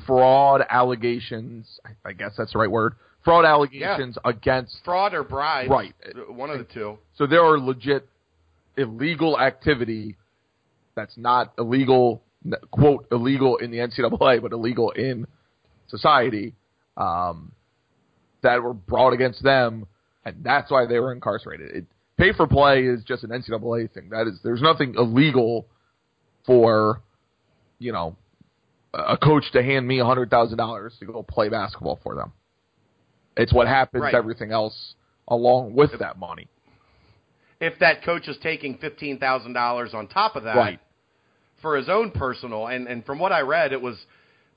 fraud 0.06 0.62
allegations. 0.70 1.80
I- 1.86 2.10
I 2.10 2.14
guess 2.14 2.36
that's 2.38 2.54
the 2.54 2.60
right 2.60 2.72
word. 2.72 2.94
Fraud 3.24 3.46
allegations 3.46 4.18
against. 4.26 4.84
Fraud 4.84 5.14
or 5.14 5.24
bribe. 5.24 5.70
Right. 5.70 5.94
One 6.30 6.50
of 6.50 6.58
the 6.58 6.66
two. 6.66 6.98
So 7.16 7.28
there 7.28 7.44
are 7.44 7.60
legit 7.60 8.08
illegal 8.78 9.40
activity 9.40 10.16
that's 10.96 11.16
not 11.18 11.54
illegal, 11.60 12.22
quote 12.72 13.06
illegal 13.12 13.58
in 13.58 13.70
the 13.72 13.78
NCAA, 13.78 14.42
but 14.42 14.52
illegal 14.54 14.92
in 14.92 15.28
society. 15.88 16.54
Um, 16.98 17.52
that 18.42 18.62
were 18.64 18.74
brought 18.74 19.14
against 19.14 19.44
them, 19.44 19.86
and 20.26 20.44
that's 20.44 20.72
why 20.72 20.86
they 20.88 21.00
were 21.00 21.14
incarcerated. 21.14 21.76
It, 21.76 21.86
pay 22.18 22.34
for 22.34 22.48
play 22.48 22.84
is 22.86 23.04
just 23.04 23.24
an 23.24 23.30
NCAA 23.30 23.92
thing. 23.94 24.10
That 24.10 24.26
is, 24.28 24.40
there's 24.44 24.62
nothing 24.64 24.96
illegal 24.96 25.68
for, 26.46 27.02
you 27.78 27.92
know, 27.92 28.16
a 28.94 29.18
coach 29.18 29.44
to 29.54 29.64
hand 29.64 29.88
me 29.88 30.00
a 30.00 30.06
hundred 30.06 30.30
thousand 30.30 30.58
dollars 30.58 30.96
to 31.00 31.06
go 31.06 31.24
play 31.24 31.50
basketball 31.50 32.00
for 32.04 32.16
them. 32.16 32.34
It's 33.38 33.54
what 33.54 33.68
happens 33.68 34.02
Right. 34.04 34.14
everything 34.14 34.52
else 34.52 34.96
along 35.28 35.74
with 35.74 35.98
that 36.00 36.18
money. 36.20 36.48
If 37.60 37.80
that 37.80 38.04
coach 38.04 38.28
is 38.28 38.38
taking 38.40 38.78
fifteen 38.80 39.18
thousand 39.18 39.54
dollars 39.54 39.94
on 39.94 40.08
top 40.08 40.36
of 40.36 40.44
that 40.44 40.58
Right. 40.58 40.80
for 41.62 41.78
his 41.78 41.88
own 41.90 42.12
personal, 42.12 42.68
and 42.68 42.88
and 42.88 43.06
from 43.06 43.20
what 43.20 43.32
I 43.32 43.42
read, 43.42 43.72
it 43.72 43.82
was 43.82 43.98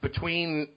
between 0.00 0.68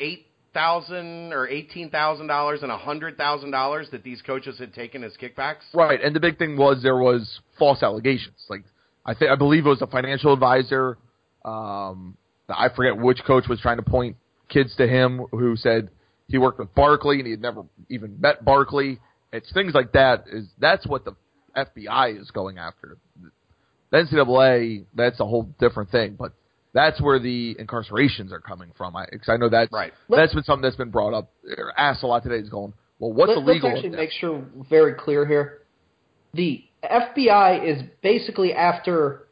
eight 0.00 0.26
thousand 0.52 1.32
or 1.32 1.48
eighteen 1.48 1.88
thousand 1.88 2.26
dollars 2.26 2.62
and 2.62 2.70
a 2.70 2.76
hundred 2.76 3.16
thousand 3.16 3.52
dollars 3.52 3.88
that 3.90 4.02
these 4.02 4.20
coaches 4.22 4.58
had 4.58 4.74
taken 4.74 5.02
as 5.02 5.16
kickbacks. 5.16 5.62
Right, 5.72 6.02
and 6.02 6.14
the 6.14 6.20
big 6.20 6.36
thing 6.36 6.56
was 6.56 6.82
there 6.82 6.98
was 6.98 7.40
false 7.58 7.82
allegations. 7.82 8.44
Like 8.50 8.64
I 9.06 9.14
think 9.14 9.30
I 9.30 9.36
believe 9.36 9.64
it 9.64 9.70
was 9.70 9.80
a 9.80 9.86
financial 9.86 10.34
advisor. 10.34 10.98
Um, 11.44 12.17
I 12.48 12.68
forget 12.74 12.96
which 12.96 13.22
coach 13.26 13.48
was 13.48 13.60
trying 13.60 13.76
to 13.76 13.82
point 13.82 14.16
kids 14.48 14.74
to 14.76 14.86
him 14.86 15.26
who 15.30 15.56
said 15.56 15.90
he 16.28 16.38
worked 16.38 16.58
with 16.58 16.74
Barkley 16.74 17.18
and 17.18 17.26
he 17.26 17.32
had 17.32 17.42
never 17.42 17.62
even 17.90 18.20
met 18.20 18.44
Barkley. 18.44 18.98
It's 19.32 19.50
things 19.52 19.74
like 19.74 19.92
that. 19.92 20.24
Is 20.30 20.46
that's 20.58 20.86
what 20.86 21.04
the 21.04 21.14
FBI 21.56 22.20
is 22.20 22.30
going 22.30 22.58
after. 22.58 22.96
The 23.90 23.96
NCAA 23.98 24.84
that's 24.94 25.20
a 25.20 25.24
whole 25.26 25.48
different 25.58 25.90
thing, 25.90 26.16
but 26.18 26.32
that's 26.74 27.00
where 27.00 27.18
the 27.18 27.56
incarcerations 27.58 28.30
are 28.32 28.40
coming 28.40 28.70
from. 28.76 28.94
I, 28.94 29.06
'cause 29.06 29.28
I 29.28 29.36
know 29.36 29.48
that's 29.48 29.72
Right. 29.72 29.92
that's 30.08 30.34
been 30.34 30.44
something 30.44 30.62
that's 30.62 30.76
been 30.76 30.90
brought 30.90 31.14
up 31.14 31.30
or 31.56 31.72
asked 31.76 32.02
a 32.02 32.06
lot 32.06 32.22
today. 32.22 32.36
Is 32.36 32.50
going 32.50 32.74
well, 32.98 33.12
what's 33.12 33.30
Let, 33.30 33.38
illegal? 33.38 33.70
Let's 33.70 33.78
actually 33.84 33.96
make 33.96 34.10
sure 34.10 34.44
very 34.68 34.94
clear 34.94 35.24
here. 35.24 35.62
The 36.34 36.64
FBI 36.82 37.64
is 37.64 37.82
basically 38.02 38.52
after 38.52 39.27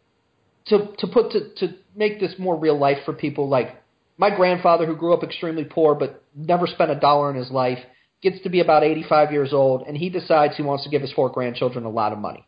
to 0.69 0.89
to 0.99 1.07
put 1.07 1.33
to 1.33 1.55
to 1.55 1.75
make 1.95 2.21
this 2.21 2.35
more 2.39 2.57
real 2.57 2.79
life 2.79 2.99
for 3.05 3.13
people 3.13 3.49
like 3.49 3.83
my 4.19 4.35
grandfather 4.35 4.87
who 4.87 4.97
grew 4.97 5.15
up 5.15 5.23
extremely 5.23 5.65
poor 5.65 5.95
but 5.95 6.23
never 6.35 6.67
spent 6.67 6.91
a 6.91 6.95
dollar 6.95 7.31
in 7.31 7.37
his 7.37 7.51
life 7.51 7.79
gets 8.23 8.43
to 8.43 8.49
be 8.49 8.61
about 8.61 8.83
85 8.83 9.33
years 9.33 9.53
old 9.53 9.87
and 9.87 9.97
he 9.97 10.11
decides 10.11 10.57
he 10.57 10.63
wants 10.63 10.85
to 10.85 10.91
give 10.91 11.03
his 11.03 11.13
four 11.13 11.31
grandchildren 11.31 11.85
a 11.85 11.91
lot 11.91 12.13
of 12.13 12.19
money 12.19 12.47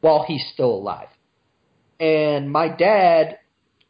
while 0.00 0.24
he's 0.26 0.44
still 0.52 0.70
alive. 0.70 1.08
And 1.98 2.50
my 2.50 2.68
dad 2.68 3.38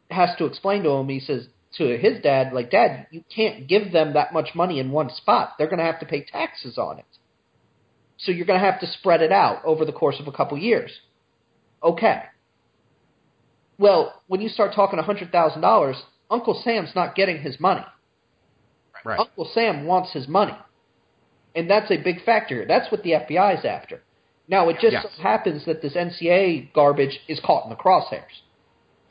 has 0.09 0.29
to 0.37 0.45
explain 0.45 0.83
to 0.83 0.89
him 0.91 1.09
he 1.09 1.19
says 1.19 1.47
to 1.77 1.97
his 1.97 2.21
dad, 2.23 2.53
like, 2.53 2.71
Dad, 2.71 3.07
you 3.11 3.23
can't 3.33 3.67
give 3.67 3.91
them 3.91 4.13
that 4.13 4.33
much 4.33 4.55
money 4.55 4.79
in 4.79 4.91
one 4.91 5.09
spot. 5.09 5.53
They're 5.57 5.67
going 5.67 5.79
to 5.79 5.85
have 5.85 5.99
to 5.99 6.05
pay 6.05 6.23
taxes 6.23 6.77
on 6.77 6.99
it. 6.99 7.05
So 8.17 8.31
you're 8.31 8.47
going 8.47 8.59
to 8.59 8.65
have 8.65 8.79
to 8.79 8.87
spread 8.87 9.21
it 9.21 9.31
out 9.31 9.63
over 9.65 9.85
the 9.85 9.91
course 9.91 10.15
of 10.19 10.27
a 10.27 10.31
couple 10.31 10.57
years. 10.57 10.91
Okay. 11.83 12.23
Well, 13.77 14.21
when 14.27 14.41
you 14.41 14.49
start 14.49 14.73
talking 14.73 14.99
$100,000, 14.99 15.95
Uncle 16.29 16.61
Sam's 16.63 16.91
not 16.95 17.15
getting 17.15 17.41
his 17.41 17.59
money. 17.59 17.85
Right. 19.05 19.19
Uncle 19.19 19.49
Sam 19.53 19.85
wants 19.85 20.11
his 20.11 20.27
money. 20.27 20.57
And 21.55 21.69
that's 21.69 21.89
a 21.91 21.97
big 21.97 22.23
factor. 22.23 22.65
That's 22.67 22.91
what 22.91 23.03
the 23.03 23.11
FBI 23.11 23.59
is 23.59 23.65
after. 23.65 24.01
Now, 24.47 24.69
it 24.69 24.79
just 24.79 24.93
Yes. 24.93 25.05
so 25.15 25.21
happens 25.21 25.65
that 25.65 25.81
this 25.81 25.93
NCAA 25.95 26.71
garbage 26.73 27.19
is 27.27 27.39
caught 27.39 27.63
in 27.65 27.69
the 27.69 27.75
crosshairs. 27.75 28.41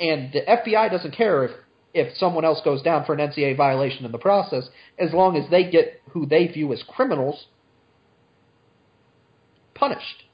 And 0.01 0.33
the 0.33 0.43
FBI 0.49 0.91
doesn't 0.91 1.12
care 1.12 1.45
if, 1.45 1.51
if 1.95 2.17
someone 2.17 2.45
else 2.45 2.61
goes 2.62 2.83
down 2.83 3.05
for 3.05 3.14
an 3.14 3.21
NCAA 3.21 3.57
violation 3.57 4.05
in 4.05 4.12
the 4.12 4.19
process, 4.19 4.69
as 4.99 5.12
long 5.12 5.37
as 5.37 5.49
they 5.51 5.64
get 5.64 6.01
who 6.11 6.27
they 6.27 6.47
view 6.47 6.73
as 6.73 6.83
criminals 6.83 7.47
punished. 9.75 10.25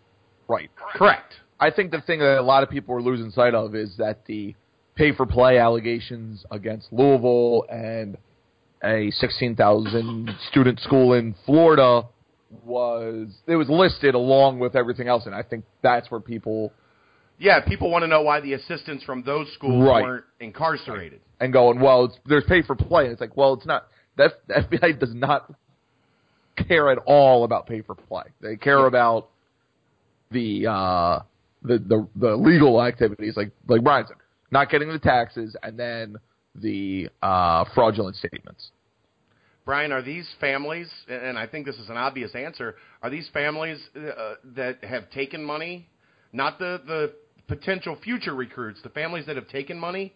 Right. 0.48 0.70
Correct. 0.76 1.34
I 1.62 1.70
think 1.70 1.90
the 1.92 2.00
thing 2.00 2.18
that 2.18 2.38
a 2.38 2.42
lot 2.42 2.62
of 2.64 2.70
people 2.70 2.94
are 2.96 3.02
losing 3.02 3.30
sight 3.30 3.54
of 3.54 3.74
is 3.74 3.96
that 3.98 4.26
the 4.26 4.54
pay 4.96 5.12
for 5.14 5.26
play 5.26 5.58
allegations 5.58 6.44
against 6.50 6.92
Louisville 6.92 7.64
and 7.70 8.16
a 8.82 9.10
16,000 9.12 10.30
student 10.50 10.80
school 10.80 11.12
in 11.12 11.34
Florida 11.46 12.02
was 12.64 13.28
it 13.46 13.54
was 13.56 13.68
listed 13.70 14.14
along 14.14 14.58
with 14.58 14.74
everything 14.74 15.06
else 15.08 15.24
and 15.26 15.34
I 15.34 15.42
think 15.42 15.64
that's 15.82 16.10
where 16.10 16.20
people 16.20 16.72
Yeah, 17.38 17.60
people 17.60 17.90
want 17.90 18.02
to 18.02 18.08
know 18.08 18.22
why 18.22 18.40
the 18.40 18.54
assistants 18.54 19.04
from 19.04 19.22
those 19.22 19.46
schools 19.54 19.86
Right. 19.86 20.02
weren't 20.02 20.24
incarcerated. 20.40 21.20
and 21.40 21.52
going, 21.52 21.80
well, 21.80 22.06
it's, 22.06 22.16
there's 22.26 22.44
pay 22.44 22.62
for 22.62 22.74
play 22.74 23.04
and 23.04 23.12
it's 23.12 23.20
like, 23.20 23.36
well, 23.36 23.54
it's 23.54 23.66
not 23.66 23.86
that 24.16 24.32
the 24.48 24.54
FBI 24.54 24.98
does 24.98 25.14
not 25.14 25.50
care 26.68 26.90
at 26.90 26.98
all 27.06 27.44
about 27.44 27.66
pay 27.66 27.80
for 27.82 27.94
play. 27.94 28.24
They 28.40 28.56
care 28.56 28.84
about 28.86 29.28
the 30.32 30.66
uh 30.66 31.20
the, 31.62 31.78
the 31.78 32.08
the 32.16 32.36
legal 32.36 32.82
activities 32.82 33.36
like 33.36 33.50
like 33.68 33.82
Brian 33.82 34.06
said, 34.06 34.16
not 34.50 34.70
getting 34.70 34.88
the 34.88 34.98
taxes 34.98 35.56
and 35.62 35.78
then 35.78 36.16
the 36.54 37.08
uh 37.22 37.64
fraudulent 37.74 38.16
statements. 38.16 38.70
Brian, 39.64 39.92
are 39.92 40.02
these 40.02 40.28
families, 40.40 40.88
and 41.08 41.38
I 41.38 41.46
think 41.46 41.66
this 41.66 41.76
is 41.76 41.88
an 41.88 41.96
obvious 41.96 42.34
answer, 42.34 42.74
are 43.00 43.08
these 43.10 43.28
families 43.32 43.78
uh, 43.96 44.34
that 44.56 44.82
have 44.82 45.08
taken 45.12 45.44
money, 45.44 45.88
not 46.32 46.58
the, 46.58 46.80
the 46.84 47.12
potential 47.46 47.96
future 48.02 48.34
recruits, 48.34 48.82
the 48.82 48.88
families 48.88 49.24
that 49.26 49.36
have 49.36 49.46
taken 49.48 49.78
money, 49.78 50.14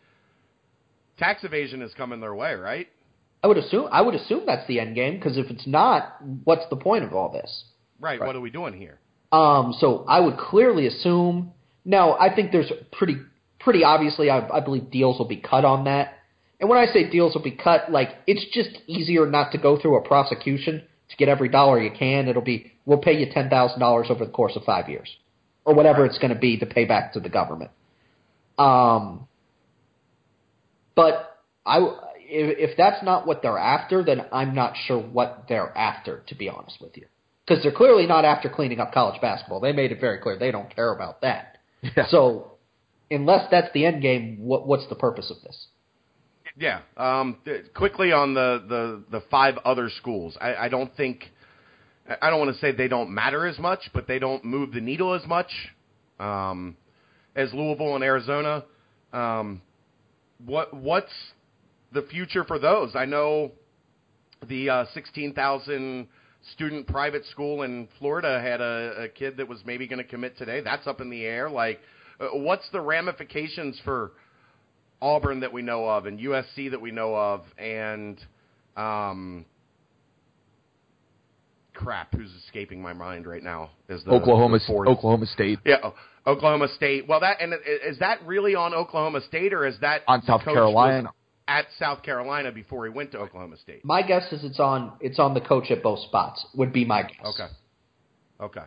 tax 1.16 1.44
evasion 1.44 1.80
is 1.80 1.94
coming 1.94 2.20
their 2.20 2.34
way, 2.34 2.54
right? 2.54 2.88
I 3.44 3.46
would 3.46 3.56
assume 3.58 3.86
I 3.92 4.00
would 4.02 4.16
assume 4.16 4.42
that's 4.46 4.66
the 4.66 4.80
end 4.80 4.96
game 4.96 5.14
because 5.16 5.38
if 5.38 5.48
it's 5.48 5.66
not, 5.66 6.16
what's 6.42 6.68
the 6.68 6.76
point 6.76 7.04
of 7.04 7.12
all 7.12 7.30
this? 7.30 7.64
Right, 8.00 8.18
Right. 8.20 8.26
what 8.26 8.34
are 8.34 8.40
we 8.40 8.50
doing 8.50 8.74
here? 8.74 8.98
Um, 9.32 9.74
so 9.78 10.04
I 10.08 10.20
would 10.20 10.38
clearly 10.38 10.86
assume. 10.86 11.52
Now, 11.84 12.16
I 12.18 12.34
think 12.34 12.52
there's 12.52 12.70
pretty, 12.92 13.16
pretty 13.60 13.84
obviously, 13.84 14.30
I, 14.30 14.46
I 14.48 14.60
believe 14.60 14.90
deals 14.90 15.18
will 15.18 15.28
be 15.28 15.36
cut 15.36 15.64
on 15.64 15.84
that. 15.84 16.14
And 16.58 16.70
when 16.70 16.78
I 16.78 16.86
say 16.86 17.10
deals 17.10 17.34
will 17.34 17.42
be 17.42 17.50
cut, 17.50 17.90
like 17.90 18.10
it's 18.26 18.44
just 18.52 18.70
easier 18.86 19.26
not 19.26 19.52
to 19.52 19.58
go 19.58 19.78
through 19.78 19.96
a 19.96 20.02
prosecution 20.06 20.82
to 21.10 21.16
get 21.16 21.28
every 21.28 21.48
dollar 21.48 21.80
you 21.80 21.90
can. 21.90 22.28
It'll 22.28 22.42
be 22.42 22.72
we'll 22.86 22.98
pay 22.98 23.18
you 23.18 23.26
ten 23.30 23.50
thousand 23.50 23.78
dollars 23.80 24.06
over 24.08 24.24
the 24.24 24.30
course 24.30 24.56
of 24.56 24.64
five 24.64 24.88
years, 24.88 25.14
or 25.66 25.74
whatever 25.74 26.06
it's 26.06 26.18
going 26.18 26.32
to 26.32 26.38
be 26.38 26.58
to 26.58 26.66
pay 26.66 26.86
back 26.86 27.12
to 27.12 27.20
the 27.20 27.28
government. 27.28 27.72
Um, 28.58 29.28
but 30.94 31.38
I, 31.66 31.80
if, 32.20 32.70
if 32.70 32.76
that's 32.78 33.04
not 33.04 33.26
what 33.26 33.42
they're 33.42 33.58
after, 33.58 34.02
then 34.02 34.24
I'm 34.32 34.54
not 34.54 34.76
sure 34.86 34.98
what 34.98 35.44
they're 35.50 35.76
after. 35.76 36.24
To 36.28 36.34
be 36.34 36.48
honest 36.48 36.78
with 36.80 36.96
you 36.96 37.04
because 37.46 37.62
they're 37.62 37.72
clearly 37.72 38.06
not 38.06 38.24
after 38.24 38.48
cleaning 38.48 38.80
up 38.80 38.92
college 38.92 39.20
basketball. 39.20 39.60
They 39.60 39.72
made 39.72 39.92
it 39.92 40.00
very 40.00 40.18
clear 40.18 40.38
they 40.38 40.50
don't 40.50 40.74
care 40.74 40.92
about 40.92 41.20
that. 41.22 41.58
Yeah. 41.82 42.06
So, 42.08 42.52
unless 43.10 43.48
that's 43.50 43.72
the 43.72 43.84
end 43.86 44.02
game, 44.02 44.38
what, 44.40 44.66
what's 44.66 44.86
the 44.88 44.96
purpose 44.96 45.30
of 45.30 45.40
this? 45.42 45.66
Yeah. 46.58 46.80
Um, 46.96 47.36
th- 47.44 47.72
quickly 47.74 48.12
on 48.12 48.34
the, 48.34 48.64
the, 48.68 49.18
the 49.18 49.24
five 49.30 49.58
other 49.64 49.90
schools, 49.90 50.36
I, 50.40 50.54
I 50.54 50.68
don't 50.68 50.94
think, 50.96 51.30
I- 52.08 52.16
I 52.26 52.30
don't 52.30 52.40
want 52.40 52.54
to 52.54 52.60
say 52.60 52.72
they 52.72 52.88
don't 52.88 53.10
matter 53.10 53.46
as 53.46 53.58
much, 53.58 53.90
but 53.94 54.08
they 54.08 54.18
don't 54.18 54.44
move 54.44 54.72
the 54.72 54.80
needle 54.80 55.14
as 55.14 55.24
much 55.26 55.50
um, 56.18 56.76
as 57.36 57.52
Louisville 57.54 57.94
and 57.94 58.02
Arizona. 58.02 58.64
Um, 59.12 59.62
what 60.44 60.74
what's 60.74 61.12
the 61.92 62.02
future 62.02 62.44
for 62.44 62.58
those? 62.58 62.96
I 62.96 63.04
know 63.04 63.52
the 64.46 64.68
uh, 64.68 64.84
16,000 64.92 66.08
student 66.52 66.86
private 66.86 67.24
school 67.26 67.62
in 67.62 67.88
Florida 67.98 68.40
had 68.40 68.60
a, 68.60 69.04
a 69.04 69.08
kid 69.08 69.36
that 69.38 69.48
was 69.48 69.60
maybe 69.64 69.86
going 69.86 70.02
to 70.02 70.08
commit 70.08 70.36
today. 70.38 70.60
That's 70.60 70.86
up 70.86 71.00
in 71.00 71.10
the 71.10 71.24
air. 71.24 71.50
Like, 71.50 71.80
uh, 72.20 72.28
what's 72.32 72.68
the 72.70 72.80
ramifications 72.80 73.80
for 73.84 74.12
Auburn 75.00 75.40
that 75.40 75.52
we 75.52 75.62
know 75.62 75.88
of, 75.88 76.06
and 76.06 76.18
USC 76.18 76.70
that 76.70 76.80
we 76.80 76.90
know 76.90 77.14
of, 77.14 77.42
and 77.58 78.18
um, 78.76 79.44
crap, 81.74 82.14
who's 82.14 82.32
escaping 82.44 82.80
my 82.80 82.92
mind 82.92 83.26
right 83.26 83.42
now? 83.42 83.70
Is 83.88 84.02
the 84.04 84.12
Oklahoma 84.12 84.58
the 84.58 84.90
Oklahoma 84.90 85.26
State 85.26 85.58
Yeah, 85.64 85.76
O- 85.82 85.94
Oklahoma 86.26 86.68
State. 86.74 87.06
Well, 87.06 87.20
that 87.20 87.40
and 87.40 87.54
is 87.86 87.98
that 87.98 88.24
really 88.24 88.54
on 88.54 88.74
Oklahoma 88.74 89.20
State, 89.28 89.52
or 89.52 89.66
is 89.66 89.78
that 89.80 90.02
on 90.08 90.22
South 90.22 90.42
Carolina. 90.44 91.02
was 91.04 91.12
at 91.48 91.66
South 91.78 92.02
Carolina 92.02 92.50
before 92.52 92.86
he 92.86 92.92
went 92.92 93.12
to 93.12 93.18
Oklahoma 93.18 93.56
State? 93.58 93.84
My 93.84 94.02
guess 94.02 94.32
is 94.32 94.44
it's 94.44 94.60
on 94.60 94.92
it's 95.00 95.18
on 95.18 95.34
the 95.34 95.40
coach 95.40 95.70
at 95.70 95.82
both 95.82 96.00
spots. 96.00 96.44
Would 96.54 96.72
be 96.72 96.84
my 96.84 97.02
guess. 97.02 97.24
Okay. 97.24 97.46
Okay. 98.40 98.66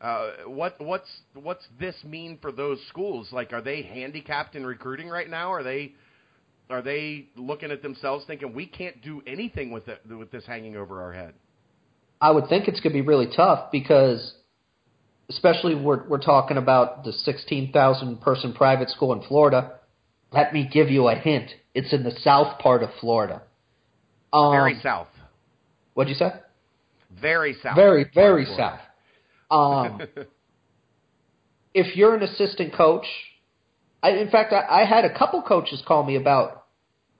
Uh, 0.00 0.30
what 0.46 0.78
what's 0.80 1.08
what's 1.34 1.64
this 1.80 1.94
mean 2.04 2.38
for 2.40 2.52
those 2.52 2.78
schools? 2.88 3.28
Like, 3.32 3.52
are 3.52 3.62
they 3.62 3.82
handicapped 3.82 4.54
in 4.54 4.66
recruiting 4.66 5.08
right 5.08 5.28
now? 5.28 5.50
Are 5.52 5.62
they 5.62 5.94
are 6.70 6.82
they 6.82 7.28
looking 7.36 7.70
at 7.70 7.82
themselves 7.82 8.24
thinking 8.26 8.54
we 8.54 8.66
can't 8.66 9.02
do 9.02 9.22
anything 9.26 9.70
with 9.70 9.88
it 9.88 10.00
with 10.08 10.30
this 10.30 10.44
hanging 10.46 10.76
over 10.76 11.02
our 11.02 11.12
head? 11.12 11.34
I 12.20 12.30
would 12.30 12.48
think 12.48 12.68
it's 12.68 12.80
going 12.80 12.92
to 12.92 13.02
be 13.02 13.06
really 13.06 13.28
tough 13.34 13.70
because, 13.70 14.34
especially 15.30 15.74
we're 15.74 16.06
we're 16.08 16.22
talking 16.22 16.56
about 16.56 17.04
the 17.04 17.12
sixteen 17.12 17.72
thousand 17.72 18.20
person 18.20 18.52
private 18.52 18.90
school 18.90 19.12
in 19.12 19.22
Florida. 19.22 19.72
Let 20.32 20.52
me 20.52 20.68
give 20.70 20.90
you 20.90 21.08
a 21.08 21.14
hint. 21.14 21.50
It's 21.74 21.92
in 21.92 22.02
the 22.02 22.12
south 22.22 22.58
part 22.58 22.82
of 22.82 22.90
Florida. 23.00 23.42
Um, 24.32 24.52
Very 24.52 24.78
south. 24.82 25.08
What'd 25.94 26.08
you 26.08 26.16
say? 26.16 26.32
Very 27.20 27.56
south. 27.62 27.76
Very, 27.76 28.10
very 28.12 28.46
south. 28.46 28.80
Um, 29.50 30.00
if 31.74 31.96
you're 31.96 32.14
an 32.14 32.22
assistant 32.22 32.74
coach, 32.74 33.06
I, 34.02 34.10
in 34.10 34.30
fact, 34.30 34.52
I, 34.52 34.82
I 34.82 34.84
had 34.84 35.04
a 35.04 35.16
couple 35.16 35.42
coaches 35.42 35.82
call 35.86 36.04
me 36.04 36.16
about 36.16 36.62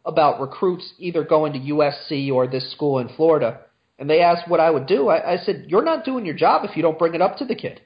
about 0.06 0.38
recruits 0.38 0.92
either 0.98 1.24
going 1.24 1.54
to 1.54 1.58
USC 1.58 2.30
or 2.30 2.46
this 2.46 2.70
school 2.72 2.98
in 2.98 3.08
Florida, 3.16 3.60
and 3.98 4.10
they 4.10 4.20
asked 4.20 4.48
what 4.48 4.60
I 4.60 4.70
would 4.70 4.86
do. 4.86 5.08
I, 5.08 5.34
I 5.34 5.36
said, 5.38 5.66
"You're 5.68 5.84
not 5.84 6.04
doing 6.04 6.26
your 6.26 6.34
job 6.34 6.64
if 6.64 6.76
you 6.76 6.82
don't 6.82 6.98
bring 6.98 7.14
it 7.14 7.22
up 7.22 7.38
to 7.38 7.44
the 7.44 7.54
kid. 7.54 7.80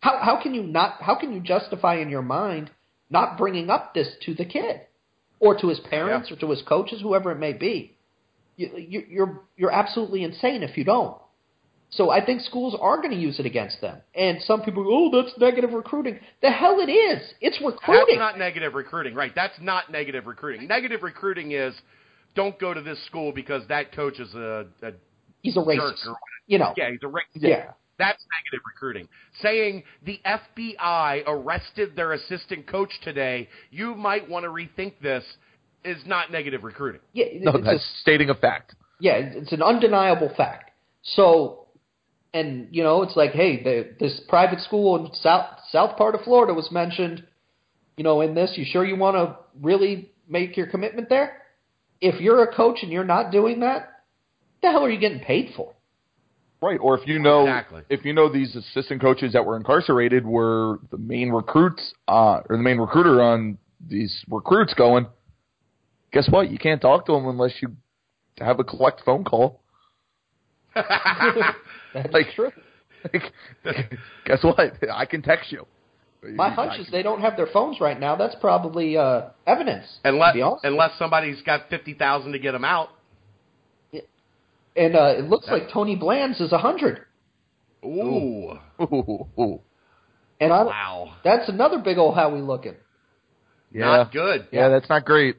How 0.00 0.18
how 0.22 0.42
can 0.42 0.54
you 0.54 0.62
not? 0.62 1.02
How 1.02 1.16
can 1.16 1.32
you 1.32 1.40
justify 1.40 1.96
in 1.96 2.08
your 2.08 2.22
mind 2.22 2.70
not 3.10 3.38
bringing 3.38 3.70
up 3.70 3.94
this 3.94 4.08
to 4.26 4.34
the 4.34 4.44
kid, 4.44 4.80
or 5.40 5.56
to 5.58 5.68
his 5.68 5.80
parents, 5.80 6.30
or 6.30 6.36
to 6.36 6.50
his 6.50 6.62
coaches, 6.62 7.00
whoever 7.02 7.30
it 7.32 7.38
may 7.38 7.52
be? 7.52 7.96
You, 8.56 8.70
you, 8.76 9.04
you're 9.08 9.40
you're 9.56 9.72
absolutely 9.72 10.22
insane 10.24 10.62
if 10.62 10.76
you 10.76 10.84
don't." 10.84 11.16
So 11.90 12.10
I 12.10 12.24
think 12.24 12.40
schools 12.40 12.76
are 12.80 12.96
going 12.96 13.12
to 13.12 13.16
use 13.16 13.38
it 13.38 13.46
against 13.46 13.80
them. 13.80 13.98
And 14.14 14.38
some 14.42 14.62
people 14.62 14.82
go, 14.82 14.90
oh, 14.92 15.22
that's 15.22 15.38
negative 15.38 15.72
recruiting. 15.72 16.18
The 16.42 16.50
hell 16.50 16.80
it 16.80 16.90
is. 16.90 17.22
It's 17.40 17.60
recruiting. 17.64 18.18
That's 18.18 18.18
not 18.18 18.38
negative 18.40 18.74
recruiting, 18.74 19.14
right? 19.14 19.30
That's 19.36 19.54
not 19.60 19.90
negative 19.92 20.26
recruiting. 20.26 20.66
Negative 20.66 21.00
recruiting 21.00 21.52
is 21.52 21.74
don't 22.34 22.58
go 22.58 22.74
to 22.74 22.80
this 22.80 22.98
school 23.06 23.30
because 23.32 23.62
that 23.68 23.92
coach 23.94 24.18
is 24.18 24.34
a, 24.34 24.66
a 24.82 24.92
He's 25.42 25.56
a 25.56 25.60
jerk 25.60 25.66
racist. 25.68 26.06
or 26.08 26.16
You 26.48 26.58
know. 26.58 26.74
yeah, 26.76 26.90
he's 26.90 26.98
a 27.04 27.06
racist. 27.06 27.20
Yeah. 27.36 27.70
That's 27.98 28.22
negative 28.38 28.64
recruiting. 28.66 29.08
Saying 29.42 29.82
the 30.04 30.20
FBI 30.26 31.22
arrested 31.26 31.96
their 31.96 32.12
assistant 32.12 32.66
coach 32.66 32.90
today, 33.02 33.48
you 33.70 33.94
might 33.94 34.28
want 34.28 34.44
to 34.44 34.50
rethink 34.50 34.94
this, 35.00 35.24
is 35.84 35.98
not 36.04 36.32
negative 36.32 36.64
recruiting. 36.64 37.00
Yeah, 37.12 37.26
No, 37.40 37.52
it's 37.52 37.64
that's 37.64 37.82
a- 37.82 38.00
stating 38.02 38.28
a 38.28 38.34
fact. 38.34 38.74
yeah, 39.00 39.12
it's 39.18 39.52
an 39.52 39.62
undeniable 39.62 40.30
fact. 40.36 40.72
So, 41.02 41.66
and 42.34 42.68
you 42.72 42.82
know, 42.82 43.02
it's 43.02 43.14
like, 43.16 43.30
hey, 43.30 43.62
the, 43.62 43.90
this 44.00 44.20
private 44.28 44.60
school 44.60 44.96
in 44.96 45.14
south 45.14 45.46
south 45.70 45.96
part 45.96 46.14
of 46.16 46.22
Florida 46.22 46.52
was 46.54 46.70
mentioned. 46.72 47.24
You 47.96 48.02
know, 48.04 48.20
in 48.20 48.34
this, 48.34 48.52
you 48.56 48.64
sure 48.68 48.84
you 48.84 48.96
want 48.96 49.14
to 49.16 49.36
really 49.62 50.10
make 50.28 50.56
your 50.56 50.66
commitment 50.66 51.08
there? 51.08 51.40
If 52.00 52.20
you're 52.20 52.42
a 52.42 52.52
coach 52.54 52.78
and 52.82 52.90
you're 52.92 53.04
not 53.04 53.30
doing 53.30 53.60
that, 53.60 53.76
what 53.78 54.62
the 54.62 54.70
hell 54.72 54.84
are 54.84 54.90
you 54.90 54.98
getting 55.00 55.20
paid 55.20 55.52
for? 55.56 55.72
Right, 56.62 56.78
or 56.80 56.98
if 56.98 57.06
you 57.06 57.18
know 57.18 57.42
Exactly. 57.42 57.82
if 57.90 58.04
you 58.04 58.12
know 58.14 58.32
these 58.32 58.56
assistant 58.56 59.00
coaches 59.02 59.34
that 59.34 59.44
were 59.44 59.56
incarcerated 59.56 60.24
were 60.24 60.78
the 60.90 60.96
main 60.98 61.30
recruits 61.30 61.92
uh, 62.08 62.40
or 62.48 62.56
the 62.56 62.62
main 62.62 62.78
recruiter 62.78 63.20
on 63.22 63.58
these 63.86 64.24
recruits 64.30 64.72
going, 64.74 65.06
guess 66.12 66.28
what? 66.30 66.50
You 66.50 66.58
can't 66.58 66.80
talk 66.80 67.04
to 67.06 67.12
them 67.12 67.26
unless 67.28 67.52
you 67.60 67.76
have 68.38 68.58
a 68.58 68.64
collect 68.64 69.02
phone 69.04 69.22
call. 69.22 69.60
That's 70.74 72.12
Like- 72.12 72.32
true. 72.34 72.50
Like, 73.12 73.32
guess 74.24 74.42
what? 74.42 74.58
I 74.92 75.04
can 75.06 75.22
text 75.22 75.52
you. 75.52 75.66
My 76.34 76.50
hunch 76.50 76.80
is 76.80 76.88
they 76.90 77.02
don't 77.04 77.20
have 77.20 77.36
their 77.36 77.46
phones 77.46 77.80
right 77.80 78.00
now. 78.00 78.16
That's 78.16 78.34
probably 78.40 78.96
uh, 78.96 79.26
evidence. 79.46 79.84
unless 80.04 80.32
to 80.32 80.34
be 80.38 80.42
honest. 80.42 80.64
unless 80.64 80.98
somebody's 80.98 81.40
got 81.42 81.68
fifty 81.70 81.94
thousand 81.94 82.32
to 82.32 82.38
get 82.40 82.50
them 82.52 82.64
out. 82.64 82.88
And 84.76 84.96
uh, 84.96 85.14
it 85.16 85.24
looks 85.24 85.48
like 85.48 85.70
Tony 85.72 85.96
Bland's 85.96 86.40
is 86.40 86.52
a 86.52 86.58
hundred. 86.58 87.00
Ooh, 87.84 88.58
Ooh, 88.80 89.26
ooh. 89.38 89.60
And 90.40 90.52
I, 90.52 90.64
wow, 90.64 91.14
that's 91.24 91.48
another 91.48 91.78
big 91.78 91.98
old 91.98 92.14
Howie 92.14 92.40
looking. 92.40 92.74
Yeah. 93.72 93.84
not 93.84 94.12
good. 94.12 94.48
Yeah, 94.52 94.68
that's 94.68 94.88
not 94.88 95.04
great. 95.04 95.36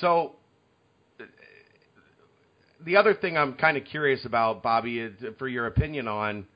So, 0.00 0.36
uh, 1.18 1.24
the 2.84 2.96
other 2.96 3.14
thing 3.14 3.36
I'm 3.36 3.54
kind 3.54 3.76
of 3.76 3.84
curious 3.84 4.24
about, 4.24 4.62
Bobby, 4.62 5.10
for 5.38 5.48
your 5.48 5.66
opinion 5.66 6.06
on 6.06 6.46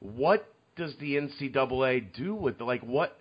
what 0.00 0.46
does 0.76 0.94
the 1.00 1.16
NCAA 1.16 2.12
do 2.14 2.34
with 2.34 2.60
like 2.60 2.82
what? 2.82 3.18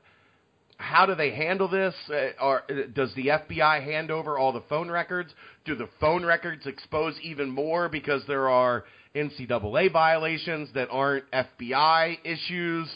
How 0.78 1.05
do 1.05 1.15
they 1.15 1.32
handle 1.32 1.67
this? 1.67 1.95
Uh, 2.09 2.41
or 2.41 2.63
does 2.93 3.13
the 3.15 3.28
FBI 3.28 3.84
hand 3.84 4.11
over 4.11 4.38
all 4.38 4.53
the 4.53 4.63
phone 4.69 4.89
records? 4.89 5.34
Do 5.65 5.75
the 5.75 5.89
phone 5.99 6.23
records 6.23 6.65
expose 6.65 7.15
even 7.21 7.49
more 7.49 7.89
because 7.89 8.21
there 8.28 8.47
are 8.47 8.86
NCAA 9.15 9.91
violations 9.91 10.69
that 10.75 10.88
aren't 10.91 11.30
FBI 11.32 12.19
issues? 12.23 12.95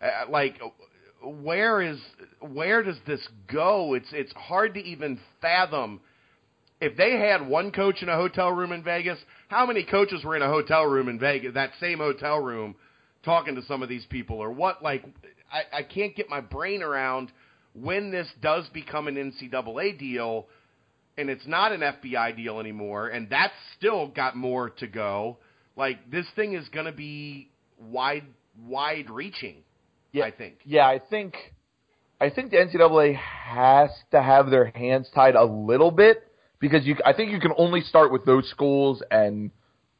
Uh, 0.00 0.30
like, 0.30 0.60
where 1.24 1.80
is 1.80 1.98
where 2.40 2.82
does 2.82 2.98
this 3.06 3.26
go? 3.50 3.94
It's 3.94 4.08
it's 4.12 4.32
hard 4.32 4.74
to 4.74 4.80
even 4.80 5.18
fathom 5.40 6.00
if 6.82 6.96
they 6.96 7.16
had 7.16 7.46
one 7.46 7.70
coach 7.70 8.02
in 8.02 8.08
a 8.08 8.16
hotel 8.16 8.50
room 8.50 8.72
in 8.72 8.82
Vegas, 8.82 9.16
how 9.46 9.64
many 9.66 9.84
coaches 9.84 10.24
were 10.24 10.34
in 10.34 10.42
a 10.42 10.48
hotel 10.48 10.84
room 10.84 11.08
in 11.08 11.16
Vegas, 11.16 11.54
that 11.54 11.70
same 11.78 11.98
hotel 11.98 12.40
room, 12.40 12.74
talking 13.24 13.54
to 13.54 13.62
some 13.62 13.84
of 13.84 13.88
these 13.88 14.04
people, 14.06 14.38
or 14.38 14.50
what? 14.50 14.82
Like, 14.82 15.04
I, 15.52 15.78
I 15.78 15.82
can't 15.82 16.16
get 16.16 16.28
my 16.28 16.40
brain 16.40 16.82
around 16.82 17.30
when 17.74 18.10
this 18.10 18.28
does 18.40 18.68
become 18.68 19.08
an 19.08 19.16
NCAA 19.16 19.98
deal, 19.98 20.46
and 21.16 21.28
it's 21.28 21.46
not 21.46 21.72
an 21.72 21.80
FBI 21.80 22.36
deal 22.36 22.58
anymore, 22.58 23.08
and 23.08 23.28
that's 23.30 23.54
still 23.78 24.08
got 24.08 24.36
more 24.36 24.70
to 24.70 24.86
go. 24.86 25.38
Like, 25.76 26.10
this 26.10 26.26
thing 26.34 26.54
is 26.54 26.68
going 26.68 26.86
to 26.86 26.92
be 26.92 27.50
wide, 27.78 28.24
wide 28.60 29.10
reaching. 29.10 29.56
Yeah. 30.12 30.24
I 30.24 30.30
think. 30.30 30.56
Yeah, 30.64 30.86
I 30.86 30.98
think 30.98 31.34
I 32.20 32.30
think 32.30 32.50
the 32.50 32.58
NCAA 32.58 33.16
has 33.16 33.90
to 34.12 34.22
have 34.22 34.50
their 34.50 34.66
hands 34.66 35.08
tied 35.14 35.34
a 35.34 35.44
little 35.44 35.90
bit 35.90 36.22
because 36.60 36.86
you 36.86 36.96
I 37.04 37.12
think 37.14 37.32
you 37.32 37.40
can 37.40 37.52
only 37.56 37.80
start 37.80 38.12
with 38.12 38.24
those 38.24 38.48
schools 38.50 39.02
and 39.10 39.50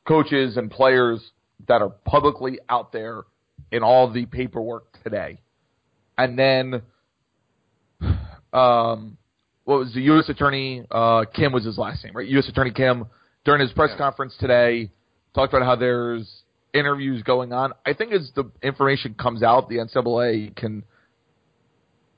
coaches 0.06 0.56
and 0.56 0.70
players 0.70 1.32
that 1.66 1.82
are 1.82 1.88
publicly 1.88 2.60
out 2.68 2.92
there 2.92 3.22
in 3.72 3.82
all 3.82 4.12
the 4.12 4.26
paperwork 4.26 5.02
today. 5.02 5.40
And 6.18 6.38
then 6.38 6.82
um 8.52 9.16
what 9.64 9.78
was 9.78 9.92
the 9.94 10.02
US 10.02 10.28
attorney 10.28 10.84
uh 10.90 11.24
Kim 11.34 11.52
was 11.52 11.64
his 11.64 11.78
last 11.78 12.04
name, 12.04 12.14
right? 12.14 12.28
US 12.28 12.48
attorney 12.48 12.70
Kim 12.72 13.06
during 13.44 13.60
his 13.60 13.72
press 13.72 13.90
Yeah. 13.92 13.98
conference 13.98 14.36
today 14.38 14.90
talked 15.34 15.52
about 15.52 15.64
how 15.66 15.76
there's 15.76 16.42
interviews 16.74 17.22
going 17.22 17.52
on. 17.52 17.72
I 17.86 17.92
think 17.94 18.12
as 18.12 18.30
the 18.34 18.50
information 18.62 19.14
comes 19.14 19.42
out, 19.42 19.68
the 19.68 19.76
NCAA 19.76 20.54
can. 20.56 20.84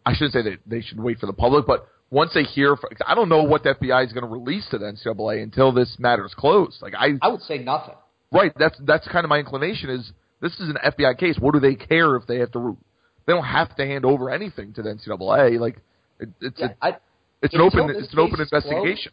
I 0.07 0.13
shouldn't 0.15 0.33
say 0.33 0.43
that 0.43 0.59
they 0.67 0.81
should 0.81 1.01
wait 1.01 1.19
for 1.19 1.27
the 1.27 1.33
public, 1.33 1.67
but 1.67 1.89
once 2.11 2.33
they 2.35 2.43
hear, 2.45 2.77
from, 2.77 2.91
I 3.07 3.15
don't 3.15 3.29
know 3.29 3.43
what 3.43 3.63
the 3.65 3.75
FBI 3.75 4.05
is 4.07 4.13
going 4.13 4.23
to 4.23 4.31
release 4.31 4.69
to 4.71 4.79
the 4.79 4.85
NCAA 4.85 5.43
until 5.43 5.73
this 5.73 5.97
matter 5.99 6.25
is 6.27 6.35
closed. 6.35 6.83
Like 6.83 6.95
I, 6.97 7.13
I 7.23 7.29
would 7.29 7.41
say 7.43 7.59
nothing. 7.59 7.95
right, 8.31 8.53
that's 8.59 8.77
that's 8.85 9.09
kind 9.09 9.25
of 9.25 9.29
my 9.31 9.39
inclination. 9.39 9.91
Is 9.91 10.13
this 10.41 10.53
is 10.61 10.69
an 10.69 10.77
FBI 10.85 11.19
case? 11.19 11.37
What 11.39 11.55
do 11.55 11.61
they 11.61 11.75
care 11.75 12.17
if 12.17 12.27
they 12.27 12.39
have 12.39 12.53
to? 12.53 12.77
They 13.27 13.33
don't 13.33 13.45
have 13.45 13.75
to 13.77 13.87
hand 13.87 14.05
over 14.05 14.31
anything 14.31 14.73
to 14.75 14.83
the 14.83 14.91
NCAA. 14.91 15.59
Like 15.59 15.79
it, 16.21 16.29
it's 16.41 16.59
Yeah, 16.61 16.69
a, 16.83 16.87
I, 16.87 16.97
it's 17.43 17.55
an 17.55 17.61
open 17.61 17.91
it's 17.91 18.13
an 18.13 18.19
open 18.19 18.41
is 18.41 18.49
closed- 18.51 18.65
investigation. 18.65 19.13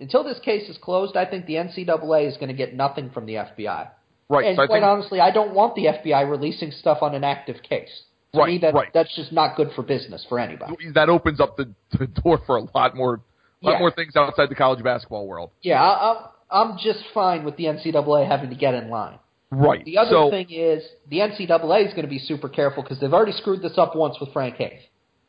until 0.00 0.24
this 0.24 0.38
case 0.40 0.68
is 0.68 0.78
closed, 0.78 1.16
I 1.16 1.24
think 1.24 1.46
the 1.46 1.54
NCAA 1.54 2.28
is 2.28 2.36
going 2.36 2.48
to 2.48 2.54
get 2.54 2.74
nothing 2.74 3.10
from 3.10 3.26
the 3.26 3.34
FBI. 3.34 3.90
Right. 4.30 4.44
And 4.46 4.56
so 4.56 4.62
I 4.62 4.66
quite 4.66 4.76
think, 4.76 4.84
honestly, 4.84 5.20
I 5.20 5.30
don't 5.30 5.54
want 5.54 5.74
the 5.74 5.86
FBI 5.86 6.28
releasing 6.28 6.70
stuff 6.70 6.98
on 7.02 7.14
an 7.14 7.24
active 7.24 7.62
case. 7.62 8.02
To 8.34 8.40
Right, 8.40 8.48
me, 8.48 8.58
that, 8.58 8.74
right. 8.74 8.88
that's 8.92 9.14
just 9.16 9.32
not 9.32 9.56
good 9.56 9.70
for 9.74 9.82
business 9.82 10.24
for 10.28 10.38
anybody. 10.38 10.74
that 10.94 11.08
opens 11.08 11.40
up 11.40 11.56
the, 11.56 11.72
the 11.98 12.06
door 12.08 12.38
for 12.46 12.56
a 12.58 12.62
lot 12.74 12.94
more 12.94 13.14
a 13.62 13.66
lot 13.66 13.72
Yeah. 13.72 13.78
more 13.78 13.90
things 13.90 14.14
outside 14.16 14.50
the 14.50 14.54
college 14.54 14.84
basketball 14.84 15.26
world. 15.26 15.50
Yeah, 15.62 15.82
I, 15.82 16.10
I'm 16.50 16.70
I'm 16.72 16.78
just 16.78 17.00
fine 17.14 17.42
with 17.44 17.56
the 17.56 17.64
NCAA 17.64 18.28
having 18.28 18.50
to 18.50 18.56
get 18.56 18.74
in 18.74 18.88
line. 18.90 19.18
Right. 19.50 19.84
The 19.84 19.98
other 19.98 20.10
so, 20.10 20.30
thing 20.30 20.46
is 20.50 20.82
the 21.08 21.18
NCAA 21.18 21.86
is 21.86 21.92
going 21.92 22.02
to 22.02 22.08
be 22.08 22.18
super 22.18 22.48
careful 22.48 22.82
because 22.82 23.00
they've 23.00 23.12
already 23.12 23.32
screwed 23.32 23.62
this 23.62 23.78
up 23.78 23.96
once 23.96 24.16
with 24.20 24.32
Frank 24.32 24.56
Haith. 24.56 24.80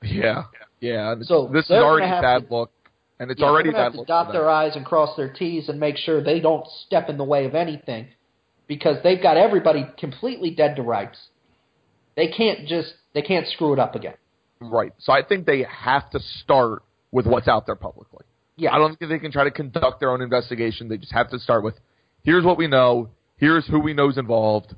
Yeah. 0.03 0.43
Yeah. 0.81 1.15
So 1.21 1.49
this 1.51 1.65
is 1.65 1.71
already 1.71 2.09
bad 2.09 2.47
to- 2.49 2.53
look, 2.53 2.71
and 3.19 3.31
it's 3.31 3.39
Yeah, 3.39 3.47
already 3.47 3.71
they're 3.71 3.79
a 3.79 3.83
gonna 3.83 3.83
bad 3.83 3.83
have 3.83 3.93
to 3.93 3.97
look. 3.99 4.07
dot 4.07 4.31
their. 4.31 4.49
I's 4.49 4.75
and 4.75 4.85
cross 4.85 5.15
their 5.15 5.31
T's 5.31 5.69
and 5.69 5.79
make 5.79 5.97
sure 5.97 6.21
they 6.21 6.39
don't 6.39 6.65
step 6.85 7.09
in 7.09 7.17
the 7.17 7.23
way 7.23 7.45
of 7.45 7.55
anything 7.55 8.07
because 8.67 8.97
they've 9.03 9.21
got 9.21 9.37
everybody 9.37 9.85
completely 9.97 10.51
dead 10.51 10.75
to 10.77 10.81
rights. 10.83 11.17
They 12.15 12.27
can't 12.27 12.67
just 12.67 12.93
they 13.13 13.21
can't 13.21 13.47
screw 13.47 13.73
it 13.73 13.79
up 13.79 13.95
again. 13.95 14.15
Right. 14.59 14.91
So 14.99 15.13
I 15.13 15.23
think 15.23 15.45
they 15.45 15.63
have 15.63 16.09
to 16.11 16.19
start 16.19 16.83
with 17.11 17.25
what's 17.25 17.47
out 17.47 17.65
there 17.65 17.75
publicly. 17.75 18.25
Yeah, 18.57 18.73
I 18.73 18.77
don't 18.77 18.99
think 18.99 19.09
they 19.09 19.19
can 19.19 19.31
try 19.31 19.45
to 19.45 19.51
conduct 19.51 20.01
their 20.01 20.11
own 20.11 20.21
investigation. 20.21 20.89
They 20.89 20.97
just 20.97 21.13
have 21.13 21.29
to 21.29 21.39
start 21.39 21.63
with 21.63 21.75
here's 22.23 22.43
what 22.43 22.57
we 22.57 22.67
know, 22.67 23.09
here's 23.39 23.65
who 23.67 23.79
we 23.79 23.93
know 23.93 24.09
is 24.09 24.17
involved. 24.17 24.75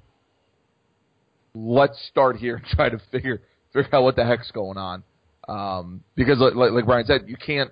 Let's 1.54 2.00
start 2.08 2.38
here 2.38 2.58
and 2.58 2.66
try 2.72 2.90
to 2.90 3.02
figure 3.12 3.42
figure 3.74 3.96
out 3.96 4.04
what 4.04 4.16
the 4.16 4.26
heck's 4.26 4.52
going 4.52 4.78
on. 4.78 5.04
Um, 5.48 6.04
because 6.16 6.40
like, 6.40 6.72
like, 6.72 6.86
Brian 6.86 7.06
said, 7.06 7.22
you 7.28 7.36
can't. 7.36 7.72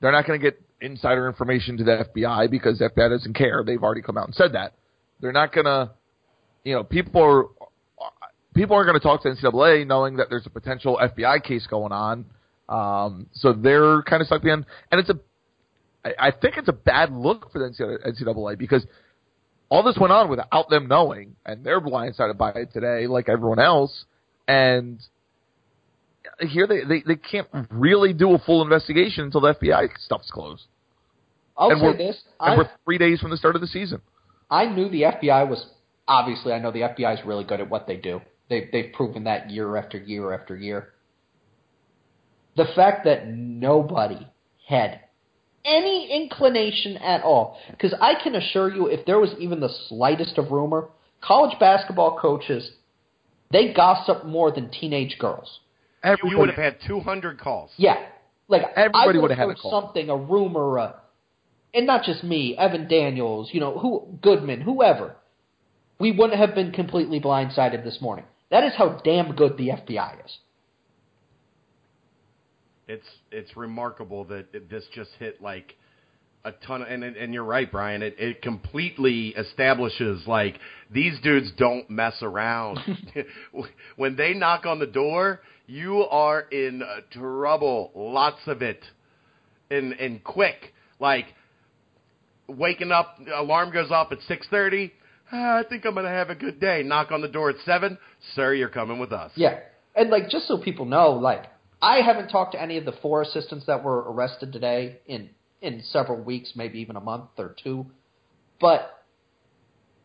They're 0.00 0.12
not 0.12 0.26
going 0.26 0.40
to 0.40 0.44
get 0.44 0.60
insider 0.80 1.28
information 1.28 1.76
to 1.78 1.84
the 1.84 2.06
FBI 2.14 2.50
because 2.50 2.78
the 2.78 2.90
FBI 2.90 3.08
doesn't 3.10 3.34
care. 3.34 3.62
They've 3.64 3.82
already 3.82 4.02
come 4.02 4.18
out 4.18 4.26
and 4.26 4.34
said 4.34 4.52
that. 4.52 4.74
They're 5.20 5.32
not 5.32 5.52
going 5.52 5.66
to. 5.66 5.92
You 6.64 6.74
know, 6.74 6.84
people 6.84 7.22
are 7.22 7.44
people 8.54 8.76
aren't 8.76 8.88
going 8.88 8.98
to 8.98 9.02
talk 9.02 9.22
to 9.22 9.28
NCAA 9.30 9.86
knowing 9.86 10.16
that 10.16 10.28
there's 10.28 10.46
a 10.46 10.50
potential 10.50 10.98
FBI 11.02 11.42
case 11.42 11.66
going 11.66 11.92
on. 11.92 12.26
Um, 12.68 13.26
so 13.32 13.52
they're 13.52 14.02
kind 14.02 14.20
of 14.20 14.26
stuck 14.26 14.42
behind, 14.42 14.64
and 14.90 15.00
it's 15.00 15.10
a, 15.10 15.18
I, 16.04 16.28
I 16.28 16.30
think 16.30 16.56
it's 16.56 16.68
a 16.68 16.72
bad 16.72 17.12
look 17.12 17.50
for 17.52 17.58
the 17.58 17.66
NCAA 17.66 18.56
because 18.56 18.86
all 19.72 19.82
this 19.82 19.96
went 19.98 20.12
on 20.12 20.28
without 20.28 20.68
them 20.68 20.86
knowing, 20.86 21.34
and 21.46 21.64
they're 21.64 21.80
blindsided 21.80 22.36
by 22.36 22.50
it 22.50 22.74
today, 22.74 23.06
like 23.06 23.30
everyone 23.30 23.58
else. 23.58 24.04
And 24.46 25.00
here 26.40 26.66
they 26.66 26.84
they, 26.84 27.02
they 27.06 27.16
can't 27.16 27.48
really 27.70 28.12
do 28.12 28.34
a 28.34 28.38
full 28.38 28.60
investigation 28.60 29.24
until 29.24 29.40
the 29.40 29.54
FBI 29.54 29.88
stuff's 29.98 30.30
closed, 30.30 30.64
I'll 31.56 31.70
and 31.70 31.80
say 31.80 32.06
this: 32.06 32.22
and 32.38 32.52
I 32.52 32.56
we're 32.58 32.70
three 32.84 32.98
days 32.98 33.20
from 33.20 33.30
the 33.30 33.38
start 33.38 33.54
of 33.54 33.62
the 33.62 33.66
season. 33.66 34.02
I 34.50 34.66
knew 34.66 34.90
the 34.90 35.04
FBI 35.04 35.48
was 35.48 35.64
obviously 36.06 36.52
I 36.52 36.58
know 36.58 36.70
the 36.70 36.80
FBI 36.80 37.20
is 37.20 37.24
really 37.24 37.44
good 37.44 37.60
at 37.60 37.70
what 37.70 37.86
they 37.86 37.96
do. 37.96 38.20
They 38.50 38.68
they've 38.70 38.92
proven 38.92 39.24
that 39.24 39.48
year 39.48 39.78
after 39.78 39.96
year 39.96 40.34
after 40.34 40.54
year. 40.54 40.92
The 42.56 42.66
fact 42.76 43.06
that 43.06 43.26
nobody 43.26 44.28
had 44.68 45.00
any 45.64 46.10
inclination 46.10 46.96
at 46.96 47.22
all, 47.22 47.58
because 47.70 47.94
I 48.00 48.14
can 48.22 48.34
assure 48.34 48.72
you, 48.72 48.86
if 48.86 49.06
there 49.06 49.18
was 49.18 49.30
even 49.38 49.60
the 49.60 49.70
slightest 49.88 50.38
of 50.38 50.50
rumor, 50.50 50.88
college 51.20 51.58
basketball 51.58 52.18
coaches 52.18 52.72
they 53.52 53.72
gossip 53.74 54.24
more 54.24 54.50
than 54.50 54.70
teenage 54.70 55.18
girls. 55.18 55.60
You 56.04 56.38
would 56.38 56.48
have 56.48 56.58
had 56.58 56.78
200 56.86 57.38
calls. 57.38 57.70
Yeah, 57.76 57.96
like 58.48 58.62
Everybody 58.74 59.18
would've 59.18 59.36
had 59.36 59.44
a 59.44 59.48
heard 59.48 59.58
call. 59.58 59.70
something, 59.70 60.08
a 60.08 60.16
rumor, 60.16 60.78
uh, 60.78 60.92
and 61.74 61.86
not 61.86 62.02
just 62.02 62.24
me, 62.24 62.56
Evan 62.58 62.88
Daniels, 62.88 63.50
you 63.52 63.60
know, 63.60 63.78
who 63.78 64.18
Goodman, 64.20 64.62
whoever. 64.62 65.16
We 66.00 66.10
wouldn't 66.10 66.38
have 66.38 66.54
been 66.54 66.72
completely 66.72 67.20
blindsided 67.20 67.84
this 67.84 67.98
morning. 68.00 68.24
That 68.50 68.64
is 68.64 68.72
how 68.76 69.00
damn 69.04 69.36
good 69.36 69.56
the 69.56 69.68
FBI 69.68 70.24
is. 70.24 70.38
It's 72.88 73.06
it's 73.30 73.56
remarkable 73.56 74.24
that 74.24 74.54
it- 74.54 74.68
this 74.70 74.84
just 74.94 75.10
hit 75.18 75.40
like 75.42 75.74
a 76.44 76.52
ton 76.66 76.82
of, 76.82 76.88
and 76.88 77.04
and 77.04 77.32
you're 77.32 77.44
right, 77.44 77.70
Brian. 77.70 78.02
It 78.02 78.16
it 78.18 78.42
completely 78.42 79.28
establishes 79.28 80.26
like 80.26 80.58
these 80.90 81.18
dudes 81.20 81.52
don't 81.52 81.88
mess 81.88 82.20
around. 82.22 82.80
when 83.96 84.16
they 84.16 84.34
knock 84.34 84.66
on 84.66 84.78
the 84.80 84.86
door, 84.86 85.40
you 85.66 86.02
are 86.02 86.40
in 86.40 86.82
trouble. 87.12 87.92
Lots 87.94 88.40
of 88.46 88.62
it, 88.62 88.82
and 89.70 89.92
and 89.92 90.22
quick. 90.24 90.74
Like 90.98 91.26
waking 92.48 92.92
up, 92.92 93.18
alarm 93.34 93.72
goes 93.72 93.90
off 93.90 94.10
at 94.12 94.18
six 94.26 94.46
thirty. 94.48 94.92
Ah, 95.30 95.58
I 95.58 95.62
think 95.62 95.84
I'm 95.86 95.94
gonna 95.94 96.08
have 96.08 96.30
a 96.30 96.34
good 96.34 96.60
day. 96.60 96.82
Knock 96.82 97.12
on 97.12 97.20
the 97.22 97.28
door 97.28 97.50
at 97.50 97.56
seven. 97.64 97.98
Sir, 98.34 98.52
you're 98.54 98.68
coming 98.68 98.98
with 98.98 99.12
us. 99.12 99.30
Yeah, 99.36 99.60
and 99.94 100.10
like 100.10 100.28
just 100.28 100.46
so 100.48 100.58
people 100.58 100.84
know, 100.84 101.10
like 101.12 101.44
I 101.82 102.00
haven't 102.00 102.28
talked 102.28 102.52
to 102.52 102.62
any 102.62 102.76
of 102.78 102.84
the 102.84 102.92
four 103.02 103.22
assistants 103.22 103.66
that 103.66 103.82
were 103.82 103.98
arrested 104.12 104.52
today 104.52 104.98
in 105.06 105.30
in 105.60 105.82
several 105.82 106.20
weeks, 106.22 106.52
maybe 106.56 106.78
even 106.80 106.96
a 106.96 107.00
month 107.00 107.30
or 107.38 107.54
two. 107.62 107.86
But 108.60 109.04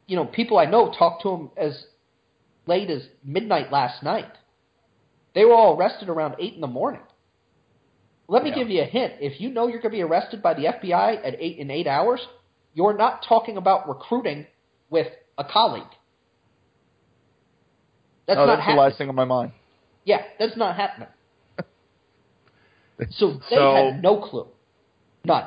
you 0.08 0.16
know, 0.16 0.26
people 0.26 0.58
I 0.58 0.66
know 0.66 0.92
talked 0.92 1.22
to 1.24 1.30
them 1.30 1.52
as 1.56 1.86
late 2.66 2.90
as 2.90 3.08
midnight 3.24 3.72
last 3.72 4.02
night. 4.04 4.32
They 5.36 5.46
were 5.46 5.54
all 5.54 5.78
arrested 5.78 6.10
around 6.10 6.36
eight 6.40 6.56
in 6.56 6.62
the 6.62 6.68
morning. 6.68 7.02
Let 8.28 8.44
me 8.44 8.50
Yeah. 8.50 8.56
give 8.56 8.70
you 8.70 8.82
a 8.82 8.86
hint. 8.86 9.14
If 9.22 9.40
you 9.40 9.50
know 9.50 9.68
you're 9.68 9.80
going 9.80 9.92
to 9.92 9.98
be 9.98 10.02
arrested 10.02 10.42
by 10.42 10.54
the 10.56 10.66
FBI 10.66 11.16
at 11.24 11.36
eight 11.40 11.60
in 11.60 11.70
eight 11.70 11.88
hours, 11.88 12.26
you're 12.74 12.98
not 12.98 13.24
talking 13.24 13.58
about 13.58 13.88
recruiting 13.88 14.48
with 14.90 15.08
a 15.38 15.44
colleague. 15.44 15.84
That's 18.26 18.38
no, 18.38 18.46
not 18.46 18.58
that's 18.58 18.68
the 18.68 18.76
last 18.76 18.98
thing 18.98 19.10
on 19.10 19.16
my 19.16 19.26
mind. 19.26 19.52
Yeah, 20.04 20.24
that's 20.40 20.58
not 20.58 20.76
happening. 20.76 21.08
so 23.12 23.34
they 23.50 23.56
So- 23.56 23.92
had 23.94 24.02
no 24.04 24.18
clue. 24.22 24.48
None. 25.26 25.46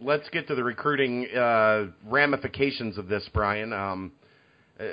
let's 0.00 0.28
get 0.30 0.46
to 0.48 0.54
the 0.54 0.62
recruiting 0.62 1.26
uh, 1.34 1.86
ramifications 2.06 2.98
of 2.98 3.08
this, 3.08 3.28
Brian. 3.32 3.72
Um, 3.72 4.12
uh, 4.78 4.84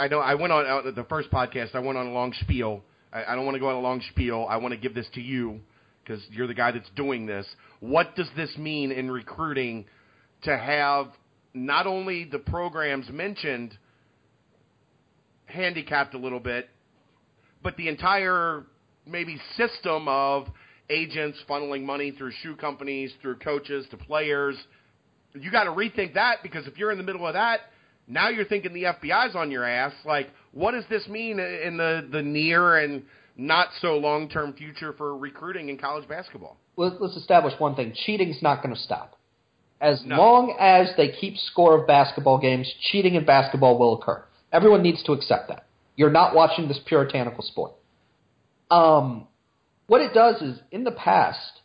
I 0.00 0.08
know 0.08 0.20
I 0.20 0.34
went 0.34 0.52
on 0.52 0.66
uh, 0.66 0.90
the 0.90 1.04
first 1.04 1.30
podcast. 1.30 1.74
I 1.74 1.80
went 1.80 1.98
on 1.98 2.06
a 2.06 2.12
long 2.12 2.32
spiel. 2.40 2.82
I, 3.12 3.24
I 3.24 3.34
don't 3.34 3.44
want 3.44 3.56
to 3.56 3.60
go 3.60 3.68
on 3.68 3.74
a 3.74 3.80
long 3.80 4.00
spiel. 4.10 4.46
I 4.48 4.56
want 4.56 4.72
to 4.72 4.78
give 4.78 4.94
this 4.94 5.06
to 5.14 5.20
you 5.20 5.60
because 6.02 6.22
you're 6.30 6.46
the 6.46 6.54
guy 6.54 6.70
that's 6.70 6.88
doing 6.96 7.26
this. 7.26 7.46
What 7.80 8.14
does 8.16 8.28
this 8.36 8.56
mean 8.56 8.92
in 8.92 9.10
recruiting 9.10 9.84
to 10.42 10.56
have 10.56 11.08
not 11.54 11.86
only 11.86 12.24
the 12.24 12.38
programs 12.38 13.08
mentioned 13.10 13.76
handicapped 15.46 16.14
a 16.14 16.18
little 16.18 16.40
bit, 16.40 16.68
but 17.62 17.76
the 17.76 17.88
entire 17.88 18.64
maybe 19.06 19.40
system 19.56 20.08
of 20.08 20.48
agents 20.90 21.38
funneling 21.48 21.84
money 21.84 22.10
through 22.10 22.32
shoe 22.42 22.56
companies, 22.56 23.12
through 23.22 23.36
coaches 23.36 23.86
to 23.90 23.96
players. 23.96 24.56
You 25.34 25.50
got 25.50 25.64
to 25.64 25.70
rethink 25.70 26.14
that 26.14 26.42
because 26.42 26.66
if 26.66 26.78
you're 26.78 26.90
in 26.92 26.98
the 26.98 27.04
middle 27.04 27.26
of 27.26 27.34
that, 27.34 27.60
now 28.06 28.28
you're 28.28 28.44
thinking 28.44 28.72
the 28.74 28.84
FBI's 28.84 29.34
on 29.34 29.50
your 29.50 29.64
ass. 29.64 29.92
Like, 30.04 30.30
what 30.52 30.72
does 30.72 30.84
this 30.90 31.08
mean 31.08 31.38
in 31.38 31.76
the 31.76 32.06
the 32.10 32.22
near 32.22 32.78
and 32.78 33.02
not 33.36 33.68
so 33.80 33.96
long 33.96 34.28
term 34.28 34.52
future 34.52 34.92
for 34.92 35.16
recruiting 35.16 35.68
in 35.70 35.78
college 35.78 36.08
basketball? 36.08 36.56
Let's, 36.76 36.96
let's 37.00 37.16
establish 37.16 37.54
one 37.58 37.74
thing: 37.74 37.94
cheating's 38.04 38.42
not 38.42 38.62
going 38.62 38.74
to 38.74 38.80
stop. 38.80 39.18
As 39.80 40.02
No. 40.04 40.16
long 40.16 40.56
as 40.60 40.88
they 40.96 41.08
keep 41.08 41.36
score 41.36 41.78
of 41.80 41.86
basketball 41.86 42.38
games, 42.38 42.72
cheating 42.90 43.16
in 43.16 43.24
basketball 43.24 43.78
will 43.78 43.94
occur. 44.00 44.24
Everyone 44.52 44.82
needs 44.82 45.02
to 45.04 45.12
accept 45.12 45.48
that. 45.48 45.66
You're 45.96 46.10
not 46.10 46.34
watching 46.34 46.68
this 46.68 46.78
puritanical 46.86 47.42
sport. 47.42 47.72
Um, 48.70 49.26
what 49.86 50.00
it 50.00 50.14
does 50.14 50.40
is, 50.40 50.58
in 50.70 50.84
the 50.84 50.92
past, 50.92 51.60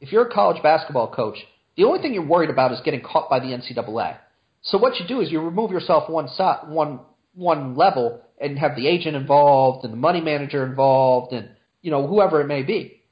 if 0.00 0.12
you're 0.12 0.26
a 0.26 0.32
college 0.32 0.62
basketball 0.62 1.12
coach, 1.12 1.38
the 1.76 1.84
only 1.84 2.00
thing 2.00 2.14
you're 2.14 2.26
worried 2.26 2.50
about 2.50 2.72
is 2.72 2.80
getting 2.84 3.00
caught 3.00 3.30
by 3.30 3.40
the 3.40 3.46
NCAA. 3.46 4.18
So 4.62 4.78
what 4.78 4.98
you 4.98 5.06
do 5.06 5.20
is 5.20 5.30
you 5.30 5.40
remove 5.40 5.70
yourself 5.70 6.10
one 6.10 6.28
si- 6.28 6.66
one 6.66 7.00
one 7.34 7.76
level 7.76 8.22
and 8.40 8.58
have 8.58 8.74
the 8.76 8.88
agent 8.88 9.16
involved 9.16 9.84
and 9.84 9.92
the 9.92 9.96
money 9.96 10.20
manager 10.20 10.66
involved 10.66 11.32
and 11.32 11.50
you 11.80 11.90
know 11.90 12.06
whoever 12.06 12.40
it 12.40 12.46
may 12.46 12.62
be, 12.62 13.02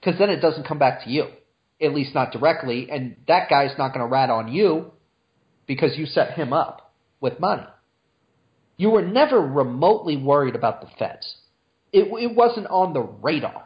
because 0.00 0.18
then 0.18 0.30
it 0.30 0.40
doesn't 0.40 0.66
come 0.66 0.78
back 0.78 1.04
to 1.04 1.10
you, 1.10 1.26
at 1.80 1.94
least 1.94 2.14
not 2.14 2.32
directly, 2.32 2.88
and 2.90 3.16
that 3.26 3.50
guy's 3.50 3.76
not 3.76 3.88
going 3.92 4.00
to 4.00 4.10
rat 4.10 4.30
on 4.30 4.52
you 4.52 4.92
because 5.66 5.98
you 5.98 6.06
set 6.06 6.32
him 6.32 6.52
up 6.52 6.94
with 7.20 7.40
money. 7.40 7.66
You 8.76 8.90
were 8.90 9.02
never 9.02 9.40
remotely 9.40 10.16
worried 10.16 10.54
about 10.54 10.80
the 10.80 10.88
feds. 10.98 11.36
It, 11.96 12.08
it 12.24 12.34
wasn't 12.34 12.66
on 12.66 12.92
the 12.92 13.00
radar. 13.00 13.64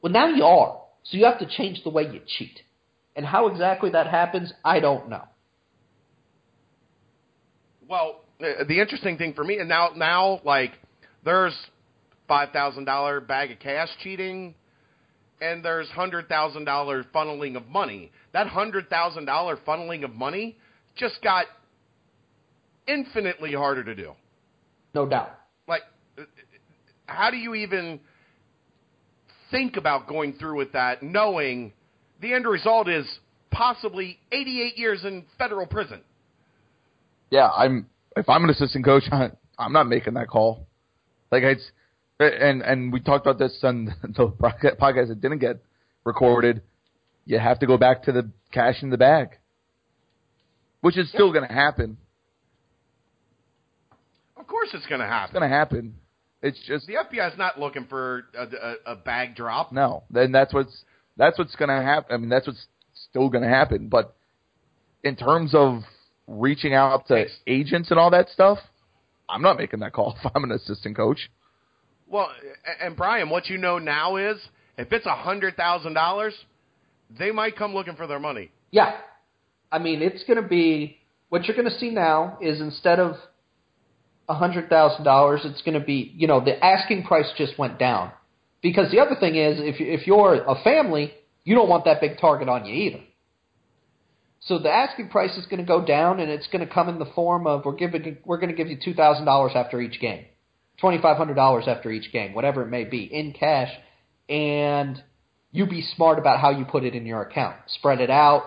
Well, 0.00 0.12
now 0.12 0.28
you 0.28 0.44
are. 0.44 0.80
So 1.02 1.16
you 1.16 1.24
have 1.24 1.40
to 1.40 1.46
change 1.46 1.82
the 1.82 1.90
way 1.90 2.04
you 2.04 2.20
cheat. 2.24 2.60
And 3.16 3.26
how 3.26 3.48
exactly 3.48 3.90
that 3.90 4.06
happens, 4.06 4.52
I 4.64 4.78
don't 4.78 5.08
know. 5.08 5.24
Well, 7.88 8.20
the 8.38 8.80
interesting 8.80 9.18
thing 9.18 9.34
for 9.34 9.42
me, 9.42 9.58
and 9.58 9.68
now 9.68 9.90
now 9.96 10.40
like 10.44 10.70
there's 11.24 11.56
five 12.28 12.50
thousand 12.50 12.84
dollar 12.84 13.20
bag 13.20 13.50
of 13.50 13.58
cash 13.58 13.88
cheating, 14.04 14.54
and 15.40 15.64
there's 15.64 15.88
hundred 15.88 16.28
thousand 16.28 16.64
dollar 16.64 17.02
funneling 17.12 17.56
of 17.56 17.66
money. 17.66 18.12
That 18.34 18.46
hundred 18.46 18.88
thousand 18.88 19.24
dollar 19.24 19.56
funneling 19.66 20.04
of 20.04 20.14
money 20.14 20.58
just 20.94 21.20
got 21.22 21.46
infinitely 22.86 23.52
harder 23.52 23.82
to 23.82 23.96
do. 23.96 24.12
No 24.94 25.06
doubt. 25.06 25.34
How 27.08 27.30
do 27.30 27.38
you 27.38 27.54
even 27.54 28.00
think 29.50 29.76
about 29.76 30.06
going 30.06 30.34
through 30.34 30.58
with 30.58 30.72
that, 30.72 31.02
knowing 31.02 31.72
the 32.20 32.34
end 32.34 32.46
result 32.46 32.86
is 32.86 33.06
possibly 33.50 34.18
88 34.30 34.76
years 34.76 35.04
in 35.04 35.24
federal 35.38 35.66
prison? 35.66 36.02
Yeah, 37.30 37.48
I'm. 37.48 37.88
If 38.14 38.28
I'm 38.28 38.44
an 38.44 38.50
assistant 38.50 38.84
coach, 38.84 39.04
I, 39.12 39.30
I'm 39.58 39.72
not 39.72 39.88
making 39.88 40.14
that 40.14 40.28
call. 40.28 40.66
Like 41.32 41.42
it's, 41.42 41.70
and 42.20 42.62
and 42.62 42.92
we 42.92 43.00
talked 43.00 43.26
about 43.26 43.38
this 43.38 43.58
on 43.62 43.86
the 44.02 44.28
podcast 44.28 45.08
that 45.08 45.20
didn't 45.20 45.38
get 45.38 45.60
recorded. 46.04 46.62
You 47.24 47.38
have 47.38 47.58
to 47.60 47.66
go 47.66 47.78
back 47.78 48.02
to 48.04 48.12
the 48.12 48.30
cash 48.52 48.82
in 48.82 48.90
the 48.90 48.98
bag, 48.98 49.38
which 50.82 50.98
is 50.98 51.08
still 51.08 51.32
going 51.32 51.46
to 51.46 51.54
happen. 51.54 51.96
Of 54.36 54.46
course, 54.46 54.68
it's 54.74 54.86
going 54.86 55.00
to 55.00 55.06
happen. 55.06 55.24
It's 55.24 55.38
going 55.38 55.50
to 55.50 55.56
happen. 55.56 55.94
It's 56.42 56.58
just 56.66 56.86
The 56.86 56.94
FBI 56.94 57.32
is 57.32 57.38
not 57.38 57.58
looking 57.58 57.86
for 57.86 58.24
a, 58.36 58.44
a, 58.44 58.92
a 58.92 58.96
bag 58.96 59.34
drop. 59.34 59.72
no. 59.72 60.04
Then 60.10 60.32
that's 60.32 60.54
what's 60.54 60.84
that's 61.16 61.36
what's 61.38 61.56
going 61.56 61.68
to 61.68 61.82
happen. 61.82 62.14
I 62.14 62.16
mean, 62.18 62.28
that's 62.28 62.46
what's 62.46 62.64
still 63.10 63.28
going 63.28 63.42
to 63.42 63.50
happen. 63.50 63.88
But 63.88 64.14
in 65.02 65.16
terms 65.16 65.52
of 65.54 65.80
reaching 66.28 66.74
out 66.74 67.06
to 67.08 67.14
It's- 67.16 67.36
agents 67.46 67.90
and 67.90 67.98
all 67.98 68.10
that 68.10 68.28
stuff, 68.28 68.58
I'm 69.28 69.42
not 69.42 69.58
making 69.58 69.80
that 69.80 69.92
call 69.92 70.16
if 70.24 70.30
I'm 70.34 70.44
an 70.44 70.52
assistant 70.52 70.96
coach. 70.96 71.28
Well, 72.06 72.30
and 72.80 72.96
Brian, 72.96 73.28
what 73.30 73.48
you 73.48 73.58
know 73.58 73.78
now 73.78 74.16
is 74.16 74.38
if 74.78 74.92
it's 74.92 75.06
a 75.06 75.14
hundred 75.16 75.56
thousand 75.56 75.94
dollars, 75.94 76.34
they 77.18 77.30
might 77.32 77.56
come 77.56 77.74
looking 77.74 77.96
for 77.96 78.06
their 78.06 78.20
money. 78.20 78.50
Yeah. 78.70 78.96
I 79.72 79.78
mean, 79.78 80.00
it's 80.02 80.22
going 80.24 80.40
to 80.42 80.48
be 80.48 80.98
what 81.30 81.44
you're 81.44 81.56
going 81.56 81.68
to 81.68 81.78
see 81.78 81.90
now 81.90 82.38
is 82.40 82.60
instead 82.60 82.98
of 82.98 83.12
a 83.12 83.18
hundred 84.34 84.68
thousand 84.68 85.04
dollars, 85.04 85.40
it's 85.44 85.62
going 85.62 85.78
to 85.78 85.84
be 85.84 86.12
you 86.16 86.26
know 86.26 86.44
the 86.44 86.62
asking 86.64 87.04
price 87.04 87.26
just 87.36 87.58
went 87.58 87.78
down 87.78 88.12
because 88.62 88.90
the 88.90 89.00
other 89.00 89.16
thing 89.18 89.36
is 89.36 89.58
if 89.58 89.76
if 89.80 90.06
you're 90.06 90.34
a 90.34 90.62
family, 90.62 91.12
you 91.44 91.54
don't 91.54 91.68
want 91.68 91.84
that 91.84 92.00
big 92.00 92.18
target 92.20 92.48
on 92.48 92.64
you 92.64 92.74
either. 92.74 93.00
So 94.40 94.58
the 94.58 94.70
asking 94.70 95.08
price 95.08 95.36
is 95.36 95.46
going 95.46 95.58
to 95.58 95.66
go 95.66 95.84
down, 95.84 96.20
and 96.20 96.30
it's 96.30 96.46
going 96.46 96.66
to 96.66 96.72
come 96.72 96.88
in 96.88 96.98
the 96.98 97.10
form 97.14 97.46
of 97.46 97.64
we're 97.64 97.74
giving 97.74 98.18
we're 98.24 98.38
going 98.38 98.50
to 98.50 98.56
give 98.56 98.68
you 98.68 98.78
two 98.82 98.94
thousand 98.94 99.24
dollars 99.24 99.52
after 99.54 99.80
each 99.80 100.00
game, 100.00 100.24
twenty 100.80 101.00
five 101.00 101.16
hundred 101.16 101.34
dollars 101.34 101.64
after 101.66 101.90
each 101.90 102.12
game, 102.12 102.34
whatever 102.34 102.62
it 102.62 102.68
may 102.68 102.84
be, 102.84 103.02
in 103.04 103.32
cash, 103.32 103.70
and 104.28 105.02
you 105.50 105.66
be 105.66 105.82
smart 105.96 106.18
about 106.18 106.40
how 106.40 106.50
you 106.50 106.64
put 106.64 106.84
it 106.84 106.94
in 106.94 107.06
your 107.06 107.22
account. 107.22 107.56
Spread 107.66 108.00
it 108.00 108.10
out, 108.10 108.42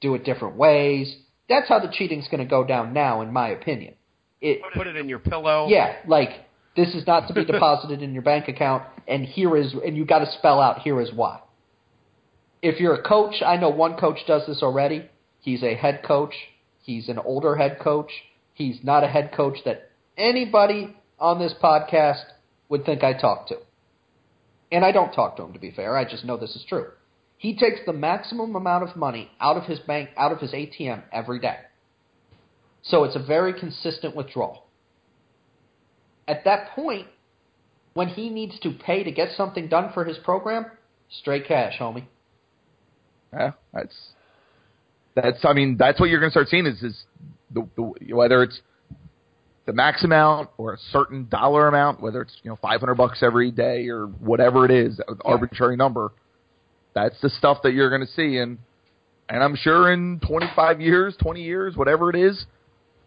do 0.00 0.14
it 0.14 0.24
different 0.24 0.56
ways. 0.56 1.14
That's 1.48 1.68
how 1.68 1.78
the 1.78 1.92
cheating's 1.92 2.28
going 2.28 2.42
to 2.42 2.48
go 2.48 2.64
down 2.64 2.92
now, 2.92 3.20
in 3.20 3.32
my 3.32 3.48
opinion. 3.48 3.94
It, 4.42 4.60
Put 4.74 4.88
it 4.88 4.96
in 4.96 5.08
your 5.08 5.20
pillow. 5.20 5.68
yeah, 5.68 5.96
like 6.06 6.30
this 6.76 6.94
is 6.94 7.06
not 7.06 7.28
to 7.28 7.34
be 7.34 7.44
deposited 7.52 8.02
in 8.02 8.12
your 8.12 8.22
bank 8.22 8.48
account, 8.48 8.82
and 9.06 9.24
here 9.24 9.56
is, 9.56 9.72
and 9.72 9.96
you 9.96 10.04
got 10.04 10.18
to 10.18 10.30
spell 10.38 10.60
out 10.60 10.80
here 10.80 11.00
is 11.00 11.12
why. 11.14 11.40
If 12.60 12.80
you're 12.80 12.94
a 12.94 13.02
coach, 13.02 13.36
I 13.44 13.56
know 13.56 13.70
one 13.70 13.96
coach 13.96 14.18
does 14.26 14.46
this 14.46 14.62
already. 14.62 15.08
He's 15.40 15.62
a 15.62 15.74
head 15.74 16.02
coach. 16.04 16.34
He's 16.82 17.08
an 17.08 17.18
older 17.18 17.56
head 17.56 17.78
coach. 17.80 18.10
He's 18.54 18.78
not 18.82 19.04
a 19.04 19.08
head 19.08 19.32
coach 19.36 19.58
that 19.64 19.90
anybody 20.16 20.96
on 21.18 21.38
this 21.38 21.54
podcast 21.62 22.22
would 22.68 22.84
think 22.84 23.02
I 23.04 23.12
talk 23.12 23.48
to. 23.48 23.56
And 24.70 24.84
I 24.84 24.92
don't 24.92 25.12
talk 25.12 25.36
to 25.36 25.42
him, 25.44 25.52
to 25.52 25.58
be 25.58 25.70
fair. 25.70 25.96
I 25.96 26.04
just 26.04 26.24
know 26.24 26.36
this 26.36 26.56
is 26.56 26.64
true. 26.68 26.86
He 27.36 27.56
takes 27.56 27.80
the 27.86 27.92
maximum 27.92 28.56
amount 28.56 28.88
of 28.88 28.96
money 28.96 29.30
out 29.40 29.56
of 29.56 29.64
his 29.64 29.78
bank, 29.80 30.10
out 30.16 30.32
of 30.32 30.38
his 30.38 30.52
ATM 30.52 31.02
every 31.12 31.40
day. 31.40 31.56
So 32.82 33.04
it's 33.04 33.16
a 33.16 33.22
very 33.22 33.58
consistent 33.58 34.16
withdrawal. 34.16 34.66
At 36.26 36.44
that 36.44 36.70
point, 36.74 37.06
when 37.94 38.08
he 38.08 38.30
needs 38.30 38.58
to 38.60 38.72
pay 38.72 39.04
to 39.04 39.12
get 39.12 39.30
something 39.36 39.68
done 39.68 39.90
for 39.92 40.04
his 40.04 40.18
program, 40.18 40.66
straight 41.10 41.46
cash, 41.46 41.74
homie. 41.78 42.06
Yeah, 43.32 43.52
that's 43.72 43.96
that's. 45.14 45.44
I 45.44 45.52
mean, 45.52 45.76
that's 45.78 46.00
what 46.00 46.10
you're 46.10 46.20
going 46.20 46.30
to 46.30 46.32
start 46.32 46.48
seeing 46.48 46.66
is 46.66 46.82
is 46.82 47.04
the, 47.50 47.66
the 47.76 48.14
whether 48.14 48.42
it's 48.42 48.60
the 49.66 49.72
max 49.72 50.04
amount 50.04 50.50
or 50.58 50.74
a 50.74 50.78
certain 50.90 51.28
dollar 51.30 51.68
amount, 51.68 52.00
whether 52.00 52.22
it's 52.22 52.36
you 52.42 52.50
know 52.50 52.58
500 52.60 52.94
bucks 52.94 53.22
every 53.22 53.50
day 53.50 53.88
or 53.88 54.06
whatever 54.06 54.64
it 54.64 54.70
is, 54.70 55.00
an 55.06 55.18
arbitrary 55.24 55.76
number. 55.76 56.12
That's 56.94 57.18
the 57.22 57.30
stuff 57.30 57.58
that 57.62 57.72
you're 57.72 57.88
going 57.88 58.06
to 58.06 58.12
see, 58.12 58.38
and 58.38 58.58
and 59.28 59.42
I'm 59.42 59.56
sure 59.56 59.92
in 59.92 60.20
25 60.26 60.80
years, 60.80 61.16
20 61.20 61.42
years, 61.42 61.76
whatever 61.76 62.10
it 62.10 62.16
is, 62.16 62.44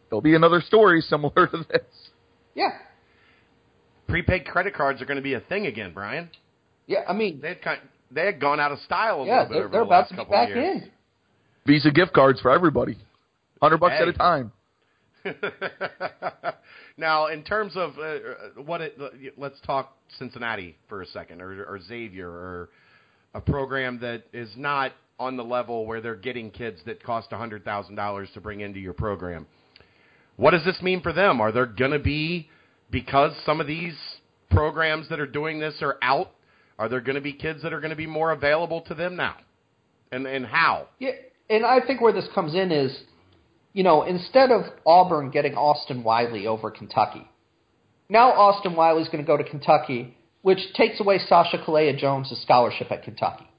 there'll 0.10 0.22
be 0.22 0.36
another 0.36 0.62
story 0.62 1.01
similar 1.01 1.47
to 1.47 1.66
this. 1.70 1.82
Yeah. 2.53 2.70
Prepaid 4.08 4.45
credit 4.45 4.74
cards 4.74 5.01
are 5.01 5.06
going 5.06 5.18
to 5.18 5.24
be 5.24 5.34
a 5.34 5.39
thing 5.39 5.66
again, 5.66 5.91
Brian. 5.93 6.30
Yeah, 6.88 6.99
I 7.08 7.14
mean, 7.14 7.41
They 7.41 7.49
had 7.49 7.62
kind, 7.62 7.82
they 8.12 8.26
had 8.26 8.39
gone 8.39 8.60
out 8.60 8.72
of 8.72 8.80
style 8.80 9.22
a 9.22 9.26
yeah, 9.26 9.41
little 9.41 9.47
bit 9.47 9.53
they're, 9.53 9.64
over 9.64 9.72
they're 9.72 9.82
the 9.82 9.86
about 9.86 9.99
last 10.01 10.10
to 10.10 10.14
be 10.14 10.18
couple 10.20 10.36
of 10.36 10.47
back 10.47 10.56
years. 10.56 10.84
in. 10.84 10.91
Visa 11.66 11.91
gift 11.91 12.14
cards 12.14 12.39
for 12.39 12.51
everybody, 12.51 12.95
hundred 13.62 13.80
bucks 13.80 13.95
at 13.99 14.08
a 14.08 14.14
time. 14.14 14.51
now, 16.97 17.28
in 17.28 17.43
terms 17.43 17.74
of 17.76 17.97
uh, 17.97 18.62
what 18.64 18.82
it, 18.82 18.97
let's 19.38 19.60
talk 19.66 19.97
Cincinnati 20.20 20.78
for 20.88 21.01
a 21.01 21.08
second, 21.08 21.41
or, 21.41 21.64
or 21.66 21.80
Xavier, 21.82 22.30
or 22.30 22.70
a 23.34 23.41
program 23.41 23.99
that 24.01 24.24
is 24.34 24.49
not 24.56 24.91
on 25.20 25.38
the 25.38 25.43
level 25.43 25.88
where 25.88 26.01
they're 26.01 26.16
getting 26.16 26.51
kids 26.51 26.80
that 26.86 27.01
cost 27.01 27.32
hundred 27.32 27.66
thousand 27.66 27.95
dollars 27.95 28.30
to 28.36 28.41
bring 28.41 28.62
into 28.62 28.80
your 28.80 28.93
program. 28.93 29.47
What 30.38 30.52
does 30.52 30.66
this 30.66 30.82
mean 30.82 31.02
for 31.02 31.14
them? 31.14 31.40
Are 31.40 31.52
there 31.52 31.66
going 31.66 31.92
to 31.92 32.00
be 32.00 32.50
because 32.92 33.34
some 33.46 33.62
of 33.62 33.68
these 33.68 33.96
programs 34.50 35.10
that 35.10 35.20
are 35.20 35.28
doing 35.28 35.60
this 35.60 35.76
are 35.82 35.98
out? 36.02 36.32
Are 36.78 36.90
there 36.90 37.02
going 37.02 37.16
to 37.16 37.22
be 37.22 37.34
kids 37.34 37.62
that 37.64 37.74
are 37.74 37.80
going 37.80 37.92
to 37.92 37.96
be 37.96 38.08
more 38.08 38.32
available 38.32 38.82
to 38.82 38.94
them 38.94 39.16
now? 39.16 39.38
And 40.12 40.28
and 40.28 40.46
how? 40.46 40.88
Yeah, 41.00 41.12
and 41.50 41.66
I 41.66 41.80
think 41.86 42.02
where 42.02 42.14
this 42.14 42.28
comes 42.34 42.54
in 42.54 42.72
is, 42.72 42.98
you 43.74 43.84
know, 43.84 44.04
instead 44.04 44.52
of 44.52 44.64
Auburn 44.86 45.32
getting 45.32 45.56
Austin 45.56 46.04
Wiley 46.04 46.48
over 46.48 46.70
Kentucky, 46.70 47.28
now 48.10 48.32
Austin 48.32 48.76
Wiley's 48.76 49.08
going 49.08 49.24
to 49.24 49.28
go 49.28 49.38
to 49.38 49.44
Kentucky, 49.44 50.18
which 50.42 50.60
takes 50.76 51.00
away 51.00 51.20
Sacha 51.20 51.58
Killeya-Jones' 51.58 52.34
scholarship 52.44 52.92
at 52.92 53.04
Kentucky. 53.04 53.50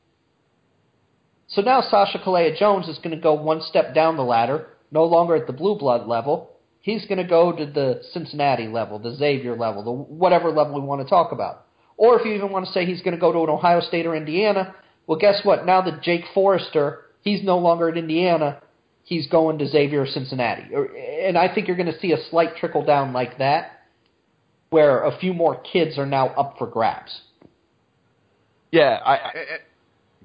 So 1.49 1.63
now 1.63 1.81
Sacha 1.81 2.19
Killeya-Jones 2.19 2.89
is 2.89 2.99
going 2.99 3.15
to 3.15 3.21
go 3.21 3.35
one 3.35 3.61
step 3.63 3.95
down 3.95 4.17
the 4.17 4.23
ladder, 4.25 4.67
no 4.91 5.05
longer 5.05 5.37
at 5.37 5.47
the 5.47 5.53
blue 5.53 5.79
blood 5.79 6.07
level. 6.07 6.56
He's 6.87 7.05
going 7.07 7.19
to 7.19 7.25
go 7.25 7.51
to 7.51 7.67
the 7.67 8.01
Cincinnati 8.13 8.69
level, 8.69 9.01
the 9.01 9.17
Xavier 9.17 9.57
level, 9.57 9.83
the 9.83 9.91
whatever 9.91 10.53
level 10.53 10.81
we 10.81 10.87
want 10.87 11.03
to 11.03 11.09
talk 11.09 11.33
about. 11.33 11.65
Or 11.97 12.17
if 12.17 12.25
you 12.25 12.33
even 12.35 12.53
want 12.53 12.65
to 12.65 12.71
say 12.71 12.87
he's 12.87 13.03
going 13.03 13.15
to 13.15 13.21
go 13.21 13.33
to 13.33 13.41
an 13.41 13.49
Ohio 13.49 13.81
State 13.81 14.07
or 14.07 14.15
Indiana, 14.15 14.73
well, 15.09 15.19
guess 15.19 15.41
what? 15.43 15.67
Now 15.67 15.81
that 15.83 16.01
Jake 16.03 16.21
Forrester, 16.33 17.01
he's 17.23 17.43
no 17.43 17.59
longer 17.59 17.89
at 17.89 17.97
Indiana, 17.97 18.63
he's 19.03 19.27
going 19.27 19.59
to 19.59 19.67
Xavier 19.67 20.03
or 20.03 20.07
Cincinnati. 20.07 20.63
And 21.25 21.37
I 21.37 21.53
think 21.53 21.67
you're 21.67 21.77
going 21.77 21.93
to 21.93 21.99
see 21.99 22.13
a 22.13 22.19
slight 22.31 22.55
trickle 22.55 22.85
down 22.85 23.13
like 23.13 23.39
that, 23.39 23.81
where 24.71 25.03
a 25.03 25.19
few 25.19 25.35
more 25.35 25.61
kids 25.61 25.99
are 25.99 26.07
now 26.07 26.29
up 26.29 26.55
for 26.57 26.69
grabs. 26.69 27.21
Yeah, 28.71 29.01
I, 29.05 29.15
I 29.17 29.31
Eh, 29.35 29.39
eh, 29.39 29.57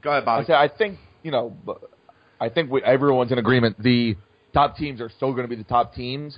Go 0.03 0.11
ahead, 0.11 0.21
I, 0.21 0.25
Bobby. 0.25 0.45
say, 0.45 0.53
I 0.53 0.67
think 0.67 0.99
you 1.23 1.31
know, 1.31 1.57
I 2.39 2.49
think 2.49 2.69
we, 2.69 2.83
everyone's 2.83 3.31
in 3.31 3.39
agreement. 3.39 3.81
The 3.81 4.15
top 4.53 4.77
teams 4.77 5.01
are 5.01 5.09
still 5.09 5.31
going 5.31 5.43
to 5.43 5.47
be 5.47 5.55
the 5.55 5.63
top 5.67 5.95
teams. 5.95 6.37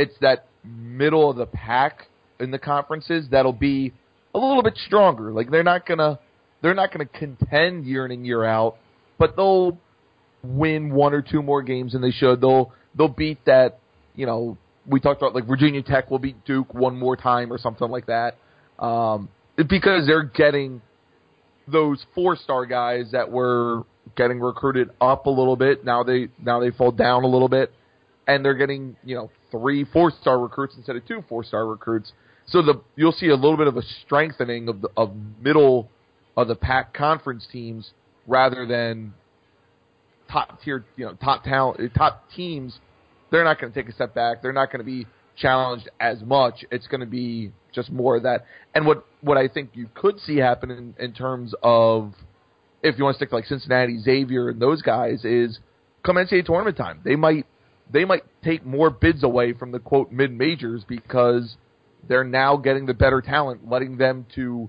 It's 0.00 0.14
that 0.20 0.46
middle 0.64 1.30
of 1.30 1.36
the 1.36 1.46
pack 1.46 2.06
in 2.38 2.50
the 2.50 2.58
conferences 2.58 3.26
that'll 3.30 3.52
be 3.52 3.92
a 4.34 4.38
little 4.38 4.62
bit 4.62 4.76
stronger. 4.86 5.32
Like 5.32 5.50
they're 5.50 5.62
not 5.62 5.86
gonna 5.86 6.18
they're 6.62 6.74
not 6.74 6.92
gonna 6.92 7.06
contend 7.06 7.84
year 7.84 8.06
in 8.06 8.12
and 8.12 8.26
year 8.26 8.44
out, 8.44 8.76
but 9.18 9.36
they'll 9.36 9.78
win 10.42 10.92
one 10.94 11.12
or 11.12 11.22
two 11.22 11.42
more 11.42 11.62
games 11.62 11.92
than 11.92 12.02
they 12.02 12.10
should. 12.10 12.40
They'll 12.40 12.72
they'll 12.96 13.08
beat 13.08 13.44
that. 13.44 13.78
You 14.14 14.26
know, 14.26 14.58
we 14.86 15.00
talked 15.00 15.20
about 15.20 15.34
like 15.34 15.46
Virginia 15.46 15.82
Tech 15.82 16.10
will 16.10 16.18
beat 16.18 16.44
Duke 16.44 16.74
one 16.74 16.96
more 16.96 17.16
time 17.16 17.52
or 17.52 17.58
something 17.58 17.88
like 17.88 18.06
that, 18.06 18.36
um, 18.78 19.28
because 19.56 20.06
they're 20.06 20.24
getting 20.24 20.80
those 21.68 22.04
four 22.14 22.36
star 22.36 22.66
guys 22.66 23.12
that 23.12 23.30
were 23.30 23.84
getting 24.16 24.40
recruited 24.40 24.90
up 25.00 25.26
a 25.26 25.30
little 25.30 25.56
bit. 25.56 25.84
Now 25.84 26.02
they 26.02 26.28
now 26.42 26.60
they 26.60 26.70
fall 26.70 26.90
down 26.90 27.24
a 27.24 27.28
little 27.28 27.48
bit, 27.48 27.72
and 28.26 28.44
they're 28.44 28.54
getting 28.54 28.96
you 29.04 29.16
know 29.16 29.30
three 29.50 29.84
four 29.84 30.10
star 30.20 30.38
recruits 30.38 30.74
instead 30.76 30.96
of 30.96 31.06
two 31.06 31.24
four 31.28 31.44
star 31.44 31.66
recruits. 31.66 32.12
So 32.46 32.62
the 32.62 32.80
you'll 32.96 33.12
see 33.12 33.28
a 33.28 33.34
little 33.34 33.56
bit 33.56 33.66
of 33.66 33.76
a 33.76 33.82
strengthening 34.04 34.68
of 34.68 34.80
the 34.80 34.88
of 34.96 35.12
middle 35.40 35.88
of 36.36 36.48
the 36.48 36.56
pack 36.56 36.94
conference 36.94 37.46
teams 37.50 37.90
rather 38.26 38.66
than 38.66 39.14
top 40.30 40.60
tier 40.62 40.84
you 40.96 41.06
know 41.06 41.14
top 41.14 41.44
talent 41.44 41.92
top 41.94 42.24
teams. 42.34 42.78
They're 43.30 43.44
not 43.44 43.60
going 43.60 43.72
to 43.72 43.80
take 43.80 43.88
a 43.88 43.94
step 43.94 44.14
back. 44.14 44.42
They're 44.42 44.52
not 44.52 44.72
going 44.72 44.80
to 44.80 44.84
be 44.84 45.06
challenged 45.36 45.88
as 46.00 46.20
much. 46.22 46.64
It's 46.70 46.88
going 46.88 47.00
to 47.00 47.06
be 47.06 47.52
just 47.72 47.90
more 47.90 48.16
of 48.16 48.24
that. 48.24 48.44
And 48.74 48.86
what 48.86 49.06
what 49.20 49.36
I 49.36 49.48
think 49.48 49.70
you 49.74 49.88
could 49.94 50.18
see 50.20 50.36
happen 50.36 50.70
in, 50.70 50.94
in 50.98 51.12
terms 51.12 51.54
of 51.62 52.14
if 52.82 52.98
you 52.98 53.04
want 53.04 53.14
to 53.14 53.18
stick 53.18 53.30
to 53.30 53.36
like 53.36 53.46
Cincinnati, 53.46 53.98
Xavier, 54.00 54.48
and 54.48 54.60
those 54.60 54.82
guys 54.82 55.24
is 55.24 55.58
come 56.04 56.16
NCAA 56.16 56.46
tournament 56.46 56.76
time. 56.76 57.00
They 57.04 57.16
might 57.16 57.46
they 57.92 58.04
might 58.04 58.22
take 58.42 58.64
more 58.64 58.90
bids 58.90 59.22
away 59.22 59.52
from 59.52 59.72
the 59.72 59.78
quote 59.78 60.10
mid 60.10 60.32
majors 60.32 60.84
because 60.88 61.56
they're 62.08 62.24
now 62.24 62.56
getting 62.56 62.86
the 62.86 62.94
better 62.94 63.20
talent, 63.20 63.68
letting 63.68 63.96
them 63.96 64.26
to 64.34 64.68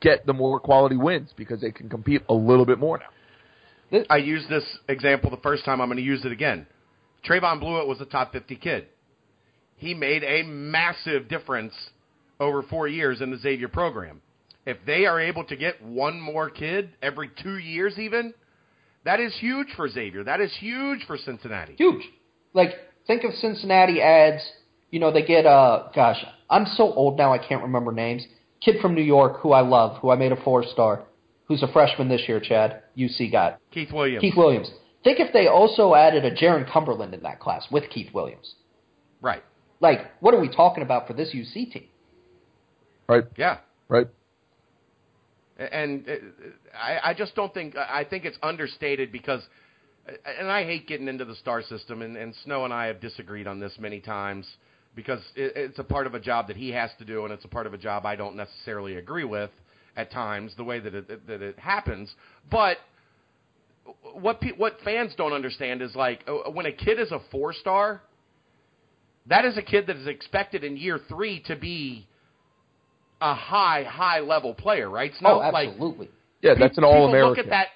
get 0.00 0.26
the 0.26 0.32
more 0.32 0.58
quality 0.58 0.96
wins 0.96 1.32
because 1.36 1.60
they 1.60 1.70
can 1.70 1.88
compete 1.88 2.22
a 2.28 2.34
little 2.34 2.66
bit 2.66 2.78
more 2.78 2.98
now. 2.98 4.04
I 4.08 4.16
used 4.16 4.48
this 4.48 4.64
example 4.88 5.30
the 5.30 5.36
first 5.38 5.64
time. 5.64 5.80
I'm 5.80 5.88
going 5.88 5.98
to 5.98 6.02
use 6.02 6.24
it 6.24 6.32
again. 6.32 6.66
Trevon 7.28 7.62
Bluiett 7.62 7.86
was 7.86 8.00
a 8.00 8.06
top 8.06 8.32
50 8.32 8.56
kid. 8.56 8.86
He 9.76 9.94
made 9.94 10.24
a 10.24 10.42
massive 10.44 11.28
difference 11.28 11.74
over 12.40 12.62
four 12.62 12.88
years 12.88 13.20
in 13.20 13.30
the 13.30 13.36
Xavier 13.36 13.68
program. 13.68 14.22
If 14.64 14.78
they 14.86 15.06
are 15.06 15.20
able 15.20 15.44
to 15.44 15.56
get 15.56 15.84
one 15.84 16.20
more 16.20 16.48
kid 16.48 16.90
every 17.02 17.30
two 17.42 17.58
years, 17.58 17.98
even, 17.98 18.32
that 19.04 19.20
is 19.20 19.34
huge 19.40 19.68
for 19.76 19.88
Xavier. 19.88 20.24
That 20.24 20.40
is 20.40 20.52
huge 20.58 21.04
for 21.06 21.18
Cincinnati. 21.18 21.74
Huge. 21.76 22.02
Like, 22.54 22.70
think 23.06 23.24
of 23.24 23.32
Cincinnati 23.34 24.00
ads. 24.00 24.42
You 24.90 25.00
know, 25.00 25.12
they 25.12 25.22
get, 25.22 25.46
uh, 25.46 25.84
gosh, 25.94 26.24
I'm 26.50 26.66
so 26.66 26.92
old 26.92 27.16
now 27.16 27.32
I 27.32 27.38
can't 27.38 27.62
remember 27.62 27.92
names. 27.92 28.26
Kid 28.60 28.76
from 28.80 28.94
New 28.94 29.02
York 29.02 29.40
who 29.40 29.52
I 29.52 29.62
love, 29.62 29.98
who 29.98 30.10
I 30.10 30.16
made 30.16 30.32
a 30.32 30.42
four 30.44 30.64
star, 30.64 31.04
who's 31.46 31.62
a 31.62 31.72
freshman 31.72 32.08
this 32.08 32.22
year, 32.28 32.40
Chad. 32.40 32.82
UC 32.96 33.32
got. 33.32 33.58
Keith 33.70 33.90
Williams. 33.92 34.20
Keith 34.20 34.36
Williams. 34.36 34.70
Think 35.02 35.18
if 35.18 35.32
they 35.32 35.48
also 35.48 35.94
added 35.94 36.24
a 36.24 36.30
Jaron 36.30 36.70
Cumberland 36.70 37.14
in 37.14 37.22
that 37.22 37.40
class 37.40 37.66
with 37.70 37.90
Keith 37.90 38.12
Williams. 38.14 38.54
Right. 39.20 39.42
Like, 39.80 40.12
what 40.20 40.34
are 40.34 40.40
we 40.40 40.48
talking 40.48 40.82
about 40.82 41.08
for 41.08 41.14
this 41.14 41.34
UC 41.34 41.72
team? 41.72 41.86
Right? 43.08 43.24
Yeah. 43.36 43.58
Right? 43.88 44.06
and 45.70 46.08
uh, 46.08 46.12
I, 46.76 47.10
I 47.10 47.14
just 47.14 47.34
don't 47.34 47.52
think 47.52 47.76
I 47.76 48.04
think 48.04 48.24
it's 48.24 48.38
understated 48.42 49.12
because, 49.12 49.42
and 50.38 50.50
I 50.50 50.64
hate 50.64 50.86
getting 50.86 51.08
into 51.08 51.24
the 51.24 51.36
star 51.36 51.62
system, 51.62 52.02
and, 52.02 52.16
and 52.16 52.34
Snow 52.44 52.64
and 52.64 52.72
I 52.72 52.86
have 52.86 53.00
disagreed 53.00 53.46
on 53.46 53.60
this 53.60 53.72
many 53.78 54.00
times 54.00 54.46
because 54.94 55.20
it, 55.36 55.52
it's 55.56 55.78
a 55.78 55.84
part 55.84 56.06
of 56.06 56.14
a 56.14 56.20
job 56.20 56.48
that 56.48 56.56
he 56.56 56.70
has 56.70 56.90
to 56.98 57.04
do, 57.04 57.24
and 57.24 57.32
it's 57.32 57.44
a 57.44 57.48
part 57.48 57.66
of 57.66 57.74
a 57.74 57.78
job 57.78 58.04
I 58.04 58.16
don't 58.16 58.36
necessarily 58.36 58.96
agree 58.96 59.24
with 59.24 59.50
at 59.96 60.10
times 60.10 60.52
the 60.56 60.64
way 60.64 60.80
that 60.80 60.94
it 60.94 61.26
that 61.26 61.42
it 61.42 61.58
happens, 61.58 62.14
but. 62.50 62.78
What 64.14 64.40
pe- 64.40 64.52
what 64.52 64.76
fans 64.84 65.12
don't 65.16 65.32
understand 65.32 65.82
is 65.82 65.96
like 65.96 66.22
uh, 66.28 66.48
when 66.52 66.66
a 66.66 66.72
kid 66.72 67.00
is 67.00 67.10
a 67.10 67.18
four 67.32 67.52
star, 67.52 68.00
that 69.26 69.44
is 69.44 69.56
a 69.56 69.62
kid 69.62 69.88
that 69.88 69.96
is 69.96 70.06
expected 70.06 70.62
in 70.62 70.76
year 70.76 71.00
three 71.08 71.42
to 71.48 71.56
be 71.56 72.06
a 73.20 73.34
high 73.34 73.84
high 73.84 74.20
level 74.20 74.54
player, 74.54 74.90
right? 74.90 75.12
Snow? 75.18 75.42
oh, 75.42 75.50
Like, 75.50 75.70
absolutely. 75.70 76.10
Yeah, 76.42 76.54
that's 76.58 76.76
an 76.76 76.84
all 76.84 77.08
American. 77.08 77.28
Look 77.30 77.38
at 77.38 77.50
that. 77.50 77.66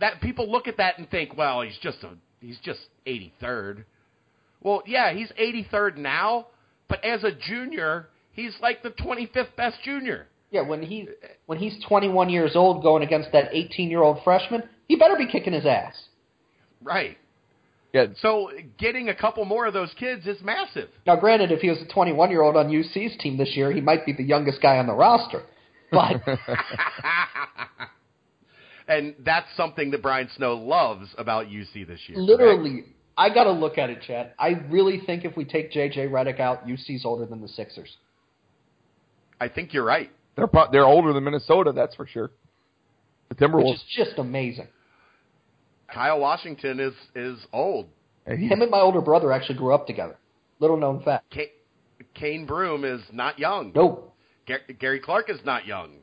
That 0.00 0.20
people 0.20 0.50
look 0.50 0.66
at 0.66 0.78
that 0.78 0.98
and 0.98 1.08
think, 1.10 1.36
well, 1.36 1.62
he's 1.62 1.78
just 1.82 1.98
a 2.02 2.10
he's 2.40 2.58
just 2.64 2.80
83rd. 3.06 3.84
Well, 4.62 4.82
yeah, 4.86 5.12
he's 5.12 5.30
83rd 5.40 5.96
now, 5.96 6.48
but 6.88 7.02
as 7.04 7.24
a 7.24 7.32
junior, 7.32 8.08
he's 8.32 8.54
like 8.60 8.82
the 8.82 8.90
25th 8.90 9.56
best 9.56 9.78
junior. 9.82 10.26
Yeah, 10.50 10.62
when 10.62 10.82
he 10.82 11.08
when 11.46 11.58
he's 11.58 11.76
21 11.88 12.28
years 12.28 12.52
old 12.56 12.82
going 12.82 13.02
against 13.02 13.30
that 13.32 13.50
18 13.52 13.88
year 13.88 14.02
old 14.02 14.18
freshman, 14.24 14.64
he 14.88 14.96
better 14.96 15.16
be 15.16 15.26
kicking 15.26 15.52
his 15.52 15.64
ass. 15.64 15.94
Right. 16.82 17.16
Yeah, 17.92 18.06
So 18.20 18.50
getting 18.78 19.08
a 19.08 19.14
couple 19.14 19.44
more 19.44 19.66
of 19.66 19.74
those 19.74 19.92
kids 19.98 20.24
is 20.26 20.40
massive. 20.42 20.88
Now, 21.06 21.16
granted, 21.16 21.50
if 21.50 21.60
he 21.60 21.68
was 21.68 21.78
a 21.82 21.92
21 21.92 22.30
year 22.30 22.42
old 22.42 22.56
on 22.56 22.68
UC's 22.68 23.16
team 23.18 23.36
this 23.36 23.56
year, 23.56 23.72
he 23.72 23.80
might 23.80 24.06
be 24.06 24.12
the 24.12 24.22
youngest 24.22 24.62
guy 24.62 24.78
on 24.78 24.86
the 24.86 24.94
roster. 24.94 25.42
But 25.90 26.22
and 28.90 29.14
that's 29.24 29.46
something 29.56 29.90
that 29.92 30.02
Brian 30.02 30.28
Snow 30.36 30.54
loves 30.56 31.08
about 31.16 31.46
UC 31.46 31.86
this 31.86 32.00
year. 32.08 32.16
correct? 32.16 32.28
literally, 32.28 32.84
I 33.16 33.32
got 33.32 33.44
to 33.44 33.52
look 33.52 33.78
at 33.78 33.88
it, 33.90 34.02
Chad. 34.06 34.32
I 34.38 34.50
really 34.68 35.00
think 35.06 35.24
if 35.24 35.36
we 35.36 35.44
take 35.44 35.72
JJ 35.72 36.10
Redick 36.10 36.40
out, 36.40 36.66
UC's 36.66 37.04
older 37.04 37.24
than 37.26 37.40
the 37.40 37.48
Sixers. 37.48 37.96
I 39.40 39.48
think 39.48 39.72
you're 39.72 39.84
right. 39.84 40.10
they're 40.36 40.46
pro- 40.46 40.70
they're 40.70 40.84
older 40.84 41.12
than 41.12 41.24
Minnesota, 41.24 41.72
that's 41.72 41.94
for 41.94 42.06
sure. 42.06 42.30
The 43.30 43.34
Which 43.34 43.50
Timberwolves. 43.50 43.74
is 43.74 43.84
just 43.96 44.18
amazing. 44.18 44.68
Kyle 45.92 46.20
Washington 46.20 46.78
is 46.80 46.94
is 47.14 47.38
old. 47.52 47.88
and 48.26 48.38
he- 48.38 48.48
Him 48.48 48.60
and 48.62 48.70
my 48.70 48.80
older 48.80 49.00
brother 49.00 49.32
actually 49.32 49.56
grew 49.58 49.72
up 49.74 49.86
together. 49.86 50.16
Little 50.58 50.76
known 50.76 51.02
fact. 51.02 51.32
Ka- 51.34 52.04
Cane 52.14 52.44
Broome 52.46 52.84
is 52.84 53.00
not 53.12 53.38
young. 53.38 53.72
Nope. 53.74 54.14
Gary 54.78 55.00
Clark 55.00 55.30
is 55.30 55.38
not 55.44 55.66
young. 55.66 55.98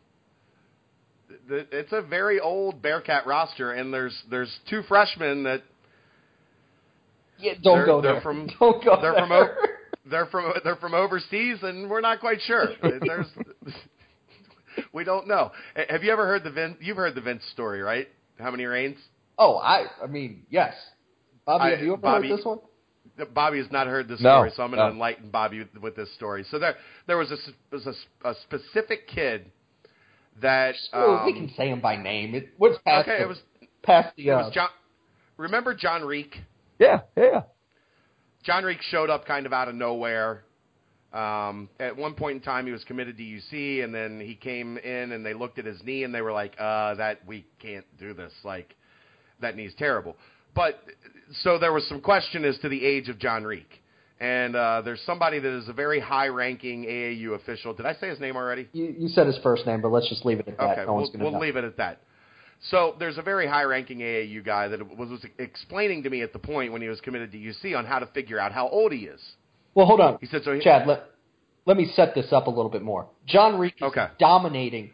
It's 1.50 1.92
a 1.92 2.02
very 2.02 2.40
old 2.40 2.82
Bearcat 2.82 3.26
roster, 3.28 3.72
and 3.74 3.94
there's 3.94 4.18
there's 4.30 4.54
two 4.70 4.82
freshmen 4.88 5.44
that 5.44 5.62
Yeah, 7.40 7.54
don't 7.64 7.78
they're, 7.78 7.86
go 7.86 8.02
they're 8.02 8.14
there. 8.14 8.22
from 8.22 8.48
don't 8.60 8.84
go 8.84 8.98
they're 9.02 9.14
there. 9.14 9.22
from 9.22 9.32
o- 9.32 9.56
they're 10.10 10.26
from 10.28 10.54
they're 10.64 10.76
from 10.78 10.94
overseas, 10.94 11.58
and 11.64 11.90
we're 11.90 12.02
not 12.02 12.20
quite 12.20 12.40
sure. 12.42 12.68
There's 12.82 13.28
we 14.94 15.04
don't 15.04 15.28
know. 15.28 15.52
Have 15.90 16.04
you 16.04 16.12
ever 16.12 16.26
heard 16.26 16.44
the 16.44 16.52
Vince? 16.52 16.78
You've 16.80 16.98
heard 16.98 17.16
the 17.16 17.22
Vince 17.22 17.44
story, 17.52 17.82
right? 17.82 18.08
How 18.40 18.52
many 18.52 18.66
rains? 18.66 18.98
Oh, 19.38 19.58
I 19.58 19.86
I 20.02 20.08
mean, 20.08 20.44
yes. 20.50 20.74
Bobby, 21.46 21.64
I- 21.66 21.70
have 21.72 21.80
you 21.82 21.94
ever 21.94 22.02
Bobby- 22.02 22.30
heard 22.30 22.38
this 22.40 22.46
one? 22.46 22.60
Bobby 23.34 23.58
has 23.58 23.72
not 23.72 23.88
heard 23.88 24.08
this 24.08 24.22
No, 24.22 24.30
story, 24.42 24.52
so 24.56 24.62
I'm 24.62 24.70
going 24.70 24.78
to 24.80 24.86
no. 24.88 24.92
enlighten 24.92 25.32
Bobby 25.32 25.58
with, 25.60 25.82
with 25.82 25.96
this 25.96 26.14
story. 26.14 26.46
So 26.52 26.60
there, 26.60 26.76
there 27.08 27.18
was 27.18 27.32
a, 27.32 27.38
was 27.76 27.88
a, 27.88 28.30
a 28.30 28.36
specific 28.44 29.08
kid 29.08 29.52
that. 30.42 30.76
Oh, 30.94 31.24
we 31.26 31.34
um, 31.34 31.38
can 31.38 31.56
say 31.56 31.70
him 31.70 31.82
by 31.82 31.96
name. 31.96 32.36
It 32.36 32.50
what's 32.58 32.78
past 32.86 33.08
okay, 33.08 33.20
the, 33.20 33.24
it 33.24 33.28
was 33.28 33.38
past 33.84 34.16
the 34.16 34.28
it 34.28 34.32
uh, 34.32 34.38
was 34.38 34.54
John. 34.54 34.70
Remember 35.38 35.74
John 35.74 36.04
Reek? 36.04 36.36
Yeah, 36.80 37.02
yeah. 37.16 37.44
John 38.44 38.64
Reek 38.64 38.82
showed 38.82 39.10
up 39.10 39.26
kind 39.26 39.46
of 39.46 39.54
out 39.54 39.68
of 39.68 39.76
nowhere. 39.76 40.44
Um, 41.14 41.70
at 41.80 41.96
one 41.96 42.14
point 42.14 42.38
in 42.38 42.42
time, 42.42 42.66
he 42.66 42.72
was 42.72 42.84
committed 42.84 43.18
to 43.18 43.24
UC, 43.24 43.84
and 43.84 43.94
then 43.94 44.20
he 44.20 44.36
came 44.36 44.78
in, 44.78 45.14
and 45.14 45.26
they 45.26 45.34
looked 45.34 45.58
at 45.58 45.66
his 45.66 45.82
knee, 45.84 46.04
and 46.04 46.14
they 46.14 46.22
were 46.22 46.34
like, 46.34 46.54
"Uh, 46.60 46.96
that 46.96 47.26
we 47.26 47.46
can't 47.60 47.86
do 47.98 48.14
this. 48.14 48.34
Like, 48.44 48.76
that 49.40 49.56
knee's 49.56 49.74
terrible." 49.76 50.16
But 50.54 50.84
so 51.44 51.58
there 51.58 51.72
was 51.72 51.88
some 51.88 52.02
question 52.02 52.44
as 52.44 52.58
to 52.60 52.70
the 52.70 52.84
age 52.84 53.10
of 53.10 53.20
John 53.20 53.44
Reek, 53.44 53.82
and 54.20 54.56
uh, 54.56 54.82
there's 54.82 55.02
somebody 55.02 55.40
that 55.40 55.58
is 55.58 55.70
a 55.70 55.74
very 55.74 56.00
high-ranking 56.00 56.86
AAU 56.86 57.36
official. 57.36 57.74
Did 57.74 57.86
I 57.86 57.94
say 57.96 58.10
his 58.10 58.20
name 58.20 58.36
already? 58.36 58.68
you, 58.74 58.96
you 58.98 59.08
said 59.10 59.28
his 59.28 59.38
first 59.44 59.66
name, 59.66 59.82
but 59.82 59.90
let's 59.92 60.10
just 60.10 60.26
leave 60.26 60.40
it 60.40 60.48
at 60.48 60.58
that. 60.58 60.72
Okay, 60.72 60.86
no 60.86 60.94
we'll, 60.96 61.12
we'll 61.20 61.32
know. 61.32 61.40
leave 61.40 61.56
it 61.56 61.64
at 61.64 61.78
that. 61.78 62.02
So 62.72 62.96
there's 62.98 63.20
a 63.20 63.22
very 63.22 63.46
high-ranking 63.48 64.00
AAU 64.00 64.44
guy 64.44 64.68
that 64.70 64.98
was, 64.98 65.10
was 65.10 65.26
explaining 65.38 66.04
to 66.04 66.10
me 66.10 66.24
at 66.24 66.34
the 66.34 66.40
point 66.40 66.72
when 66.72 66.82
he 66.82 66.88
was 66.88 67.00
committed 67.02 67.32
to 67.32 67.38
UC 67.38 67.78
on 67.78 67.86
how 67.86 68.00
to 68.00 68.08
figure 68.08 68.40
out 68.40 68.52
how 68.52 68.68
old 68.70 68.92
he 68.92 69.02
is. 69.06 69.22
Well, 69.76 69.86
hold 69.86 70.00
on. 70.00 70.18
He 70.20 70.26
said 70.26 70.42
so. 70.44 70.54
He, 70.54 70.62
Chad, 70.62 70.88
let 70.88 71.04
let 71.68 71.78
me 71.78 71.92
set 71.96 72.16
this 72.16 72.32
up 72.32 72.48
a 72.48 72.50
little 72.50 72.72
bit 72.72 72.82
more. 72.82 73.08
John 73.28 73.60
Reek 73.60 73.76
is 73.78 73.84
Okay. 73.84 74.08
dominating. 74.20 74.92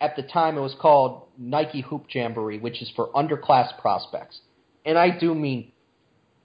At 0.00 0.16
the 0.16 0.22
time, 0.22 0.58
it 0.58 0.60
was 0.60 0.74
called 0.80 1.28
Nike 1.38 1.82
Hoop 1.82 2.06
Jamboree, 2.12 2.58
which 2.58 2.82
is 2.82 2.90
for 2.96 3.10
underclass 3.12 3.78
prospects, 3.78 4.40
and 4.84 4.98
I 4.98 5.16
do 5.16 5.34
mean 5.34 5.70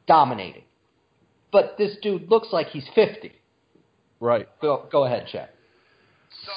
dominating. 0.06 0.64
But 1.52 1.78
this 1.78 1.98
dude 2.02 2.30
looks 2.30 2.50
like 2.52 2.68
he's 2.68 2.88
fifty. 2.96 3.34
Right. 4.20 4.48
Go 4.62 4.88
go 4.92 5.06
ahead, 5.06 5.28
Chad. 5.32 5.50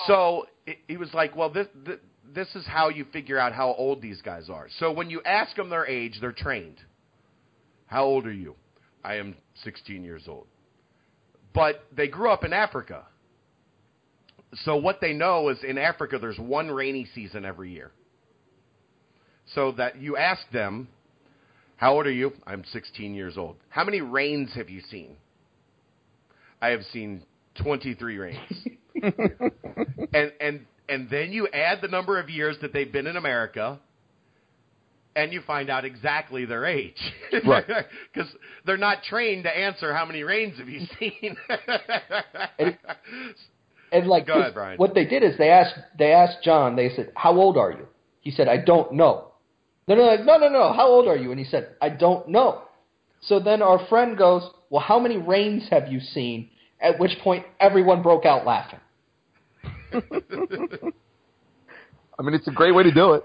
So 0.07 0.47
he- 0.66 0.78
he 0.88 0.97
was 0.97 1.12
like, 1.14 1.34
"Well, 1.36 1.49
this, 1.51 1.66
this 1.74 1.99
this 2.24 2.55
is 2.55 2.66
how 2.66 2.88
you 2.88 3.05
figure 3.07 3.38
out 3.38 3.53
how 3.53 3.74
old 3.74 4.01
these 4.01 4.20
guys 4.22 4.49
are. 4.49 4.68
So 4.78 4.90
when 4.93 5.11
you 5.11 5.22
ask 5.24 5.55
them 5.57 5.68
their 5.68 5.86
age, 5.86 6.18
they're 6.20 6.32
trained. 6.32 6.78
How 7.86 8.05
old 8.05 8.26
are 8.26 8.32
you? 8.32 8.55
I 9.05 9.16
am 9.16 9.36
16 9.64 10.03
years 10.05 10.24
old. 10.28 10.47
But 11.53 11.84
they 11.95 12.09
grew 12.09 12.30
up 12.30 12.45
in 12.45 12.53
Africa. 12.53 13.05
So 14.64 14.76
what 14.76 15.01
they 15.01 15.12
know 15.12 15.49
is 15.51 15.62
in 15.62 15.76
Africa 15.78 16.18
there's 16.18 16.38
one 16.38 16.70
rainy 16.70 17.07
season 17.14 17.45
every 17.45 17.70
year. 17.70 17.90
So 19.55 19.72
that 19.72 20.01
you 20.01 20.16
ask 20.16 20.40
them, 20.53 20.88
how 21.82 21.94
old 21.94 22.06
are 22.06 22.12
you? 22.12 22.32
I'm 22.46 22.62
16 22.72 23.12
years 23.12 23.36
old. 23.36 23.56
How 23.68 23.82
many 23.82 24.00
rains 24.00 24.54
have 24.54 24.70
you 24.70 24.80
seen? 24.88 25.16
I 26.60 26.68
have 26.68 26.82
seen 26.92 27.24
23 27.60 28.18
rains. 28.18 28.38
and 29.02 30.32
and 30.40 30.60
and 30.88 31.10
then 31.10 31.32
you 31.32 31.48
add 31.48 31.80
the 31.82 31.88
number 31.88 32.20
of 32.20 32.30
years 32.30 32.56
that 32.62 32.72
they've 32.72 32.92
been 32.92 33.08
in 33.08 33.16
America, 33.16 33.80
and 35.16 35.32
you 35.32 35.40
find 35.44 35.70
out 35.70 35.84
exactly 35.84 36.44
their 36.44 36.66
age, 36.66 37.00
Right. 37.44 37.64
Because 38.14 38.30
they're 38.64 38.76
not 38.76 39.02
trained 39.02 39.42
to 39.42 39.50
answer 39.50 39.92
how 39.92 40.04
many 40.04 40.22
rains 40.22 40.60
have 40.60 40.68
you 40.68 40.86
seen. 41.00 41.36
And- 42.60 42.78
And 43.90 44.06
like 44.06 44.28
ahead, 44.28 44.78
what 44.78 44.94
they 44.94 45.04
did 45.04 45.24
is 45.24 45.36
they 45.36 45.50
asked 45.50 45.74
they 45.98 46.12
asked 46.12 46.44
John. 46.44 46.76
They 46.76 46.90
said, 46.90 47.10
"How 47.16 47.36
old 47.36 47.58
are 47.58 47.72
you?" 47.72 47.88
He 48.20 48.30
said, 48.30 48.46
"I 48.46 48.58
don't 48.58 48.92
know." 48.92 49.31
Then 49.86 49.98
they're 49.98 50.06
like, 50.06 50.24
"No, 50.24 50.38
no, 50.38 50.48
no. 50.48 50.72
How 50.72 50.86
old 50.86 51.08
are 51.08 51.16
you?" 51.16 51.30
And 51.30 51.38
he 51.38 51.44
said, 51.44 51.76
"I 51.80 51.88
don't 51.88 52.28
know." 52.28 52.62
So 53.20 53.40
then 53.40 53.62
our 53.62 53.84
friend 53.86 54.16
goes, 54.16 54.48
"Well, 54.70 54.82
how 54.82 54.98
many 54.98 55.16
rains 55.16 55.68
have 55.70 55.88
you 55.88 56.00
seen?" 56.00 56.50
At 56.80 56.98
which 56.98 57.18
point 57.20 57.46
everyone 57.60 58.02
broke 58.02 58.24
out 58.26 58.44
laughing. 58.44 58.80
I 62.18 62.22
mean, 62.22 62.34
it's 62.34 62.48
a 62.48 62.52
great 62.52 62.74
way 62.74 62.82
to 62.82 62.90
do 62.92 63.12
it. 63.14 63.24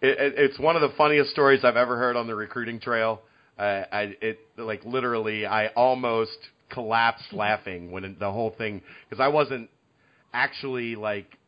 It, 0.00 0.18
it, 0.18 0.34
it's 0.36 0.58
one 0.58 0.76
of 0.76 0.82
the 0.82 0.90
funniest 0.96 1.30
stories 1.30 1.64
I've 1.64 1.76
ever 1.76 1.96
heard 1.96 2.16
on 2.16 2.26
the 2.26 2.34
recruiting 2.34 2.80
trail. 2.80 3.22
Uh, 3.58 3.84
I, 3.92 4.16
it 4.20 4.38
like 4.56 4.84
literally, 4.84 5.46
I 5.46 5.68
almost 5.68 6.36
collapsed 6.70 7.32
laughing 7.32 7.90
when 7.90 8.04
it, 8.04 8.18
the 8.18 8.30
whole 8.30 8.50
thing 8.56 8.82
because 9.08 9.22
I 9.22 9.28
wasn't 9.28 9.70
actually 10.32 10.96
like 10.96 11.38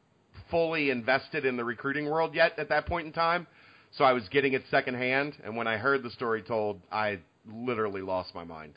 fully 0.51 0.91
invested 0.91 1.45
in 1.45 1.57
the 1.57 1.65
recruiting 1.65 2.09
world 2.09 2.35
yet 2.35 2.59
at 2.59 2.69
that 2.69 2.87
point 2.87 3.07
in 3.07 3.13
time. 3.13 3.47
So 3.93 4.05
I 4.05 4.13
was 4.13 4.29
getting 4.29 4.53
it 4.53 4.63
secondhand, 4.71 5.35
and 5.45 5.57
when 5.57 5.67
I 5.67 5.77
heard 5.79 6.03
the 6.03 6.11
story 6.11 6.43
told, 6.43 6.81
I 6.93 7.21
literally 7.51 8.03
lost 8.03 8.35
my 8.35 8.45
mind. 8.45 8.75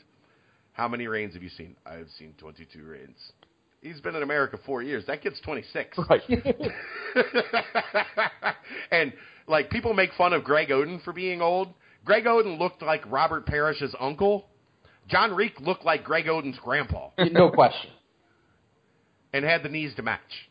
How 0.72 0.88
many 0.88 1.06
rains 1.08 1.34
have 1.34 1.42
you 1.42 1.50
seen? 1.50 1.76
I 1.84 1.94
have 1.94 2.08
seen 2.18 2.32
22 2.38 2.82
rains. 2.84 3.18
He's 3.82 4.00
been 4.00 4.14
in 4.14 4.22
America 4.22 4.58
four 4.64 4.82
years. 4.82 5.04
That 5.06 5.22
kid's 5.22 5.40
26. 5.40 5.98
Right. 6.08 6.22
and 8.90 9.12
like 9.46 9.70
people 9.70 9.94
make 9.94 10.10
fun 10.16 10.32
of 10.32 10.44
Greg 10.44 10.68
Oden 10.68 11.02
for 11.02 11.12
being 11.12 11.42
old. 11.42 11.68
Greg 12.04 12.24
Oden 12.24 12.58
looked 12.58 12.82
like 12.82 13.02
Robert 13.10 13.46
Parish's 13.46 13.94
uncle. 13.98 14.46
John 15.08 15.34
Reek 15.34 15.60
looked 15.60 15.84
like 15.84 16.04
Greg 16.04 16.26
Oden's 16.26 16.58
grandpa 16.62 17.10
No 17.32 17.50
question. 17.50 17.90
and 19.32 19.44
had 19.44 19.62
the 19.62 19.68
knees 19.68 19.94
to 19.96 20.02
match. 20.02 20.49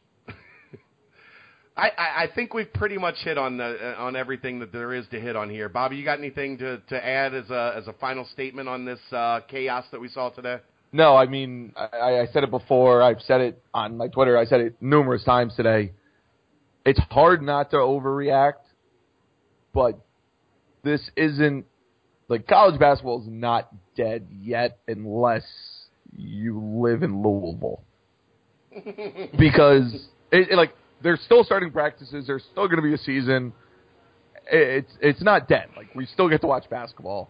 I, 1.80 1.91
I, 1.97 2.23
I 2.23 2.27
think 2.36 2.53
we've 2.53 2.71
pretty 2.73 2.97
much 2.97 3.15
hit 3.23 3.38
on 3.38 3.57
the 3.57 3.95
uh, 3.97 4.01
on 4.01 4.15
everything 4.15 4.59
that 4.59 4.71
there 4.71 4.93
is 4.93 5.07
to 5.11 5.19
hit 5.19 5.36
on 5.36 5.49
here. 5.49 5.69
Bobby, 5.69 5.95
you 5.95 6.03
got 6.03 6.19
anything 6.19 6.57
to, 6.57 6.80
to 6.89 7.05
add 7.05 7.34
as 7.34 7.49
a 7.49 7.73
as 7.77 7.88
a 7.88 7.93
final 7.93 8.25
statement 8.34 8.67
on 8.67 8.86
this 8.86 8.99
uh, 9.11 9.39
chaos 9.47 9.86
that 9.91 10.01
we 10.01 10.09
saw 10.09 10.30
today? 10.30 10.57
No, 10.91 11.15
I 11.15 11.25
mean, 11.27 11.73
I, 11.77 12.19
I 12.19 12.27
said 12.34 12.43
it 12.43 12.51
before. 12.51 13.01
I've 13.01 13.21
said 13.21 13.41
it 13.41 13.63
on 13.73 13.95
my 13.95 14.07
Twitter. 14.07 14.38
I 14.38 14.45
said 14.45 14.59
it 14.59 14.75
numerous 14.82 15.23
times 15.23 15.55
today. 15.55 15.93
It's 16.86 16.99
hard 17.11 17.41
not 17.41 17.69
to 17.71 17.77
overreact, 17.77 18.63
but 19.73 19.99
this 20.84 21.09
isn't 21.15 21.65
like 22.27 22.47
college 22.47 22.80
basketball 22.80 23.21
is 23.21 23.27
not 23.30 23.69
dead 23.95 24.27
yet 24.41 24.80
unless 24.88 25.43
you 26.15 26.59
live 26.59 27.03
in 27.03 27.21
Louisville. 27.23 27.84
because 29.38 30.07
it, 30.32 30.51
it, 30.51 30.55
like 30.55 30.73
they're 31.01 31.17
still 31.25 31.43
starting 31.43 31.71
practices, 31.71 32.25
there's 32.27 32.43
still 32.51 32.67
going 32.67 32.77
to 32.77 32.81
be 32.83 32.93
a 32.93 32.97
season. 32.97 33.53
It's 34.51 34.91
it's 35.01 35.21
not 35.21 35.47
dead. 35.47 35.67
Like 35.77 35.93
we 35.95 36.05
still 36.05 36.27
get 36.29 36.41
to 36.41 36.47
watch 36.47 36.69
basketball. 36.69 37.29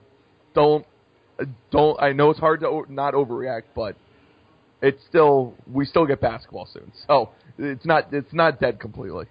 Don't 0.56 0.86
don't 1.72 2.02
I 2.02 2.14
know 2.14 2.30
it's 2.30 2.40
hard 2.40 2.62
to 2.62 2.86
not 2.90 3.14
overreact, 3.14 3.64
but 3.76 3.96
it's 4.82 5.02
still 5.10 5.54
we 5.72 5.86
still 5.86 6.06
get 6.06 6.22
basketball 6.22 6.68
soon. 6.72 6.92
So 7.08 7.30
it's 7.58 7.86
not 7.86 8.14
it's 8.14 8.34
not 8.34 8.60
dead 8.60 8.80
completely. 8.80 9.26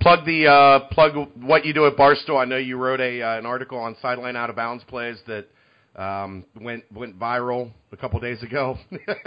Plug 0.00 0.26
the 0.26 0.46
uh, 0.46 0.80
plug 0.92 1.28
what 1.40 1.64
you 1.64 1.72
do 1.72 1.86
at 1.86 1.96
Barstool. 1.96 2.38
I 2.40 2.44
know 2.44 2.58
you 2.58 2.76
wrote 2.76 3.00
a 3.00 3.22
uh, 3.22 3.38
an 3.38 3.46
article 3.46 3.78
on 3.78 3.96
sideline 4.02 4.36
out 4.36 4.50
of 4.50 4.56
bounds 4.56 4.84
plays 4.84 5.16
that 5.26 5.46
um, 6.00 6.44
went 6.60 6.84
went 6.92 7.18
viral 7.18 7.70
a 7.92 7.96
couple 7.96 8.20
days 8.20 8.42
ago. 8.42 8.76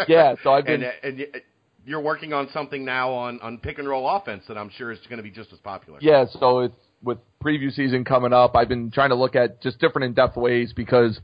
Yeah, 0.07 0.35
so 0.43 0.53
I've 0.53 0.65
been- 0.65 0.83
and, 0.83 0.93
and 1.03 1.17
y- 1.33 1.41
you're 1.89 1.99
working 1.99 2.33
on 2.33 2.47
something 2.53 2.85
now 2.85 3.11
on 3.11 3.39
on 3.41 3.57
pick 3.57 3.79
and 3.79 3.89
roll 3.89 4.07
offense 4.07 4.43
that 4.47 4.57
I'm 4.57 4.69
sure 4.77 4.91
is 4.91 4.99
going 5.09 5.17
to 5.17 5.23
be 5.23 5.31
just 5.31 5.51
as 5.51 5.57
popular. 5.59 5.97
Yeah, 6.01 6.25
so 6.39 6.59
it's 6.59 6.75
with 7.01 7.17
preview 7.43 7.73
season 7.73 8.05
coming 8.05 8.31
up, 8.31 8.55
I've 8.55 8.69
been 8.69 8.91
trying 8.91 9.09
to 9.09 9.15
look 9.15 9.35
at 9.35 9.61
just 9.61 9.79
different 9.79 10.05
in-depth 10.05 10.37
ways 10.37 10.71
because 10.75 11.19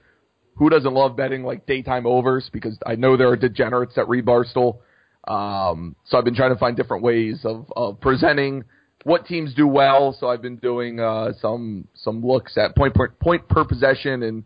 who 0.55 0.69
doesn't 0.69 0.93
love 0.93 1.15
betting 1.15 1.43
like 1.43 1.67
daytime 1.67 2.07
overs? 2.07 2.49
Because 2.51 2.79
I 2.85 2.95
know 2.95 3.15
there 3.15 3.29
are 3.29 3.35
degenerates 3.35 3.93
that 3.95 4.07
read. 4.07 4.27
Um, 5.27 5.95
so 6.05 6.17
I've 6.17 6.23
been 6.23 6.35
trying 6.35 6.53
to 6.53 6.59
find 6.59 6.75
different 6.75 7.03
ways 7.03 7.41
of, 7.43 7.71
of 7.75 7.99
presenting 7.99 8.63
what 9.03 9.25
teams 9.27 9.53
do 9.53 9.67
well. 9.67 10.15
So 10.19 10.29
I've 10.29 10.41
been 10.41 10.57
doing 10.57 10.99
uh, 10.99 11.33
some 11.41 11.87
some 11.93 12.25
looks 12.25 12.57
at 12.57 12.75
point 12.75 12.95
per, 12.95 13.09
point 13.09 13.47
per 13.47 13.65
possession 13.65 14.23
and 14.23 14.43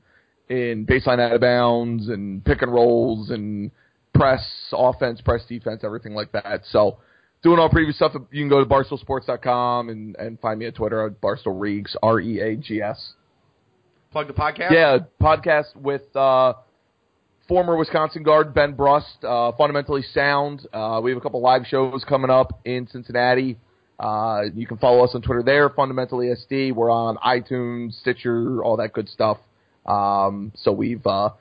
in 0.49 0.85
baseline 0.85 1.19
out 1.19 1.31
of 1.31 1.41
bounds 1.41 2.09
and 2.09 2.43
pick 2.43 2.61
and 2.61 2.73
rolls 2.73 3.29
and 3.29 3.71
press 4.19 4.45
offense, 4.73 5.21
press 5.21 5.45
defense, 5.47 5.81
everything 5.83 6.13
like 6.13 6.31
that. 6.33 6.61
So 6.71 6.97
doing 7.41 7.59
all 7.59 7.69
previous 7.69 7.95
stuff. 7.95 8.13
You 8.31 8.41
can 8.41 8.49
go 8.49 8.59
to 8.59 8.65
barstoolsports.com 8.65 9.89
and, 9.89 10.15
and 10.17 10.39
find 10.39 10.59
me 10.59 10.65
at 10.65 10.75
Twitter 10.75 11.05
at 11.05 11.21
Barstool 11.21 11.59
Reags, 11.59 11.95
R 12.03 12.19
E 12.19 12.39
A 12.39 12.55
G 12.55 12.81
S. 12.81 13.13
Plug 14.11 14.27
the 14.27 14.33
podcast. 14.33 14.71
Yeah, 14.71 14.97
podcast 15.21 15.75
with 15.75 16.15
uh, 16.15 16.53
former 17.47 17.77
Wisconsin 17.77 18.23
guard 18.23 18.53
Ben 18.53 18.73
Brust, 18.73 19.23
uh, 19.23 19.51
fundamentally 19.53 20.01
sound. 20.13 20.67
Uh, 20.73 20.99
we 21.03 21.11
have 21.11 21.17
a 21.17 21.21
couple 21.21 21.41
live 21.41 21.65
shows 21.67 22.03
coming 22.07 22.31
up 22.31 22.59
in 22.65 22.87
Cincinnati. 22.91 23.57
Uh, 23.99 24.43
you 24.55 24.65
can 24.65 24.77
follow 24.77 25.03
us 25.03 25.11
on 25.13 25.21
Twitter 25.21 25.43
there, 25.43 25.69
fundamentally 25.69 26.27
SD. 26.27 26.73
We're 26.73 26.89
on 26.89 27.17
iTunes, 27.17 27.99
Stitcher, 27.99 28.63
all 28.63 28.77
that 28.77 28.93
good 28.93 29.09
stuff. 29.09 29.37
Um, 29.85 30.53
so 30.55 30.71
we've 30.71 31.05
uh, 31.05 31.31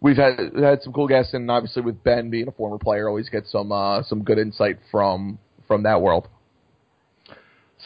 we've 0.00 0.16
had 0.16 0.38
had 0.56 0.82
some 0.82 0.92
cool 0.92 1.08
guests, 1.08 1.34
and 1.34 1.50
obviously 1.50 1.82
with 1.82 2.02
Ben 2.02 2.30
being 2.30 2.48
a 2.48 2.52
former 2.52 2.78
player, 2.78 3.08
always 3.08 3.28
get 3.28 3.46
some 3.46 3.72
uh, 3.72 4.02
some 4.02 4.22
good 4.22 4.38
insight 4.38 4.78
from 4.90 5.38
from 5.66 5.82
that 5.84 6.00
world. 6.00 6.28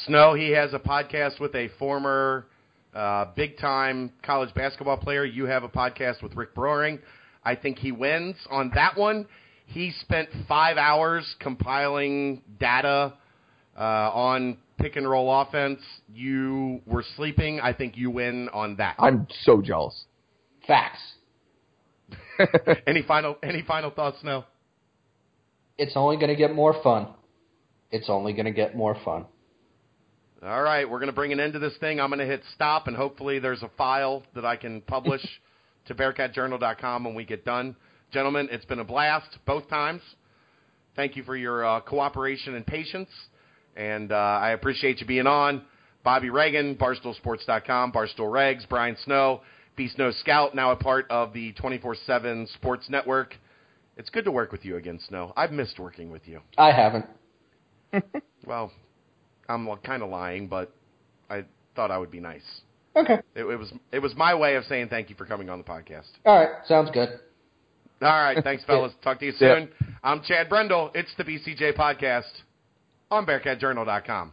Snow, 0.06 0.34
he 0.34 0.50
has 0.50 0.72
a 0.72 0.78
podcast 0.78 1.38
with 1.40 1.54
a 1.54 1.68
former 1.78 2.46
uh, 2.94 3.26
big 3.36 3.58
time 3.58 4.12
college 4.22 4.52
basketball 4.54 4.96
player. 4.96 5.24
You 5.24 5.44
have 5.44 5.64
a 5.64 5.68
podcast 5.68 6.22
with 6.22 6.34
Rick 6.34 6.54
Broering. 6.54 6.98
I 7.44 7.56
think 7.56 7.78
he 7.78 7.92
wins 7.92 8.36
on 8.50 8.70
that 8.74 8.96
one. 8.96 9.26
He 9.66 9.92
spent 10.00 10.28
five 10.48 10.76
hours 10.76 11.34
compiling 11.40 12.42
data 12.60 13.14
uh, 13.76 13.80
on 13.80 14.58
pick 14.78 14.96
and 14.96 15.08
roll 15.08 15.40
offense. 15.40 15.80
You 16.12 16.80
were 16.86 17.04
sleeping. 17.16 17.60
I 17.60 17.72
think 17.72 17.96
you 17.96 18.10
win 18.10 18.48
on 18.50 18.76
that. 18.76 18.96
I'm 18.98 19.26
so 19.44 19.62
jealous. 19.62 20.04
Facts. 20.66 21.00
any 22.86 23.02
final 23.02 23.36
any 23.42 23.62
final 23.62 23.90
thoughts, 23.90 24.20
Snow? 24.20 24.44
It's 25.78 25.92
only 25.96 26.16
going 26.16 26.28
to 26.28 26.36
get 26.36 26.54
more 26.54 26.80
fun. 26.82 27.08
It's 27.90 28.08
only 28.08 28.32
going 28.32 28.46
to 28.46 28.52
get 28.52 28.76
more 28.76 28.96
fun. 29.04 29.26
All 30.44 30.62
right, 30.62 30.88
we're 30.88 30.98
going 30.98 31.08
to 31.08 31.14
bring 31.14 31.32
an 31.32 31.38
end 31.38 31.52
to 31.52 31.60
this 31.60 31.76
thing. 31.78 32.00
I'm 32.00 32.08
going 32.08 32.18
to 32.18 32.26
hit 32.26 32.42
stop, 32.54 32.88
and 32.88 32.96
hopefully 32.96 33.38
there's 33.38 33.62
a 33.62 33.70
file 33.78 34.24
that 34.34 34.44
I 34.44 34.56
can 34.56 34.80
publish 34.80 35.22
to 35.86 35.94
BearcatJournal.com 35.94 37.04
when 37.04 37.14
we 37.14 37.24
get 37.24 37.44
done. 37.44 37.76
Gentlemen, 38.12 38.48
it's 38.50 38.64
been 38.64 38.80
a 38.80 38.84
blast 38.84 39.38
both 39.46 39.68
times. 39.68 40.02
Thank 40.96 41.16
you 41.16 41.22
for 41.22 41.36
your 41.36 41.64
uh, 41.64 41.80
cooperation 41.80 42.54
and 42.54 42.66
patience, 42.66 43.08
and 43.76 44.10
uh, 44.12 44.16
I 44.16 44.50
appreciate 44.50 45.00
you 45.00 45.06
being 45.06 45.26
on. 45.26 45.62
Bobby 46.04 46.30
Reagan, 46.30 46.74
BarstoolSports.com, 46.74 47.92
Barstool 47.92 48.30
Regs, 48.30 48.68
Brian 48.68 48.96
Snow, 49.04 49.42
B 49.76 49.88
Snow 49.88 50.10
Scout, 50.10 50.54
now 50.54 50.70
a 50.72 50.76
part 50.76 51.06
of 51.10 51.32
the 51.32 51.52
24/7 51.54 52.48
Sports 52.54 52.88
Network. 52.90 53.36
It's 53.96 54.10
good 54.10 54.24
to 54.24 54.30
work 54.32 54.52
with 54.52 54.64
you 54.64 54.76
again, 54.76 54.98
Snow. 55.08 55.32
I've 55.36 55.52
missed 55.52 55.78
working 55.78 56.10
with 56.10 56.26
you. 56.26 56.40
I 56.58 56.72
haven't. 56.72 57.06
Well, 58.44 58.72
I'm 59.48 59.68
kind 59.84 60.02
of 60.02 60.10
lying, 60.10 60.48
but 60.48 60.72
I 61.30 61.44
thought 61.76 61.92
I 61.92 61.98
would 61.98 62.10
be 62.10 62.18
nice. 62.18 62.42
Okay. 62.96 63.20
It, 63.34 63.44
it 63.44 63.56
was 63.56 63.72
it 63.92 64.00
was 64.00 64.14
my 64.16 64.34
way 64.34 64.56
of 64.56 64.64
saying 64.64 64.88
thank 64.88 65.10
you 65.10 65.16
for 65.16 65.24
coming 65.24 65.48
on 65.48 65.58
the 65.58 65.64
podcast. 65.64 66.08
All 66.26 66.36
right. 66.36 66.66
Sounds 66.66 66.90
good. 66.90 67.08
All 68.02 68.08
right, 68.08 68.42
thanks, 68.42 68.64
fellas. 68.66 68.92
Talk 69.02 69.20
to 69.20 69.26
you 69.26 69.32
soon. 69.32 69.68
I'm 70.02 70.22
Chad 70.22 70.48
Brendel. 70.48 70.90
It's 70.94 71.14
the 71.16 71.24
BCJ 71.24 71.76
podcast 71.76 72.30
on 73.12 73.24
BearcatJournal.com. 73.26 74.32